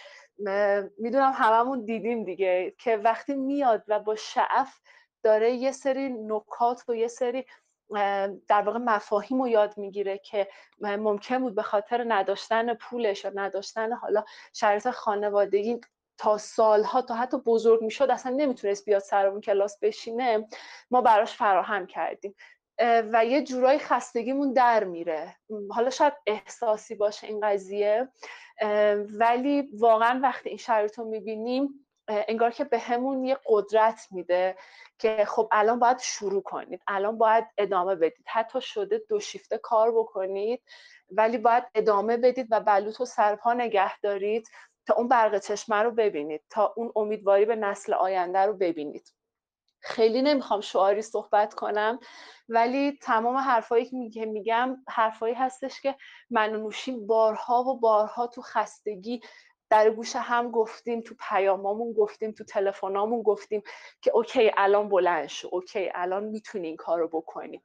[0.99, 4.81] می‌دونم هممون دیدیم دیگه که وقتی میاد و با شعف
[5.23, 7.47] داره یه سری نکات و یه سری
[8.49, 10.49] در واقع مفاهیم رو یاد می‌گیره که
[10.81, 15.81] ممکن بود به خاطر نداشتن پولش یا نداشتن حالا شرایط خانوادگی
[16.19, 20.49] تا سالها تا حتی بزرگ می‌شد اصلا نمی‌تونست بیاد سر اون کلاس بشینه
[20.91, 22.35] ما براش فراهم کردیم.
[23.13, 25.37] و یه جورایی خستگیمون در میره.
[25.71, 28.09] حالا شاید احساسی باشه این قضیه.
[29.19, 34.57] ولی واقعا وقتی این شرایط رو می‌بینیم انگار که به همون یه قدرت میده
[34.99, 36.83] که خب الان باید شروع کنید.
[36.87, 38.25] الان باید ادامه بدید.
[38.27, 40.63] حتی شده دو شیفته کار بکنید
[41.11, 44.49] ولی باید ادامه بدید و بلوط و سرپا نگه دارید.
[44.87, 49.13] تا اون برق چشمه رو ببینید تا اون امیدواری به نسل آینده رو ببینید.
[49.81, 51.99] خیلی نمی‌خوام شعاری صحبت کنم
[52.49, 55.97] ولی تمام حرفایی که میگم حرفایی هستش که
[56.31, 59.21] من و نوشین بارها و بارها تو خستگی
[59.71, 63.63] در گوش هم گفتیم تو پیامامون گفتیم تو تلفنامون گفتیم
[64.03, 67.63] که اوکی الان بلند شو اوکی الان می‌تونی این کارو بکنی.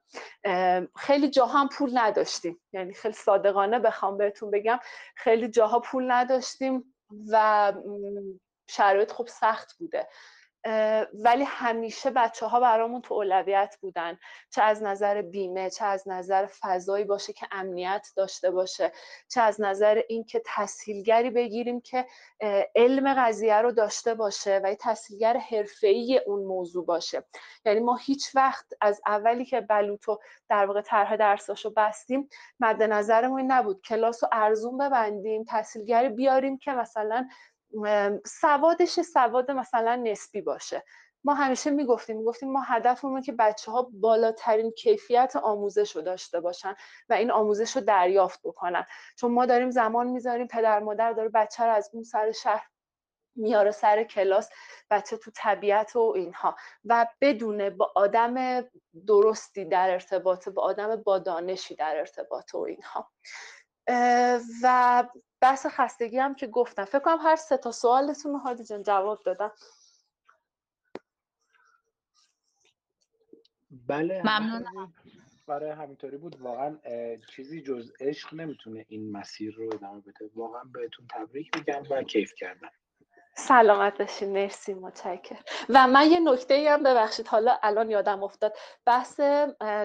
[0.97, 2.61] خیلی جاها هم پول نداشتیم.
[2.73, 4.79] یعنی خیلی صادقانه بخوام بهتون بگم
[5.15, 6.95] خیلی جاها پول نداشتیم.
[7.31, 7.73] و
[8.69, 10.07] شرایط خب سخت بوده.
[11.14, 14.18] ولی همیشه بچه ها برامون تو اولویت بودن.
[14.52, 18.91] چه از نظر بیمه چه از نظر فضایی باشه که امنیت داشته باشه.
[19.27, 22.06] چه از نظر اینکه تسهیلگری بگیریم که
[22.76, 27.23] علم قضیه رو داشته باشه و تسهیلگر حرفه‌ای اون موضوع باشه.
[27.65, 30.19] یعنی ما هیچ وقت از اولی که بلوتو
[30.49, 32.30] در واقع طرح درساشو بستیم
[32.60, 33.81] مد نظرمون نبود.
[33.81, 37.27] کلاس رو ارزون ببندیم تسهیلگری بیاریم که مثلا
[38.25, 40.83] سوادش سواد مثلا نسبی باشه.
[41.23, 46.75] ما همیشه می‌گفتیم می‌گفتیم ما هدفمون که بچه ها بالاترین کیفیت آموزش رو داشته باشن
[47.09, 48.85] و این آموزش رو دریافت بکنن.
[49.17, 52.67] چون ما داریم زمان می‌ذاریم پدر مادر داره بچه رو از اون سر شهر
[53.35, 54.49] میاره سر کلاس
[54.89, 56.55] بچه تو طبیعت و اینها.
[56.85, 58.63] و بدونه با آدم
[59.07, 63.11] درستی در ارتباط با آدم با دانشی در ارتباط و اینها.
[64.63, 65.03] و
[65.41, 66.85] بحث خستگی هم که گفتم.
[66.85, 69.51] فکر کنم هر سه تا سوالتون رو هادی جان جواب دادم.
[73.87, 74.93] بله ممنونم.
[75.47, 76.41] برای همینطوری بود.
[76.41, 76.77] واقعا
[77.35, 80.29] چیزی جز عشق نمی‌تونه این مسیر رو ادامه بده.
[80.35, 82.71] واقعا بهتون تبریک میگم و کیف کردم.
[83.39, 84.33] سلامت باشین.
[84.33, 85.35] مرسی متشکر
[85.69, 87.27] و من یه نکته ای هم ببخشید.
[87.27, 88.57] حالا الان یادم افتاد.
[88.85, 89.19] بحث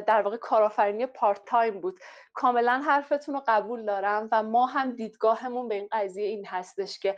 [0.06, 2.01] در واقع کارآفرینی پارت تایم بود.
[2.35, 7.16] کاملا حرفتون رو قبول دارم و ما هم دیدگاهمون به این قضیه این هستش که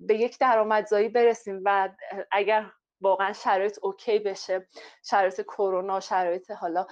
[0.00, 1.88] به یک درآمدزایی برسیم و
[2.30, 2.70] اگر
[3.00, 4.68] واقعا شرایط اوکی بشه
[5.04, 6.86] شرایط کرونا شرایط حالا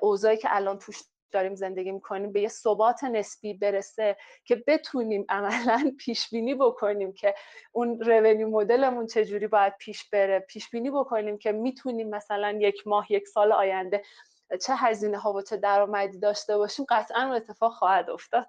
[0.00, 1.02] اوضاعی که الان توش
[1.32, 7.34] داریم زندگی می‌کنیم به یه ثبات نسبی برسه که بتونیم عملا پیش بینی بکنیم که
[7.72, 13.12] اون رونیو مدلمون چجوری باید پیش بره پیش بینی بکنیم که می‌تونیم مثلا یک ماه
[13.12, 14.02] یک سال آینده
[14.66, 18.48] چه هزینه ها و چه درآمدی داشته باشیم قطعا اون اتفاق خواهد افتاد.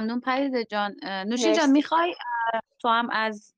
[0.00, 0.96] ممنون پدیده جان.
[1.02, 2.14] نوشین جان می‌خوای
[2.78, 3.54] تو هم از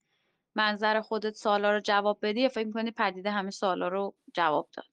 [0.54, 4.86] منظر خودت سوالا رو جواب بدی؟ یا فکر می‌کنی پدیده همه سوالا رو جواب داد.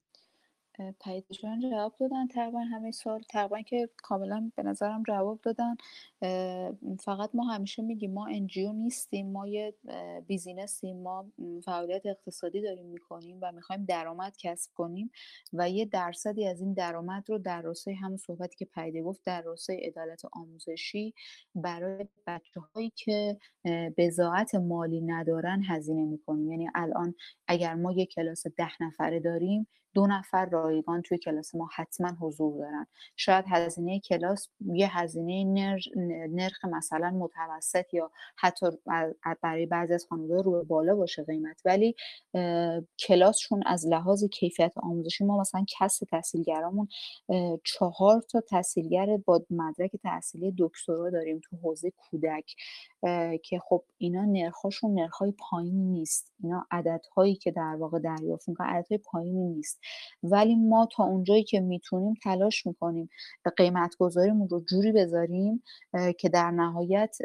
[1.00, 2.26] پدیده جان جواب دادن.
[2.26, 5.76] تقریبا همه سوال تقریبا که کاملا به نظرم جواب دادن.
[7.00, 9.74] فقط ما همیشه میگیم ما NGO نیستیم ما یه
[10.26, 11.26] business یم ما
[11.64, 15.10] فعالیت اقتصادی داریم می‌کنیم و می‌خوایم درآمد کسب کنیم
[15.52, 19.42] و یه درصدی از این درآمد رو در راستای همون صحبتی که پدیده گفت در
[19.42, 21.14] راستای عدالت آموزشی
[21.54, 23.38] برای بچه هایی که
[23.96, 26.50] بزاعت مالی ندارن هزینه می‌کنیم.
[26.50, 27.14] یعنی الان
[27.48, 32.58] اگر ما یه کلاس ده نفره داریم دو نفر رایگان توی کلاس ما حتما حضور
[32.58, 32.86] دارن.
[33.16, 35.44] شاید هزینه کلاس یه هزینه
[36.30, 38.66] نرخ مثلا متوسط یا حتی
[39.42, 41.62] برای بعضی از خانواده رو بالا باشه قیمت.
[41.64, 41.94] ولی
[42.98, 46.88] کلاس چون از لحاظ کیفیت آموزشی ما مثلا کس تحصیلگرامون
[47.64, 52.54] چهار تا تحصیلگر با مدرک تحصیلی دکترا داریم تو حوزه کودک
[53.42, 56.32] که خب اینا نرخاشون نرخهای پایینی نیست.
[56.42, 59.80] اینا عددهایی که در واقع دریافت می‌کنن عددهای پایینی نیست.
[60.22, 63.10] ولی ما تا اونجایی که می‌تونیم تلاش می‌کنیم
[63.56, 65.62] قیمت گذاریمون رو جوری بذاریم
[66.18, 67.16] که در نهایت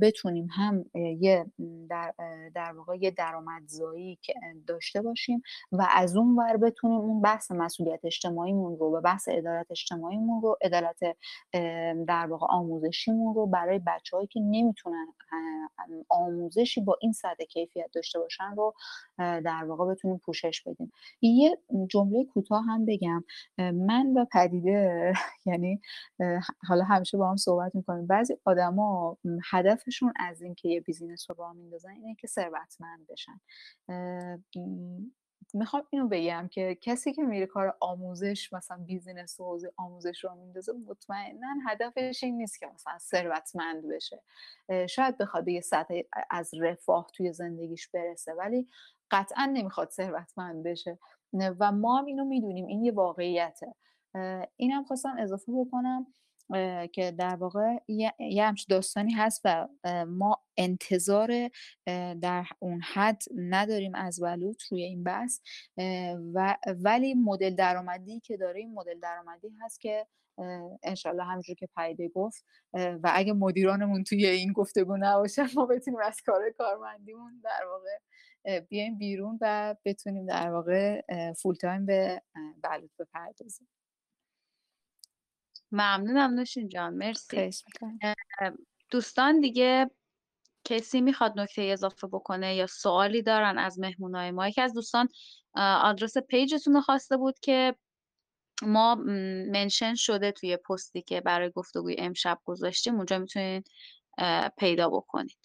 [0.00, 1.46] بتونیم هم یه
[1.88, 2.14] در,
[2.54, 4.18] در واقع یه درآمدزایی
[4.66, 5.42] داشته باشیم
[5.72, 10.56] و از اون ور بتونیم اون بحث مسئولیت اجتماعیمون رو و بحث عدالت اجتماعیمون رو
[10.62, 11.16] عدالت
[12.06, 15.06] در واقع آموزشیمون رو برای بچههایی که نمی‌تونن
[16.08, 18.74] آموزشی با این سطح کیفیت داشته باشن رو
[19.18, 20.92] در واقع بتونیم پوشش بدیم.
[21.22, 23.24] یه جمله کوتاه هم بگم.
[23.58, 25.12] من و پدیده
[25.46, 25.80] یعنی
[26.68, 28.06] حالا همیشه با هم صحبت می‌کنیم.
[28.06, 29.18] بعضی آدما
[29.50, 33.40] هدفشون از اینکه یه بیزینس رو راه میندازن اینه که ثروتمند بشن.
[35.54, 40.34] می‌خوام اینو بگم که کسی که میره کار آموزش مثلا بیزینس و حوزه آموزش رو
[40.34, 44.22] میندازه مطمئنا هدفش این نیست که مثلا ثروتمند بشه.
[44.88, 46.00] شاید بخواد یه سطح
[46.30, 48.68] از رفاه توی زندگیش برسه ولی
[49.10, 50.98] قطعا نمی‌خواد ثروتمند بشه.
[51.32, 53.74] و ما هم اینو می‌دونیم این یه واقعیته.
[54.56, 56.06] اینم خواستم اضافه بکنم
[56.92, 59.68] که در واقع یه, همچین داستانی هست و
[60.08, 61.50] ما انتظار
[62.20, 65.40] در اون حد نداریم از ولوت روی این بحث.
[66.34, 70.06] و ولی مدل درآمدی که داره این مدل درآمدی هست که
[70.82, 72.44] انشالله همجور که پیده گفت.
[72.74, 77.98] و اگه مدیرانمون توی این گفتگو نباشن ما بتونیم از کار کارمندیمون در واقع
[78.60, 81.02] بیایم بیرون و بتونیم در واقع
[81.32, 82.22] فول تایم به
[82.62, 83.68] بلوط بپردازیم.
[85.72, 86.94] ممنونم نوشین جان.
[86.94, 87.50] مرسی.
[88.90, 89.90] دوستان دیگه
[90.64, 95.08] کسی می‌خواد نکته اضافه بکنه یا سوالی دارن از مهمونای ما؟ یکی از دوستان
[95.54, 97.76] آدرس پیجتون رو خواسته بود که
[98.62, 98.94] ما
[99.52, 103.70] منشن شده توی پستی که برای گفتگوی امشب گذاشتیم اونجا می‌تونید
[104.58, 105.38] پیدا بکنید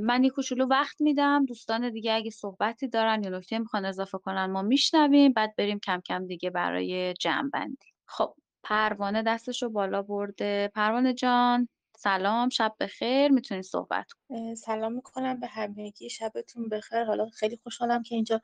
[0.00, 1.44] من یک کوچولو وقت میدم.
[1.46, 5.32] دوستان دیگه اگه صحبتی دارن یا نکته می‌خوان اضافه کنن ما میشنویم.
[5.32, 10.70] بعد بریم کم کم دیگه برای جمع بندی خب پروانه دستشو بالا برده.
[10.74, 12.48] پروانه جان سلام.
[12.48, 13.32] شب بخیر.
[13.32, 16.10] می‌تونید صحبت کنید سلام می‌کنم به همگی.
[16.10, 17.04] شبتون بخیر.
[17.04, 18.40] حالا خیلی خوشحالم که اینجا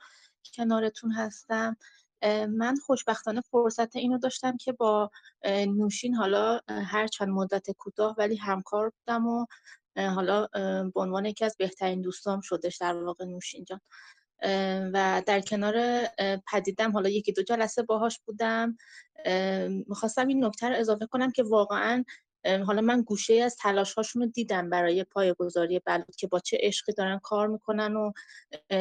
[0.55, 1.77] کنارتون هستم.
[2.49, 5.11] من خوشبختانه فرصت اینو داشتم که با
[5.47, 9.47] نوشین حالا هر چند مدت کوتاه ولی همکار بودم و
[9.97, 10.47] حالا
[10.95, 13.81] به عنوان یکی از بهترین دوستام شدش در واقع نوشین جان.
[14.93, 16.07] و در کنار
[16.53, 18.77] پدیدم حالا یکی دو جلسه باهاش بودم.
[19.89, 22.05] می‌خواستم این نکته رو اضافه کنم که واقعا
[22.67, 26.93] حالا من گوشه از تلاش هاشون رو دیدم برای پایگذاری بلوط که با چه عشقی
[26.93, 28.13] دارن کار می‌کنن و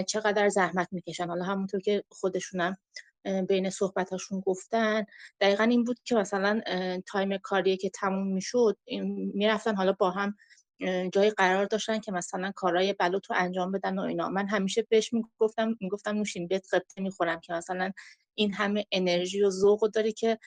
[0.08, 1.28] چقدر زحمت می‌کشن.
[1.28, 2.78] حالا همونطور که خودشونم
[3.50, 5.06] بین صحبتاشون گفتن.
[5.42, 6.62] دقیقا این بود که مثلا
[7.08, 8.78] تایم کاریه که تموم می‌شد
[9.34, 10.36] می‌رفتن حالا با هم
[11.14, 14.30] جایی قرار داشتن که مثلا کارهای بلوط رو انجام بدن و اینا.
[14.30, 17.92] من همیشه بهش می‌گفتم می‌گفتم نوشین بهت قبطه می‌خورم که مثلا
[18.36, 20.40] این همه انرژی و ذوق داری که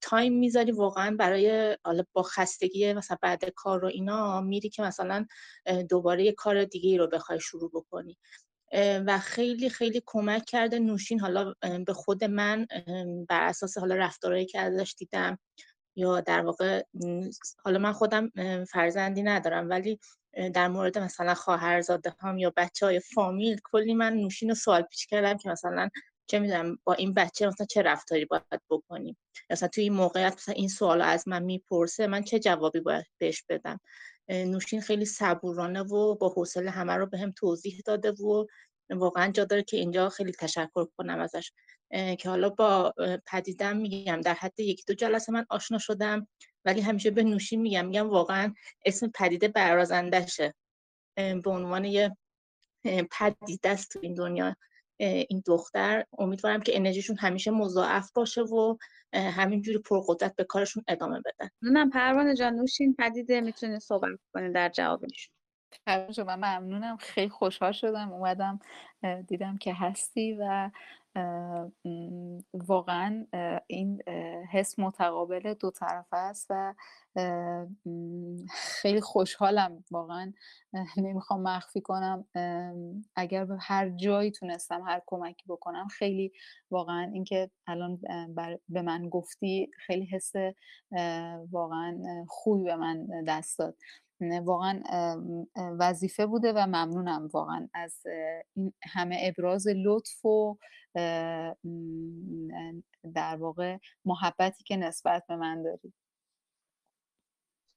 [0.00, 5.26] تایم می‌ذاری واقعا برای حالا با خستگی مثلا بعد کار رو اینا میری که مثلا
[5.90, 8.18] دوباره یه کار دیگه رو بخوای شروع بکنی.
[9.06, 10.78] و خیلی خیلی کمک کرده.
[10.78, 11.54] نوشین حالا
[11.86, 12.66] به خود من
[13.28, 15.38] بر اساس حالا رفتارهایی که ازش دیدم
[15.96, 16.82] یا در واقع
[17.64, 18.30] حالا من خودم
[18.64, 19.98] فرزندی ندارم ولی
[20.54, 25.06] در مورد مثلا خواهرزاده هم یا بچه های فامیل کلی من نوشین رو سوال پیش
[25.06, 25.88] کردم که مثلا
[26.26, 29.16] چه می‌دونم با این بچه مثلا چه رفتاری باید بکنیم؟
[29.50, 33.44] مثلا توی این موقعیت مثلا این سوال از من می‌پرسه من چه جوابی باید بهش
[33.48, 33.80] بدم؟
[34.28, 38.46] نوشین خیلی صبورانه و با حوصله همه رو به هم توضیح داده و
[38.90, 41.52] واقعا جا داره که اینجا خیلی تشکر کنم ازش.
[41.90, 42.94] که حالا با
[43.26, 46.28] پدیدم میگم در حد یکی دو جلسه من آشنا شدم
[46.64, 48.54] ولی همیشه به نوشین میگم میگم واقعا
[48.84, 50.54] اسم پدیده برازندشه
[51.16, 52.16] به عنوان یه
[53.10, 54.56] پدیده است تو این دنیا.
[54.98, 56.04] این دختر.
[56.18, 58.76] امیدوارم که انرژیشون همیشه مضاعف باشه و
[59.14, 61.48] همینجوری پرقدرت به کارشون ادامه بدن.
[61.62, 64.68] نه پروانه جان نوشین پدیده می‌تونه صحبت کنه در
[65.86, 66.96] جوابش من ممنونم.
[66.96, 68.12] خیلی خوشحال شدم.
[68.12, 68.60] اومدم
[69.26, 70.70] دیدم که هستی و
[72.54, 73.26] واقعا
[73.66, 74.02] این
[74.52, 76.74] حس متقابل دو طرفه است و
[78.50, 79.84] خیلی خوشحالم.
[79.90, 80.32] واقعا
[80.96, 82.24] نمی‌خوام مخفی کنم.
[83.16, 86.32] اگر به هر جایی تونستم هر کمکی بکنم خیلی
[86.70, 88.00] واقعا اینکه الان
[88.68, 90.32] به من گفتی خیلی حس
[91.50, 91.98] واقعا
[92.28, 93.76] خوبی به من دست داد.
[94.20, 94.82] واقعا
[95.56, 98.02] وظیفه بوده و ممنونم واقعا از
[98.54, 100.56] این همه ابراز لطف و
[103.14, 105.92] در واقع محبتی که نسبت به من داری.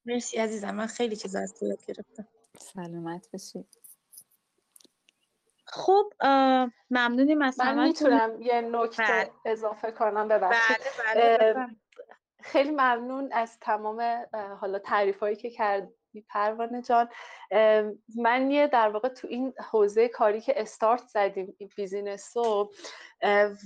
[0.05, 2.27] مرسی عزیزم من خیلی چیز از تو یاد گرفتم.
[2.57, 3.65] سلامت باشی.
[5.65, 6.13] خب
[6.89, 9.31] ممنونیم از من می‌تونم یه نکته بله.
[9.45, 10.77] اضافه کنم ببخشید.
[11.15, 11.67] بله بله
[12.41, 15.93] خیلی ممنون از تمام حالا تعریف هایی که کرد
[16.29, 17.09] پروانه جان.
[18.17, 22.71] من یه در واقع تو این حوزه کاری که استارت زدیم این بیزینس رو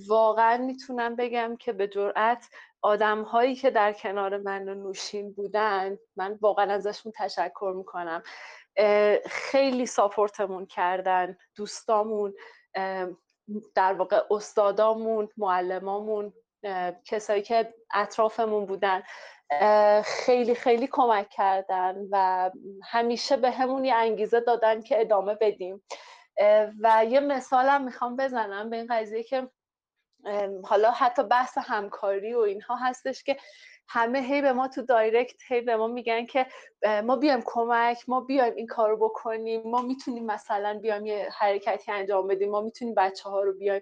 [0.08, 2.50] واقعا می‌تونم بگم که به جرئت
[2.82, 8.24] آدم هایی که در کنار من و نوشین بودن من واقعا ازشون تشکر می‌کنم.
[9.26, 12.34] خیلی ساپورتمون کردن دوستامون
[13.76, 16.34] در واقع استادامون معلمامون
[17.06, 19.04] کسایی که اطرافمون بودن.
[20.06, 22.52] خیلی خیلی کمک کردن و
[22.84, 25.84] همیشه به همون یه انگیزه دادن که ادامه بدیم.
[26.82, 29.50] و یه مثالم می‌خوام بزنم به این قضیه که
[30.64, 33.38] حالا حتی بحث همکاری و اینها هستش که
[33.88, 36.46] همه هی به ما تو direct هی به ما میگن که
[37.04, 42.28] ما بیایم کمک ما بیایم این کارو بکنیم ما می‌تونیم مثلا بیایم یه حرکتی انجام
[42.28, 43.82] بدیم ما می‌تونیم بچه ها رو بیایم.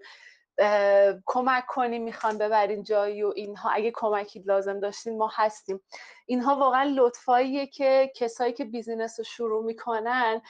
[1.25, 3.69] کمک کنیم می‌خوان ببرین جایی و اینها.
[3.69, 5.81] اگه کمکی لازم داشتین ما هستیم.
[6.25, 10.41] اینها واقعا لطفاییه که کسایی که business رو شروع می‌کنن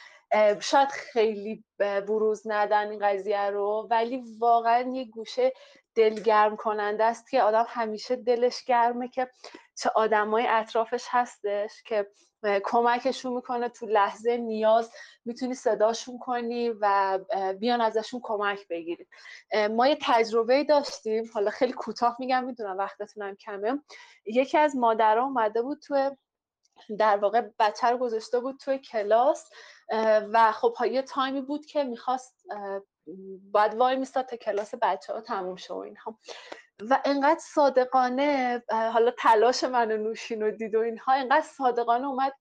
[0.59, 5.53] شاید خیلی بروز ندن این قضیه رو ولی واقعا یه گوشه
[5.95, 9.29] دلگرم کننده است که آدم همیشه دلش گرمه که
[9.75, 12.07] چه آدمای اطرافش هستش که
[12.63, 14.91] کمکشون می‌کنه تو لحظه نیاز
[15.25, 17.19] می‌تونی صداشون کنی و
[17.59, 19.07] بیان ازشون کمک بگیرید
[19.71, 23.79] ما یه تجربه داشتیم حالا خیلی کوتاه میگم می‌دونم وقتتونم کمه.
[24.25, 26.15] یکی از مادرها اومده بود تو
[26.99, 29.49] در واقع بچه رو گذاشته بود توی کلاس
[30.33, 32.45] و خب یه تایمی بود که می‌خواست
[33.51, 36.19] باید وای میستاد تا کلاس بچه ها تموم شد و اینها.
[36.89, 42.33] و انقدر صادقانه حالا تلاش من و نوشین و دید و اینها انقدر صادقانه اومد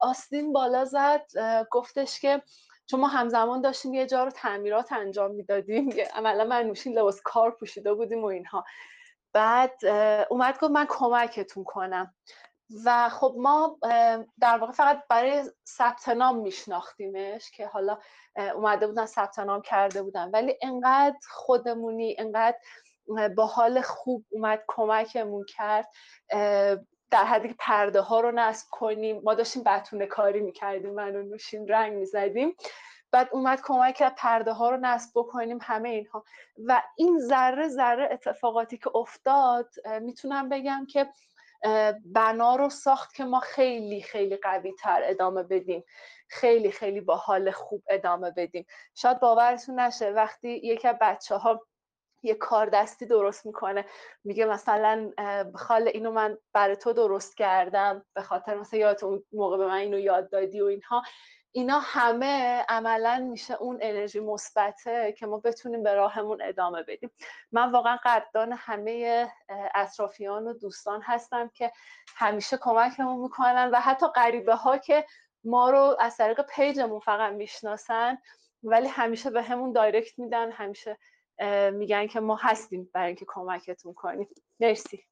[0.00, 1.26] آستین بالا زد
[1.70, 2.42] گفتش که
[2.86, 7.50] چون ما همزمان داشتیم یه جا رو تعمیرات انجام می‌دادیم عملا من نوشین لباس کار
[7.50, 8.64] پوشیده بودیم و اینها.
[9.32, 9.84] بعد
[10.30, 12.14] اومد گفت من کمکتون کنم.
[12.84, 13.78] و خب ما
[14.40, 17.98] در واقع فقط برای ثبت نام میشناختیمش که حالا
[18.54, 20.30] اومده بودن ثبت نام کرده بودن.
[20.30, 22.58] ولی انقدر خودمونی انقدر
[23.36, 25.88] با حال خوب اومد کمکمون کرد
[27.10, 29.20] در حدی که پرده ها رو نصب کنیم.
[29.24, 32.56] ما داشتیم بتونه کاری می‌کردیم من و نوشین رنگ می‌زدیم.
[33.10, 36.24] بعد اومد کمک کرد پرده ها رو نصب بکنیم همه اینها.
[36.64, 39.68] و این ذره ذره اتفاقاتی که افتاد
[40.00, 41.10] می‌تونم بگم که
[42.04, 45.84] بنا رو ساخت که ما خیلی خیلی قوی تر ادامه بدیم.
[46.28, 48.66] خیلی خیلی با حال خوب ادامه بدیم.
[48.94, 51.66] شاید باورتون نشه وقتی یکی از بچه ها
[52.22, 53.84] یه کار دستی درست می‌کنه
[54.24, 55.10] میگه مثلا
[55.54, 59.74] خاله اینو من برای تو درست کردم به خاطر مثلا یادت اون موقع به من
[59.76, 61.02] اینو یاد دادی و اینها.
[61.56, 67.10] اینا همه عملا میشه اون انرژی مثبته که ما بتونیم به راهمون ادامه بدیم.
[67.52, 69.28] من واقعا قدردان همه
[69.74, 71.72] اطرافیان و دوستان هستم که
[72.16, 75.06] همیشه کمکمون می‌کنن و حتی غریبه ها که
[75.44, 78.18] ما رو از طریق پیجمون فقط می‌شناسن
[78.62, 80.98] ولی همیشه به همون دایرکت میدن همیشه
[81.72, 84.28] میگن که ما هستیم برای اینکه کمکتون کنیم.
[84.60, 85.04] مرسی.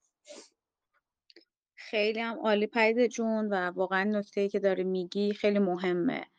[1.75, 6.32] خیلی هم عالی پیده جون و واقعا نکته که داری میگی خیلی مهمه.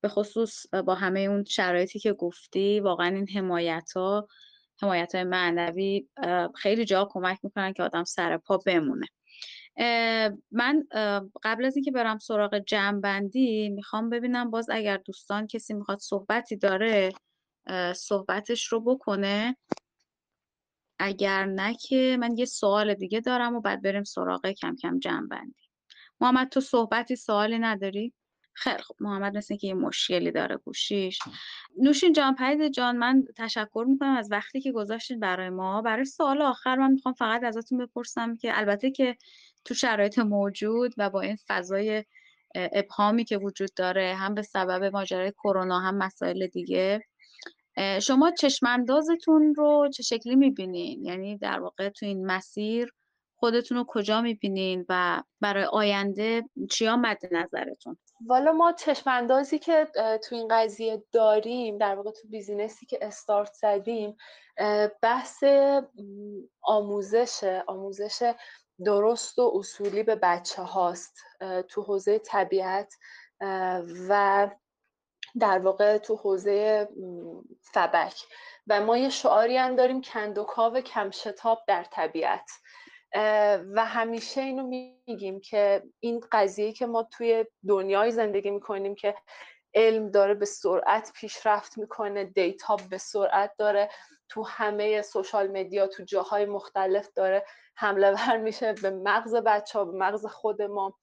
[0.00, 4.28] به خصوص با همه اون شرایطی که گفتی واقعا این حمایت ها
[4.82, 6.08] حمایت های معنوی
[6.54, 9.06] خیلی جا کمک می‌کنن که آدم سر پا بمونه.
[10.50, 10.84] من
[11.42, 17.12] قبل از اینکه برم سراغ جمعبندی می‌خوام ببینم باز اگر دوستان کسی می‌خواد صحبتی داره
[17.96, 19.56] صحبتش رو بکنه.
[20.98, 25.62] اگر نه که من یه سوال دیگه دارم و بعد بریم سراغ کم کم جمعبندی.
[26.20, 28.12] محمد تو صحبتی سوالی نداری؟
[28.60, 31.18] خیلی خب محمد مثل که یه مشکلی داره گوشیش.
[31.78, 35.82] نوشین جان پید جان من تشکر می‌کنم از وقتی که گذاشتین برای ما.
[35.82, 39.16] برای سوال آخر من می‌خوام فقط ازتون بپرسم که البته که
[39.64, 42.04] تو شرایط موجود و با این فضای
[42.54, 47.00] ابهامی که وجود داره هم به سبب ماجرای کرونا هم مسائل دیگه
[48.02, 52.92] شما چشماندازتون رو چه شکلی می‌بینین؟ یعنی در واقع تو این مسیر
[53.36, 59.88] خودتون رو کجا می‌بینین و برای آینده چیا مد نظرتون؟ والا ما چشماندازی که
[60.28, 64.16] تو این قضیه داریم در واقع تو بیزینسی که استارت زدیم
[65.02, 65.44] بحث
[66.62, 68.34] آموزش آموزش
[68.84, 71.18] درست و اصولی به بچه هاست.
[71.68, 72.94] تو حوزه طبیعت
[74.08, 74.50] و
[75.40, 76.88] در واقع تو حوزه
[77.62, 78.14] فبک.
[78.66, 82.50] و ما یه شعاری هم داریم کندوکاو کم شتاب در طبیعت.
[83.74, 89.14] و همیشه اینو میگیم که این قضیه که ما توی دنیای زندگی می‌کنیم که
[89.74, 93.90] علم داره به سرعت پیشرفت می‌کنه دیتا به سرعت داره
[94.28, 99.84] تو همه سوشال مدیا تو جاهای مختلف داره حمله ور میشه به مغز بچه ها
[99.84, 100.98] به مغز خود ما.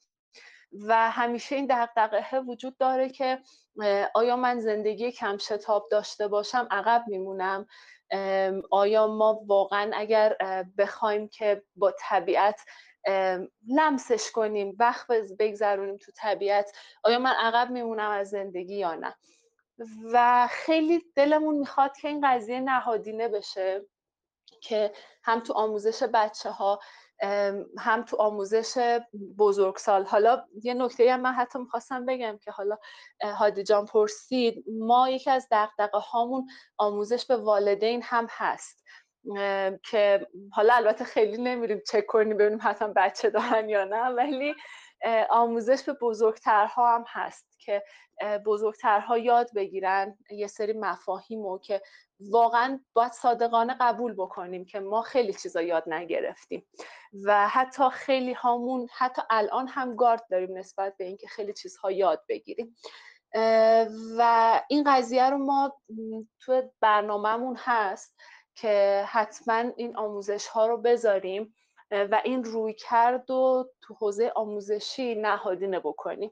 [0.88, 3.40] و همیشه این دقدقه وجود داره که
[4.14, 7.68] آیا من زندگی کم شتاب داشته باشم؟ عقب میمونم.
[8.72, 10.38] آیا ما واقعا اگر
[10.78, 12.62] بخوایم که با طبیعت
[13.68, 15.08] لمسش کنیم وقت
[15.40, 16.72] بگذرونیم تو طبیعت
[17.04, 19.16] آیا من عقب میمونم از زندگی یا نه؟
[20.14, 23.86] و خیلی دلمون می‌خواد که این قضیه نهادینه بشه
[24.62, 24.92] که
[25.24, 26.80] هم تو آموزش بچه ها
[27.78, 29.00] هم تو آموزش
[29.38, 32.78] بزرگسال حالا یه نکته هم من حتی می‌خواستم بگم که حالا
[33.24, 38.84] هادی جان پرسید ما یکی از دقدقه هامون آموزش به والدین هم هست
[39.84, 44.56] که حالا البته خیلی نمیریم چک کنیم ببینیم حتما بچه دارن یا نه ولی
[45.30, 47.84] آموزش به بزرگترها هم هست که
[48.46, 51.82] بزرگترها یاد بگیرن یه سری مفاهیم و که
[52.20, 56.68] واقعا باید صادقانه قبول بکنیم که ما خیلی چیزا یاد نگرفتیم.
[57.24, 62.24] و حتی خیلی هامون حتی الان هم گارد داریم نسبت به اینکه خیلی چیزها یاد
[62.30, 62.76] بگیریم.
[64.18, 65.82] و این قضیه رو ما
[66.40, 68.16] تو برنامهمون هست
[68.56, 71.56] که حتما این آموزش ها رو بذاریم.
[71.92, 76.32] و این روی کرد و تو حوزه آموزشی نهادینه بکنیم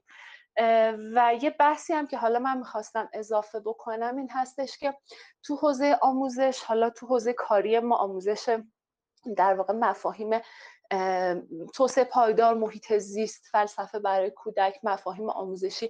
[1.16, 4.98] و یه بحثی هم که حالا من می‌خواستم اضافه بکنم این هستش که
[5.44, 8.60] تو حوزه آموزش حالا تو حوزه کاری ما آموزش
[9.38, 10.42] در واقع مفاهیم
[11.74, 15.90] توسعه پایدار محیط زیست فلسفه برای کودک مفاهیم آموزشی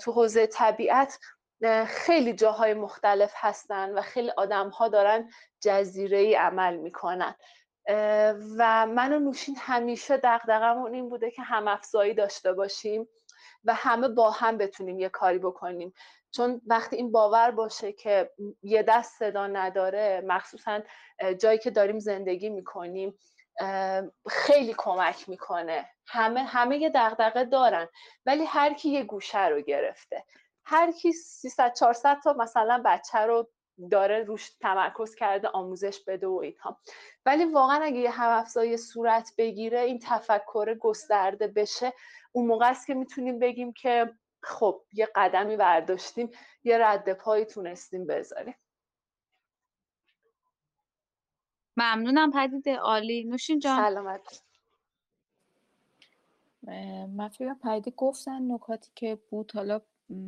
[0.00, 1.18] تو حوزه طبیعت
[1.86, 7.34] خیلی جاهای مختلف هستن و خیلی آدم ها دارن جزیره ای عمل می‌کنن.
[8.58, 13.08] و من و نوشین همیشه دقدقمون این بوده که هم افزایی داشته باشیم
[13.64, 15.94] و همه با هم بتونیم یه کاری بکنیم.
[16.30, 18.30] چون وقتی این باور باشه که
[18.62, 20.80] یه دست صدا نداره مخصوصا
[21.38, 23.18] جایی که داریم زندگی می‌کنیم
[24.28, 25.90] خیلی کمک می‌کنه.
[26.06, 27.88] همه همه یه دغدغه دارن
[28.26, 30.24] ولی هر کی یه گوشه رو گرفته.
[30.64, 33.50] هر کی 300 400 تا مثلا بچه رو
[33.90, 36.80] داره روش تمرکز کرده آموزش بده و اینها.
[37.26, 38.44] ولی واقعا اگه یه هم
[38.76, 41.92] صورت بگیره این تفکر گسترده بشه
[42.32, 46.30] اون موقع است که می‌تونیم بگیم که خب یه قدمی برداشتیم
[46.64, 48.54] یه رد پایی تونستیم بذاریم.
[51.76, 53.24] ممنونم پدید عالی.
[53.24, 53.82] نوشین جان.
[53.82, 54.42] سلامت
[57.08, 59.52] من فکر پدید گفتن نکاتی که بود.
[59.54, 59.80] حالا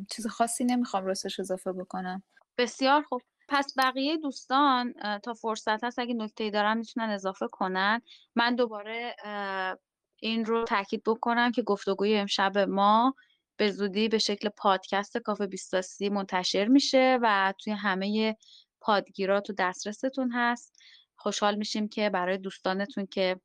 [0.09, 2.23] چیز خاصی نمی‌خوام راستش اضافه بکنم.
[2.57, 3.21] بسیار خوب.
[3.49, 4.93] پس بقیه دوستان
[5.23, 8.01] تا فرصت هست اگه نکته دارن می‌تونن اضافه کنن.
[8.35, 9.15] من دوباره
[10.19, 13.15] این رو تاکید بکنم که گفتگوی امشب ما
[13.57, 18.37] به زودی به شکل پادکست کافه بیستاسی منتشر میشه و توی همه
[18.81, 20.75] پادگیرات تو دسترستون هست.
[21.15, 23.39] خوشحال میشیم که برای دوستانتون که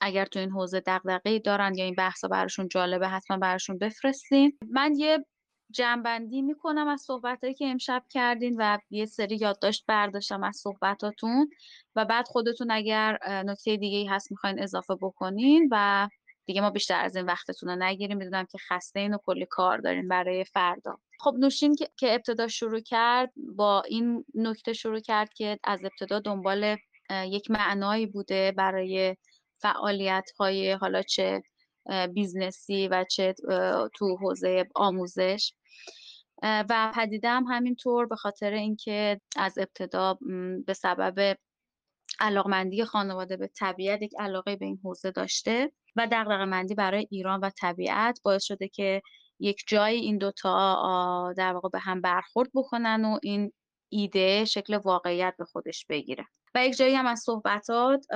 [0.00, 4.58] اگر تو این حوزه دغدغه‌ای دارن یا این بحثا براشون جالبه حتما براشون بفرستین.
[4.70, 5.26] من یه
[5.70, 11.50] جنبندی می‌کنم از صحبتهایی که امشب کردین و یه سری یادداشت برداشتم از صحبتاتون
[11.96, 16.08] و بعد خودتون اگر نکته دیگه ای هست می‌خواین اضافه بکنین و
[16.46, 18.16] دیگه ما بیشتر از این وقتتون رو نگیریم.
[18.16, 20.98] می‌دونم که خسته این و کلی کار دارین برای فردا.
[21.20, 26.76] خب نوشین که ابتدا شروع کرد با این نکته شروع کرد که از ابتدا دنبال
[27.10, 29.16] یک معنایی بوده برای
[29.58, 31.42] فعالیت های حالا چه
[32.14, 33.34] بیزنسی و چه
[33.94, 35.52] تو حوزه آموزش.
[36.42, 40.18] و پدیده هم همینطور به خاطر اینکه از ابتدا
[40.66, 41.36] به سبب
[42.20, 47.40] علاقمندی خانواده به طبیعت یک علاقه به این حوزه داشته و دقدقه مندی برای ایران
[47.40, 49.02] و طبیعت باعث شده که
[49.38, 53.52] یک جای این دوتا در واقع به هم برخورد بکنن و این
[53.88, 56.26] ایده شکل واقعیت به خودش بگیره.
[56.54, 58.06] و یک جایی هم از صحبتات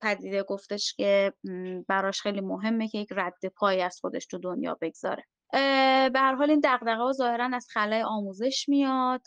[0.00, 1.32] پدیده گفتش که
[1.88, 5.24] براش خیلی مهمه که یک رد پای از خودش تو دنیا بگذاره.
[6.12, 9.20] به هر حال این دغدغه ها ظاهرا از خلای آموزش میاد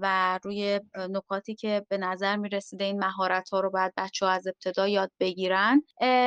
[0.00, 4.46] و روی نکاتی که به نظر می‌رسیده این مهارت ها رو باید بچه ها از
[4.46, 5.82] ابتدا یاد بگیرن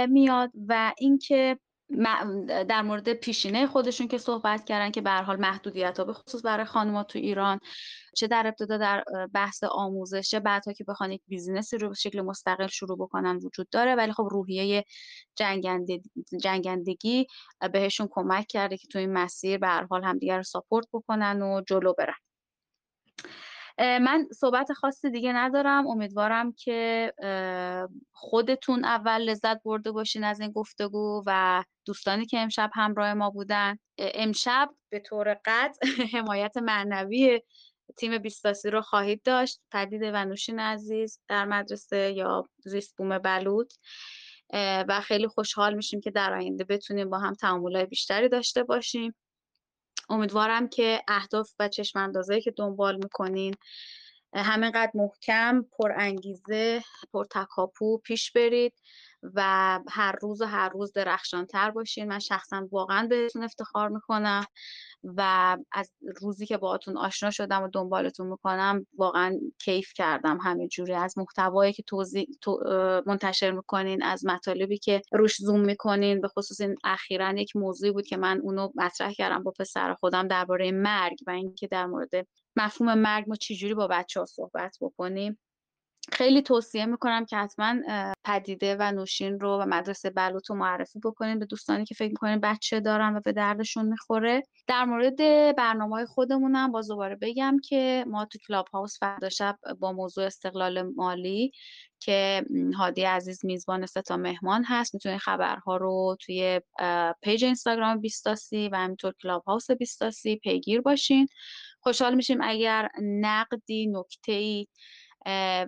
[0.09, 0.51] میاد.
[0.67, 1.59] و اینکه
[2.67, 6.65] در مورد پیشینه خودشون که صحبت کردن که به حال محدودیت ها به خصوص برای
[6.65, 7.59] خانم‌ها تو ایران
[8.15, 9.03] چه در ابتدا در
[9.33, 13.69] بحث آموزش چه بعدها که بخوان یک بیزینسی رو به شکل مستقل شروع بکنن وجود
[13.69, 14.83] داره ولی خب روحیه
[16.41, 17.27] جنگندگی
[17.73, 21.61] بهشون کمک کرده که تو این مسیر به هر حال همدیگر رو ساپورت بکنن و
[21.67, 22.13] جلو برن.
[23.79, 25.87] من صحبت خاصی دیگه ندارم.
[25.87, 27.13] امیدوارم که
[28.11, 33.77] خودتون اول لذت برده باشین از این گفتگو و دوستانی که امشب همراه ما بودن.
[33.97, 35.79] امشب به طور قطع
[36.13, 37.41] حمایت معنوی
[37.97, 39.61] تیم بیستاسی رو خواهید داشت.
[39.71, 43.73] پدید و نوشین عزیز در مدرسه یا زیست بوم بلوط.
[44.53, 49.15] و خیلی خوشحال میشیم که در آینده بتونیم با هم تعاملات بیشتری داشته باشیم.
[50.09, 53.53] امیدوارم که اهداف و چشم اندازه که دنبال می‌کنین
[54.35, 58.73] همینقدر محکم پر انگیزه پر تکاپو پیش برید.
[59.23, 62.07] و هر روز و هر روز درخشانتر باشین.
[62.07, 64.45] من شخصا واقعا بهتون افتخار می‌کنم
[65.03, 65.91] و از
[66.21, 71.83] روزی که باهاتون آشنا شدم و دنبالتون می‌کنم واقعا کیف کردم همینجوری از محتوایی که
[71.83, 72.27] توضیح
[73.05, 78.07] منتشر می‌کنین از مطالبی که روش زوم می‌کنین به خصوص این اخیرا یک موضوعی بود
[78.07, 82.09] که من اونو مطرح کردم با پسر خودم درباره مرگ و اینکه در مورد
[82.55, 85.39] مفهوم مرگ ما چجوری با بچه ها صحبت بکنیم.
[86.11, 87.75] خیلی توصیه می‌کنم که حتما
[88.25, 92.39] پدیده و نوشین رو و مدرسه بلوط رو معرفی بکنین به دوستانی که فکر می‌کنین
[92.39, 94.43] بچه دارن و به دردشون می‌خوره.
[94.67, 95.17] در مورد
[95.55, 100.25] برنامه های خودمونم باز دوباره بگم که ما تو کلاب هاوس فردا شب با موضوع
[100.25, 101.51] استقلال مالی
[101.99, 102.45] که
[102.77, 106.61] هادی عزیز میزبان سه تا مهمان هست می‌تونید خبرها رو توی
[107.21, 111.27] page اینستاگرام بیست تا سی و همینطور کلاب هاوس بیست تا سی پیگیر باشین.
[111.79, 114.67] خوشحال میشیم اگر نقدی نکته ای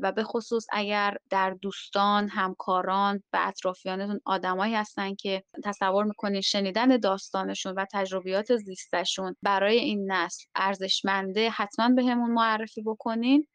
[0.01, 6.97] و به خصوص اگر در دوستان همکاران و اطرافیانتون آدمایی هستن که تصور می‌کنین شنیدن
[6.97, 13.47] داستانشون و تجربیات زیستشون برای این نسل ارزشمنده حتما بهمون معرفی بکنین.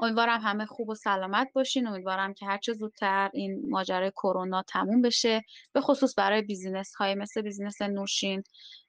[0.00, 1.86] امیدوارم همه خوب و سلامت باشین.
[1.86, 5.42] امیدوارم که هرچه زودتر این ماجرای کرونا تموم بشه.
[5.72, 8.42] به خصوص برای business های مثل business نوشین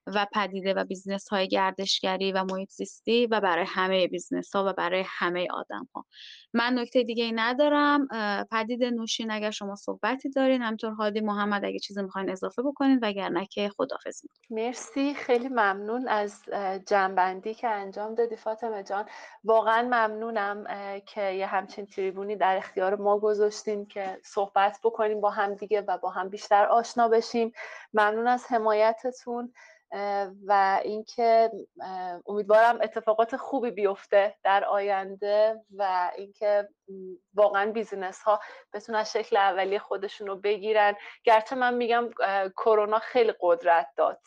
[0.08, 4.74] و پدیده و business های گردشگری و محیط زیستی و برای همه business ها و
[4.74, 6.06] برای همه آدم ها
[6.54, 8.08] من نکته دیگه ای ندارم
[8.52, 13.46] پدیده نوشین اگر شما صحبتی دارین همینطور هادی محمد اگه چیزی می‌خواین اضافه بکنین وگرنه
[13.46, 15.14] که خدافظ مرسی.
[15.14, 16.44] خیلی ممنون از
[16.88, 19.06] جنبندی که انجام دادی فاطمه جان.
[19.44, 20.64] واقعا ممنونم.
[21.06, 25.98] که یه همچین تریبونی در اختیار ما گذاشتیم که صحبت بکنیم با هم دیگه و
[25.98, 27.54] با هم بیشتر آشنا بشیم.
[27.94, 29.54] ممنون از حمایتتون
[30.46, 31.52] و اینکه
[32.28, 36.70] امیدوارم اتفاقات خوبی بیفته در آینده و اینکه
[37.34, 38.40] واقعا بیزینس ها
[38.74, 40.96] بتونن شکل اولی خودشون رو بگیرن.
[41.24, 42.10] گرچه من میگم
[42.58, 44.20] کرونا خیلی قدرت داد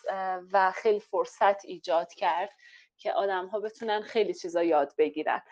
[0.52, 2.51] و خیلی فرصت ایجاد کرد
[2.96, 5.42] که آدم ها بتونن خیلی چیزا یاد بگیرن.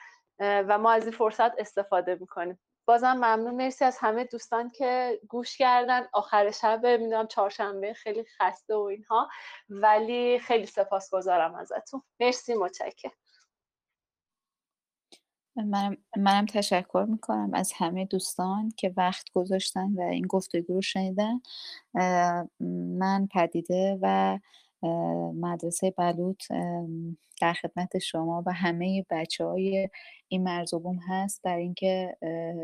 [0.42, 2.58] و ما از این فرصت استفاده می‌کنیم.
[2.84, 3.54] بازم ممنون.
[3.54, 6.08] مرسی از همه دوستان که گوش کردن.
[6.12, 7.92] آخر شب می‌دونم چهارشنبه.
[7.92, 9.28] خیلی خسته و اینها.
[9.68, 12.02] ولی خیلی سپاسگزارم ازتون.
[12.20, 12.54] مرسی.
[12.54, 13.12] متشکرم.
[15.56, 21.40] منم, منم تشکر می‌کنم از همه دوستان که وقت گذاشتن و این گفتگو رو شنیدن.
[22.98, 24.38] من پدیده و
[25.34, 26.42] مدرسه بلوط
[27.40, 29.88] در خدمت شما و همه بچه های
[30.28, 32.16] این مرزوبوم هست در اینکه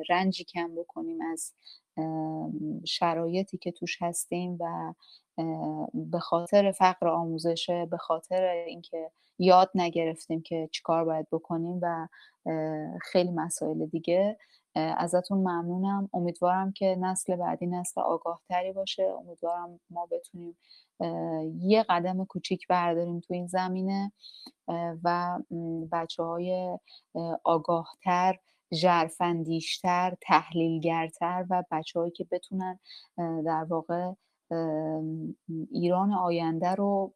[0.09, 1.53] رنجی کم بکنیم از
[2.87, 4.95] شرایطی که توش هستیم و
[5.95, 12.09] به خاطر فقر آموزشه به خاطر اینکه یاد نگرفتیم که چیکار باید بکنیم و
[13.03, 14.37] خیلی مسائل دیگه
[14.75, 16.09] ازتون ممنونم.
[16.15, 19.03] امیدوارم که نسل بعدی نسل آگاهتری باشه.
[19.03, 20.57] امیدوارم ما بتونیم
[21.61, 24.13] یه قدم کوچیک برداریم تو این زمینه
[25.05, 25.39] و
[25.93, 26.79] بچه های
[27.45, 28.39] آگاهتر
[28.73, 32.79] جرفندیشتر تحلیلگرتر و بچه هایی که بتونن
[33.47, 34.13] در واقع
[35.71, 37.15] ایران آینده رو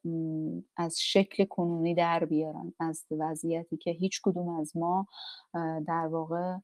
[0.76, 2.72] از شکل کنونی در بیارن.
[2.80, 5.06] از وضعیتی که هیچ کدوم از ما
[5.86, 6.56] در واقع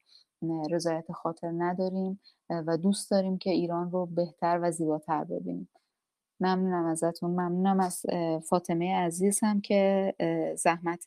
[0.71, 2.19] رضایت خاطر نداریم
[2.49, 5.69] و دوست داریم که ایران رو بهتر و زیباتر ببینیم.
[6.39, 7.31] ممنونم ازتون.
[7.31, 8.05] ممنونم از
[8.49, 10.13] فاطمه عزیز هم که
[10.57, 11.05] زحمت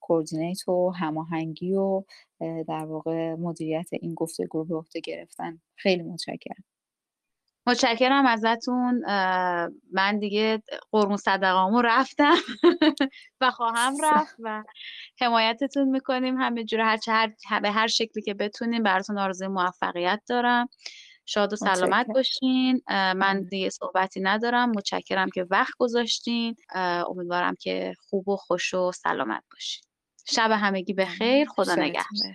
[0.00, 2.02] کوردینیت و هماهنگی و
[2.40, 5.60] در واقع مدیریت این گفتگو به عهده گرفتن.
[5.76, 6.64] خیلی متشکرم.
[7.66, 9.02] متشکرم ازتون.
[9.92, 12.34] من دیگه قرون صدقامو رفتم
[13.40, 14.64] و خواهم رفت و
[15.20, 16.36] حمایتتون می‌کنیم.
[16.40, 16.98] همه جور هر,
[17.46, 20.68] هر به هر شکلی که بتونیم براتون آرزوی موفقیت دارم.
[21.30, 22.82] شاد و سلامت باشین.
[22.90, 24.70] من دیگه صحبتی ندارم.
[24.70, 26.56] متشکرم که وقت گذاشتین.
[26.74, 29.82] امیدوارم که خوب و خوش و سلامت باشین.
[30.26, 32.32] شب همگی به خیر خدا نگهدار.